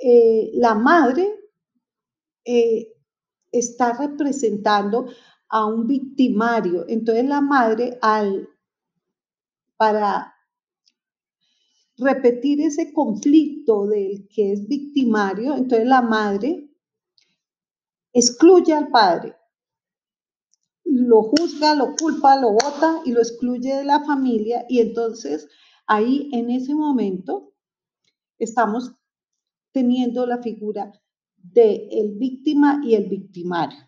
eh, 0.00 0.52
la 0.54 0.76
madre 0.76 1.28
eh, 2.44 2.92
está 3.50 3.92
representando 3.98 5.08
a 5.48 5.66
un 5.66 5.88
victimario. 5.88 6.84
Entonces 6.88 7.24
la 7.24 7.40
madre, 7.40 7.98
al, 8.00 8.48
para 9.76 10.36
repetir 11.98 12.60
ese 12.60 12.92
conflicto 12.92 13.88
del 13.88 14.28
que 14.28 14.52
es 14.52 14.68
victimario, 14.68 15.56
entonces 15.56 15.88
la 15.88 16.02
madre 16.02 16.70
excluye 18.18 18.72
al 18.72 18.88
padre, 18.88 19.36
lo 20.84 21.22
juzga, 21.22 21.74
lo 21.74 21.94
culpa, 21.96 22.40
lo 22.40 22.52
vota 22.52 23.02
y 23.04 23.12
lo 23.12 23.20
excluye 23.20 23.74
de 23.74 23.84
la 23.84 24.02
familia 24.04 24.64
y 24.68 24.80
entonces 24.80 25.48
ahí 25.86 26.30
en 26.32 26.50
ese 26.50 26.74
momento 26.74 27.52
estamos 28.38 28.92
teniendo 29.72 30.24
la 30.26 30.38
figura 30.38 30.92
de 31.36 31.88
el 31.90 32.16
víctima 32.16 32.80
y 32.82 32.94
el 32.94 33.08
victimario. 33.08 33.78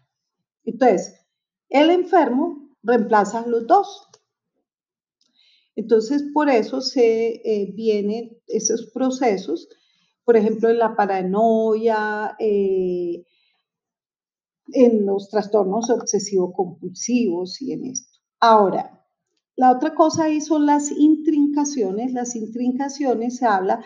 Entonces, 0.64 1.26
el 1.70 1.89
enfermo 1.89 2.70
reemplaza 2.83 3.41
a 3.41 3.47
los 3.47 3.66
dos. 3.66 4.09
Entonces, 5.74 6.24
por 6.35 6.51
eso 6.51 6.83
se 6.83 7.41
eh, 7.45 7.72
vienen 7.74 8.37
esos 8.47 8.91
procesos, 8.93 9.68
por 10.24 10.37
ejemplo, 10.37 10.68
en 10.68 10.79
la 10.79 10.95
paranoia, 10.95 12.37
eh, 12.39 13.24
en 14.73 15.07
los 15.07 15.29
trastornos 15.29 15.91
obsesivo-compulsivos 15.91 17.61
y 17.62 17.73
en 17.73 17.87
esto. 17.87 18.19
Ahora, 18.41 18.99
la 19.57 19.73
otra 19.73 19.95
cosa 19.95 20.25
ahí 20.25 20.41
son 20.41 20.66
las 20.66 20.91
intrincaciones. 20.93 22.12
Las 22.12 22.37
intrincaciones 22.37 23.37
se 23.39 23.47
habla 23.47 23.85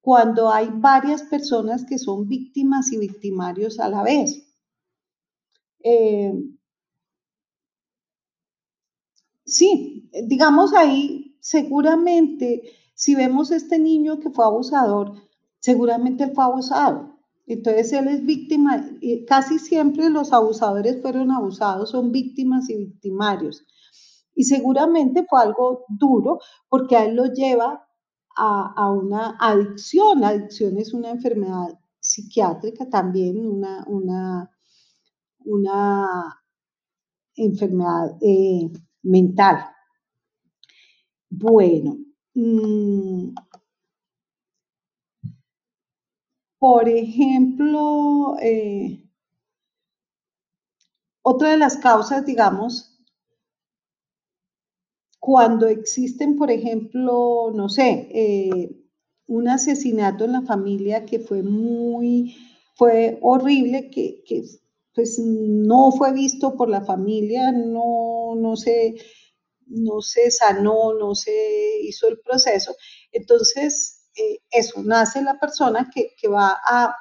cuando 0.00 0.50
hay 0.50 0.68
varias 0.70 1.22
personas 1.22 1.86
que 1.86 1.98
son 1.98 2.28
víctimas 2.28 2.92
y 2.92 2.98
victimarios 2.98 3.80
a 3.80 3.88
la 3.88 4.02
vez. 4.02 4.54
Eh, 5.82 6.34
sí, 9.46 10.10
digamos 10.26 10.74
ahí, 10.74 11.38
seguramente, 11.40 12.62
si 12.94 13.14
vemos 13.14 13.50
este 13.50 13.78
niño 13.78 14.20
que 14.20 14.28
fue 14.28 14.44
abusador, 14.44 15.14
seguramente 15.60 16.24
él 16.24 16.32
fue 16.34 16.44
abusado. 16.44 17.13
Entonces 17.46 17.92
él 17.92 18.08
es 18.08 18.24
víctima, 18.24 18.90
casi 19.26 19.58
siempre 19.58 20.08
los 20.08 20.32
abusadores 20.32 21.02
fueron 21.02 21.30
abusados, 21.30 21.90
son 21.90 22.10
víctimas 22.10 22.70
y 22.70 22.76
victimarios. 22.76 23.64
Y 24.34 24.44
seguramente 24.44 25.24
fue 25.28 25.42
algo 25.42 25.84
duro 25.88 26.38
porque 26.68 26.96
a 26.96 27.04
él 27.04 27.16
lo 27.16 27.26
lleva 27.26 27.86
a, 28.36 28.90
una 28.90 29.36
adicción. 29.38 30.24
adicción 30.24 30.78
es 30.78 30.92
una 30.92 31.10
enfermedad 31.10 31.78
psiquiátrica 32.00 32.88
también, 32.88 33.46
una, 33.46 33.84
una, 33.86 34.50
una 35.44 36.42
enfermedad 37.36 38.16
eh, 38.20 38.70
mental. 39.02 39.66
Bueno, 41.30 41.98
mm, 42.34 43.34
por 46.64 46.88
ejemplo, 46.88 48.36
eh, 48.40 48.98
otra 51.22 51.50
de 51.50 51.56
las 51.56 51.76
causas, 51.76 52.24
digamos, 52.24 53.00
cuando 55.18 55.66
existen, 55.66 56.36
por 56.36 56.50
ejemplo, 56.50 57.50
no 57.54 57.68
sé, 57.68 58.08
eh, 58.12 58.76
un 59.26 59.48
asesinato 59.48 60.24
en 60.24 60.32
la 60.32 60.42
familia 60.42 61.04
que 61.04 61.18
fue 61.18 61.42
muy, 61.42 62.36
fue 62.76 63.18
horrible, 63.22 63.90
que, 63.90 64.22
pues 64.94 65.18
no 65.18 65.90
fue 65.92 66.12
visto 66.12 66.54
por 66.56 66.68
la 66.68 66.84
familia, 66.84 67.52
no, 67.52 68.34
no, 68.36 68.56
se, 68.56 68.94
no 69.66 70.00
se 70.02 70.30
sanó, 70.30 70.94
no 70.94 71.14
se 71.14 71.80
hizo 71.82 72.08
el 72.08 72.20
proceso. 72.20 72.74
Entonces, 73.12 74.03
eh, 74.16 74.40
eso, 74.50 74.82
nace 74.82 75.22
la 75.22 75.38
persona 75.38 75.90
que, 75.92 76.28
va 76.28 76.58
a, 76.66 76.94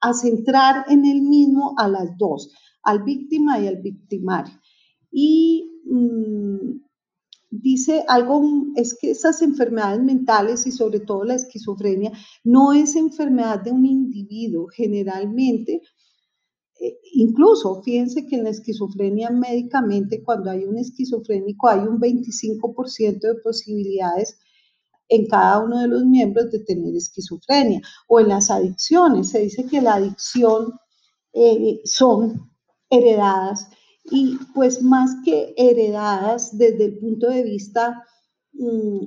a 0.00 0.12
centrar 0.14 0.84
en 0.88 1.04
el 1.04 1.22
mismo 1.22 1.74
a 1.78 1.88
las 1.88 2.16
dos, 2.16 2.54
al 2.82 3.02
víctima 3.02 3.58
y 3.58 3.68
al 3.68 3.76
victimario. 3.76 4.54
Y 5.10 5.68
Mm, 5.88 6.80
dice 7.50 8.04
algo, 8.08 8.42
es 8.76 8.96
que 9.00 9.10
esas 9.12 9.40
enfermedades 9.42 10.02
mentales 10.02 10.66
y 10.66 10.72
sobre 10.72 11.00
todo 11.00 11.24
la 11.24 11.34
esquizofrenia 11.34 12.12
no 12.44 12.74
es 12.74 12.94
enfermedad 12.94 13.62
de 13.62 13.72
un 13.72 13.86
individuo, 13.86 14.68
generalmente, 14.68 15.80
eh, 16.80 16.98
incluso 17.14 17.82
fíjense 17.82 18.26
que 18.26 18.36
en 18.36 18.44
la 18.44 18.50
esquizofrenia 18.50 19.30
médicamente 19.30 20.22
cuando 20.22 20.50
hay 20.50 20.64
un 20.64 20.76
esquizofrénico 20.78 21.68
hay 21.68 21.80
un 21.80 21.98
25% 21.98 23.20
de 23.20 23.34
posibilidades 23.36 24.38
en 25.08 25.26
cada 25.26 25.60
uno 25.60 25.80
de 25.80 25.88
los 25.88 26.04
miembros 26.04 26.50
de 26.50 26.60
tener 26.60 26.94
esquizofrenia 26.94 27.80
o 28.08 28.20
en 28.20 28.28
las 28.28 28.50
adicciones, 28.50 29.30
se 29.30 29.40
dice 29.40 29.66
que 29.66 29.80
la 29.80 29.94
adicción 29.94 30.78
eh, 31.32 31.80
son 31.84 32.50
heredadas 32.90 33.68
y 34.10 34.38
pues 34.54 34.82
más 34.82 35.10
que 35.24 35.54
heredadas 35.56 36.56
desde 36.56 36.86
el 36.86 36.98
punto 36.98 37.28
de 37.28 37.42
vista 37.42 38.02
mm, 38.52 39.04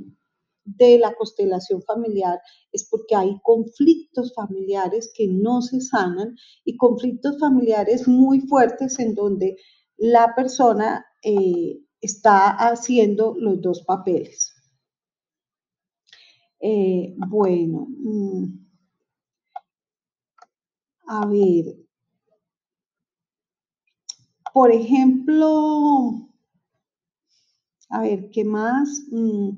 de 0.64 0.99
la 0.99 1.14
constelación 1.16 1.82
familiar, 1.82 2.39
es 2.72 2.88
porque 2.89 3.16
hay 3.16 3.39
conflictos 3.43 4.34
familiares 4.36 5.12
que 5.16 5.28
no 5.28 5.62
se 5.62 5.82
sanan 5.82 6.36
y 6.64 6.78
conflictos 6.78 7.39
familiares 7.39 8.08
muy 8.08 8.41
fuertes 8.41 8.99
en 8.99 9.16
donde 9.16 9.58
la 9.97 10.34
persona 10.36 11.06
eh, 11.24 11.82
está 11.99 12.49
haciendo 12.49 13.36
los 13.38 13.62
dos 13.62 13.84
papeles. 13.84 14.51
Eh, 16.62 17.14
bueno, 17.28 17.88
mm, 17.89 18.45
a 21.07 21.28
ver, 21.28 21.66
por 24.53 24.72
ejemplo, 24.72 26.30
a 27.89 28.01
ver, 28.01 28.30
¿qué 28.32 28.43
más? 28.43 29.03
Mm, 29.12 29.51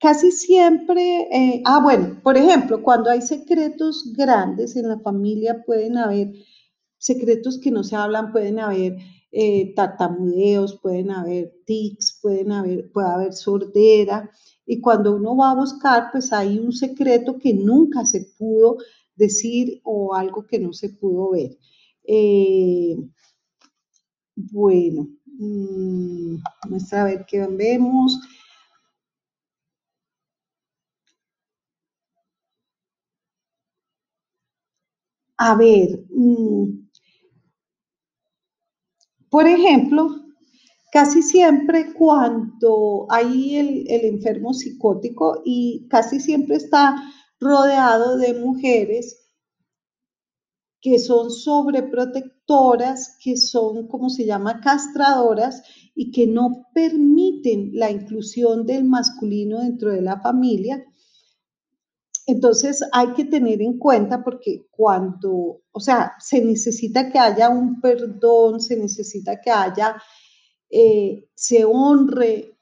casi 0.00 0.30
siempre, 0.32 1.28
eh, 1.32 1.62
ah, 1.64 1.80
bueno, 1.82 2.20
por 2.22 2.36
ejemplo, 2.36 2.82
cuando 2.82 3.10
hay 3.10 3.22
secretos 3.22 4.12
grandes 4.16 4.76
en 4.76 4.88
la 4.88 4.98
familia, 5.00 5.62
pueden 5.64 5.96
haber 5.96 6.32
secretos 6.98 7.60
que 7.62 7.70
no 7.70 7.84
se 7.84 7.96
hablan, 7.96 8.32
pueden 8.32 8.58
haber 8.60 8.96
eh, 9.32 9.74
tartamudeos, 9.74 10.78
pueden 10.80 11.10
haber 11.10 11.52
tics, 11.66 12.18
pueden 12.22 12.52
haber, 12.52 12.90
puede 12.92 13.08
haber 13.08 13.32
sordera. 13.34 14.30
Y 14.66 14.80
cuando 14.80 15.16
uno 15.16 15.36
va 15.36 15.50
a 15.52 15.54
buscar, 15.54 16.08
pues 16.12 16.32
hay 16.32 16.58
un 16.58 16.72
secreto 16.72 17.38
que 17.38 17.54
nunca 17.54 18.04
se 18.04 18.26
pudo 18.38 18.78
decir 19.16 19.80
o 19.84 20.14
algo 20.14 20.46
que 20.46 20.58
no 20.58 20.72
se 20.72 20.90
pudo 20.90 21.30
ver. 21.30 21.56
Eh, 22.04 22.96
bueno, 24.36 25.06
mmm, 25.26 26.36
a 26.92 27.04
ver 27.04 27.26
qué 27.26 27.46
vemos. 27.46 28.18
A 35.38 35.54
ver, 35.56 35.88
mm, 36.10 36.87
por 39.30 39.46
ejemplo, 39.46 40.08
casi 40.92 41.22
siempre 41.22 41.92
cuando 41.92 43.06
hay 43.10 43.56
el, 43.56 43.86
enfermo 44.04 44.54
psicótico 44.54 45.42
y 45.44 45.86
casi 45.88 46.20
siempre 46.20 46.56
está 46.56 46.96
rodeado 47.40 48.16
de 48.16 48.34
mujeres 48.34 49.24
que 50.80 50.98
son 50.98 51.30
sobreprotectoras, 51.30 53.18
que 53.22 53.36
son, 53.36 53.88
como 53.88 54.10
se 54.10 54.24
llama, 54.26 54.60
castradoras 54.60 55.62
y 55.94 56.12
que 56.12 56.26
no 56.26 56.66
permiten 56.72 57.70
la 57.74 57.90
inclusión 57.90 58.64
del 58.64 58.84
masculino 58.84 59.60
dentro 59.60 59.90
de 59.90 60.02
la 60.02 60.20
familia. 60.20 60.84
Entonces 62.28 62.84
hay 62.92 63.14
que 63.14 63.24
tener 63.24 63.62
en 63.62 63.78
cuenta 63.78 64.22
porque 64.22 64.66
cuando, 64.70 65.62
o 65.72 65.80
sea, 65.80 66.12
se 66.20 66.44
necesita 66.44 67.10
que 67.10 67.18
haya 67.18 67.48
un 67.48 67.80
perdón, 67.80 68.60
se 68.60 68.76
necesita 68.76 69.40
que 69.40 69.50
haya, 69.50 69.96
eh, 70.68 71.26
se 71.34 71.64
honre 71.64 72.54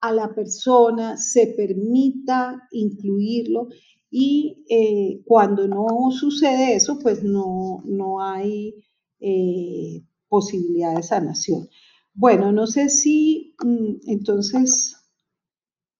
a 0.00 0.12
la 0.12 0.34
persona, 0.34 1.16
se 1.16 1.54
permita 1.56 2.66
incluirlo 2.72 3.68
y 4.10 4.64
eh, 4.68 5.22
cuando 5.24 5.68
no 5.68 6.10
sucede 6.10 6.74
eso, 6.74 6.98
pues 6.98 7.22
no, 7.22 7.84
no 7.84 8.20
hay 8.20 8.74
eh, 9.20 10.02
posibilidad 10.28 10.96
de 10.96 11.04
sanación. 11.04 11.68
Bueno, 12.12 12.50
no 12.50 12.66
sé 12.66 12.88
si 12.88 13.54
mm, 13.64 14.10
entonces 14.10 14.96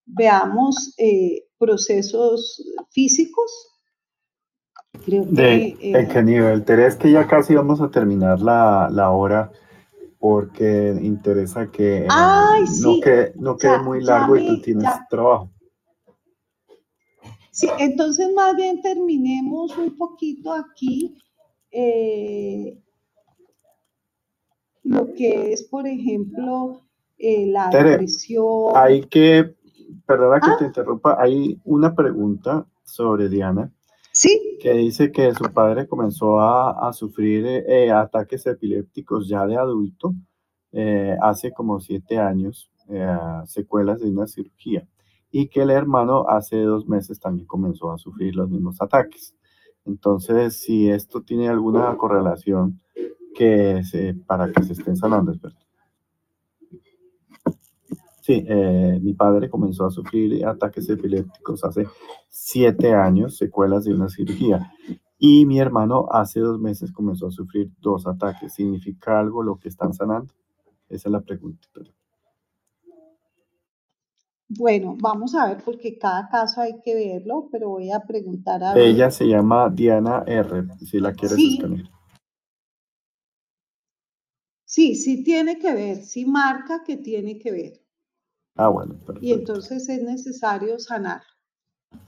veamos 0.04 0.92
procesos 1.62 2.60
físicos. 2.90 3.68
Creo 5.04 5.24
que, 5.24 5.30
¿De, 5.30 5.76
¿En 5.80 6.08
qué 6.08 6.22
nivel? 6.24 6.64
Teresa, 6.64 6.98
que 6.98 7.12
ya 7.12 7.28
casi 7.28 7.54
vamos 7.54 7.80
a 7.80 7.88
terminar 7.88 8.40
la, 8.40 8.88
la 8.90 9.10
hora 9.10 9.52
porque 10.18 10.96
interesa 11.00 11.70
que 11.70 12.06
no, 12.08 13.00
quede, 13.00 13.32
no 13.36 13.56
quede 13.56 13.78
muy 13.78 14.02
largo 14.02 14.36
y 14.36 14.46
tú 14.46 14.60
tienes 14.60 14.90
trabajo. 15.08 15.50
Sí, 17.52 17.68
entonces 17.78 18.28
más 18.34 18.56
bien 18.56 18.82
terminemos 18.82 19.76
un 19.76 19.96
poquito 19.96 20.52
aquí 20.52 21.16
eh, 21.70 22.76
lo 24.82 25.12
que 25.14 25.52
es, 25.52 25.62
por 25.62 25.86
ejemplo, 25.86 26.80
eh, 27.18 27.46
la 27.46 27.68
depresión. 27.68 28.72
Hay 28.74 29.02
que, 29.02 29.54
perdona 30.12 30.40
que 30.40 30.50
te 30.58 30.64
ah. 30.64 30.66
interrumpa, 30.66 31.16
hay 31.18 31.60
una 31.64 31.94
pregunta 31.94 32.66
sobre 32.84 33.28
Diana. 33.28 33.70
Sí. 34.12 34.58
Que 34.60 34.74
dice 34.74 35.10
que 35.10 35.32
su 35.34 35.44
padre 35.44 35.88
comenzó 35.88 36.40
a, 36.40 36.92
sufrir 36.92 37.46
eh, 37.46 37.90
ataques 37.90 38.46
epilépticos 38.46 39.26
ya 39.26 39.46
de 39.46 39.56
adulto 39.56 40.14
hace 41.20 41.52
como 41.52 41.80
siete 41.80 42.18
años, 42.18 42.70
secuelas 43.46 44.00
de 44.00 44.10
una 44.10 44.26
cirugía 44.26 44.86
y 45.32 45.48
que 45.48 45.62
el 45.62 45.70
hermano 45.70 46.28
hace 46.28 46.60
dos 46.60 46.86
meses 46.86 47.18
también 47.18 47.46
comenzó 47.46 47.90
a 47.90 47.98
sufrir 47.98 48.36
los 48.36 48.50
mismos 48.50 48.80
ataques. 48.80 49.34
Entonces, 49.86 50.60
si 50.60 50.90
esto 50.90 51.22
tiene 51.22 51.48
alguna 51.48 51.96
correlación 51.96 52.80
que 53.34 53.82
se, 53.82 54.14
para 54.14 54.52
que 54.52 54.62
se 54.62 54.74
estén 54.74 54.96
sanando, 54.96 55.32
Sí, 58.22 58.44
eh, 58.48 59.00
mi 59.02 59.14
padre 59.14 59.50
comenzó 59.50 59.84
a 59.84 59.90
sufrir 59.90 60.46
ataques 60.46 60.88
epilépticos 60.88 61.64
hace 61.64 61.88
siete 62.28 62.94
años, 62.94 63.36
secuelas 63.36 63.84
de 63.84 63.94
una 63.94 64.08
cirugía. 64.08 64.72
Y 65.18 65.44
mi 65.44 65.58
hermano 65.58 66.06
hace 66.08 66.38
dos 66.38 66.60
meses 66.60 66.92
comenzó 66.92 67.26
a 67.26 67.30
sufrir 67.32 67.72
dos 67.80 68.06
ataques. 68.06 68.54
¿Significa 68.54 69.18
algo 69.18 69.42
lo 69.42 69.56
que 69.56 69.68
están 69.68 69.92
sanando? 69.92 70.32
Esa 70.88 71.08
es 71.08 71.12
la 71.12 71.20
pregunta. 71.20 71.66
Bueno, 74.48 74.96
vamos 75.00 75.34
a 75.34 75.48
ver 75.48 75.64
porque 75.64 75.98
cada 75.98 76.28
caso 76.28 76.60
hay 76.60 76.80
que 76.80 76.94
verlo, 76.94 77.48
pero 77.50 77.70
voy 77.70 77.90
a 77.90 78.00
preguntar 78.00 78.62
a 78.62 78.78
Ella 78.78 79.10
se 79.10 79.26
llama 79.26 79.68
Diana 79.68 80.22
R, 80.28 80.64
si 80.78 81.00
la 81.00 81.12
quieres 81.12 81.38
Sí. 81.38 81.56
escanear. 81.56 81.90
Sí, 84.64 84.94
sí 84.94 85.24
tiene 85.24 85.58
que 85.58 85.72
ver, 85.74 85.96
sí 86.04 86.24
marca 86.24 86.84
que 86.84 86.96
tiene 86.96 87.38
que 87.38 87.50
ver. 87.50 87.81
Ah, 88.56 88.68
bueno, 88.68 88.94
perfecto. 88.94 89.20
Y 89.22 89.32
entonces 89.32 89.88
es 89.88 90.02
necesario 90.02 90.78
sanar. 90.78 91.22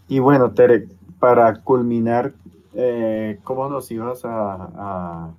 Y 0.08 0.18
bueno, 0.18 0.52
Tere, 0.52 0.88
para 1.18 1.62
culminar, 1.62 2.34
eh, 2.74 3.38
¿cómo 3.44 3.68
nos 3.68 3.90
ibas 3.90 4.24
a, 4.24 4.54
a- 4.74 5.38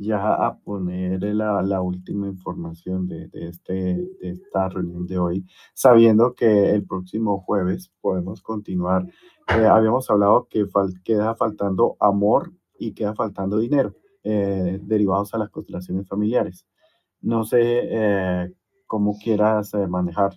ya 0.00 0.32
a 0.34 0.56
poner 0.58 1.20
la, 1.34 1.60
la 1.62 1.80
última 1.80 2.28
información 2.28 3.08
de, 3.08 3.26
de 3.28 3.48
este, 3.48 3.72
de 3.74 4.30
esta 4.30 4.68
reunión 4.68 5.08
de 5.08 5.18
hoy, 5.18 5.44
sabiendo 5.74 6.34
que 6.34 6.70
el 6.70 6.86
próximo 6.86 7.40
jueves 7.40 7.90
podemos 8.00 8.40
continuar? 8.40 9.06
Eh, 9.48 9.66
habíamos 9.66 10.08
hablado 10.08 10.46
que 10.48 10.66
fal- 10.66 11.02
queda 11.02 11.34
faltando 11.34 11.96
amor 11.98 12.52
y 12.78 12.92
queda 12.94 13.14
faltando 13.16 13.58
dinero 13.58 13.96
eh, 14.22 14.78
derivados 14.82 15.34
a 15.34 15.38
las 15.38 15.50
constelaciones 15.50 16.06
familiares. 16.06 16.64
No 17.20 17.42
sé 17.42 17.80
cómo 18.88 19.16
quieras 19.22 19.72
eh, 19.74 19.86
manejar. 19.86 20.32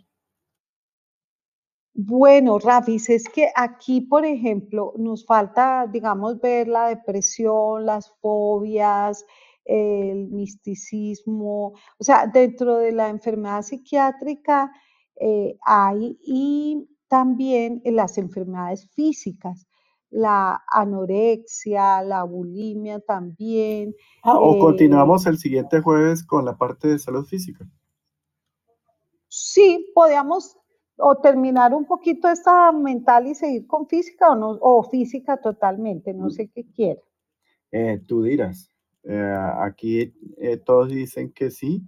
Bueno, 1.94 2.58
Rafis, 2.60 3.10
es 3.10 3.28
que 3.28 3.50
aquí, 3.56 4.02
por 4.02 4.26
ejemplo, 4.26 4.94
nos 4.98 5.26
falta, 5.26 5.88
digamos, 5.92 6.40
ver 6.40 6.68
la 6.68 6.88
depresión, 6.88 7.86
las 7.86 8.14
fobias, 8.22 9.26
el 9.66 10.30
misticismo. 10.30 11.74
O 12.00 12.04
sea, 12.04 12.28
dentro 12.28 12.78
de 12.78 12.92
la 12.94 13.10
enfermedad 13.10 13.64
psiquiátrica 13.64 14.72
eh, 15.20 15.58
hay 15.66 16.18
y 16.26 16.88
también 17.08 17.82
en 17.84 17.98
las 17.98 18.18
enfermedades 18.18 18.90
físicas, 18.92 19.68
la 20.10 20.64
anorexia, 20.72 22.02
la 22.04 22.24
bulimia 22.24 23.02
también. 23.02 23.94
Ah, 24.24 24.40
o 24.40 24.56
eh, 24.56 24.60
continuamos 24.60 25.26
el 25.26 25.38
siguiente 25.38 25.82
jueves 25.82 26.24
con 26.24 26.46
la 26.46 26.58
parte 26.58 26.88
de 26.88 27.00
salud 27.00 27.26
física. 27.26 27.66
Sí, 29.34 29.90
podíamos 29.96 30.58
o 30.98 31.16
terminar 31.16 31.74
un 31.74 31.86
poquito 31.86 32.28
esta 32.28 32.70
mental 32.74 33.28
y 33.28 33.34
seguir 33.34 33.66
con 33.66 33.88
física 33.88 34.32
o 34.32 34.36
no, 34.36 34.50
o 34.60 34.84
física 34.84 35.38
totalmente, 35.38 36.14
no 36.14 36.30
sé 36.30 36.50
qué 36.54 36.66
quiera. 36.76 37.00
Eh, 37.72 38.02
tú 38.06 38.24
dirás. 38.24 38.70
Eh, 39.04 39.36
aquí 39.60 40.14
eh, 40.38 40.58
todos 40.58 40.90
dicen 40.90 41.32
que 41.32 41.50
sí, 41.50 41.82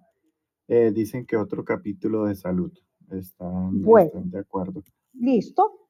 dicen 0.93 1.25
que 1.25 1.35
otro 1.35 1.65
capítulo 1.65 2.25
de 2.25 2.35
salud. 2.35 2.71
Están, 3.11 3.81
Bueno. 3.81 4.07
están 4.07 4.31
de 4.31 4.39
acuerdo. 4.39 4.81
¿Listo? 5.11 5.89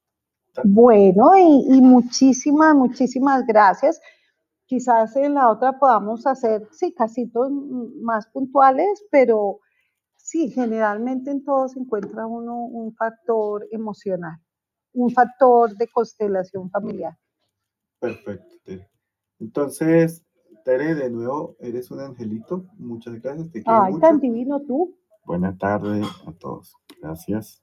Bueno, 0.63 1.37
y, 1.37 1.77
y 1.77 1.81
muchísimas, 1.81 2.75
muchísimas 2.75 3.45
gracias. 3.45 4.01
Quizás 4.65 5.15
en 5.17 5.35
la 5.35 5.51
otra 5.51 5.77
podamos 5.77 6.25
hacer, 6.25 6.67
sí, 6.71 6.93
casitos 6.93 7.51
más 8.01 8.25
puntuales, 8.27 9.05
pero 9.11 9.59
sí, 10.33 10.49
generalmente 10.49 11.29
en 11.29 11.43
todo 11.43 11.67
se 11.67 11.79
encuentra 11.79 12.25
uno 12.25 12.65
un 12.65 12.91
factor 12.95 13.67
emocional, 13.71 14.35
un 14.93 15.11
factor 15.11 15.77
de 15.77 15.87
constelación 15.87 16.71
familiar. 16.71 17.15
Perfecto, 17.99 18.55
Tere. 18.63 18.89
Entonces, 19.39 20.25
Tere, 20.65 20.95
de 20.95 21.11
nuevo, 21.11 21.55
eres 21.59 21.91
un 21.91 21.99
angelito. 21.99 22.65
Muchas 22.79 23.21
gracias, 23.21 23.51
te 23.51 23.61
quiero 23.61 23.83
Ay, 23.83 23.93
mucho. 23.93 24.07
tan 24.07 24.19
divino 24.19 24.59
tú. 24.61 24.97
Buena 25.23 25.55
tarde 25.55 26.01
a 26.25 26.31
todos. 26.31 26.75
Gracias. 26.99 27.62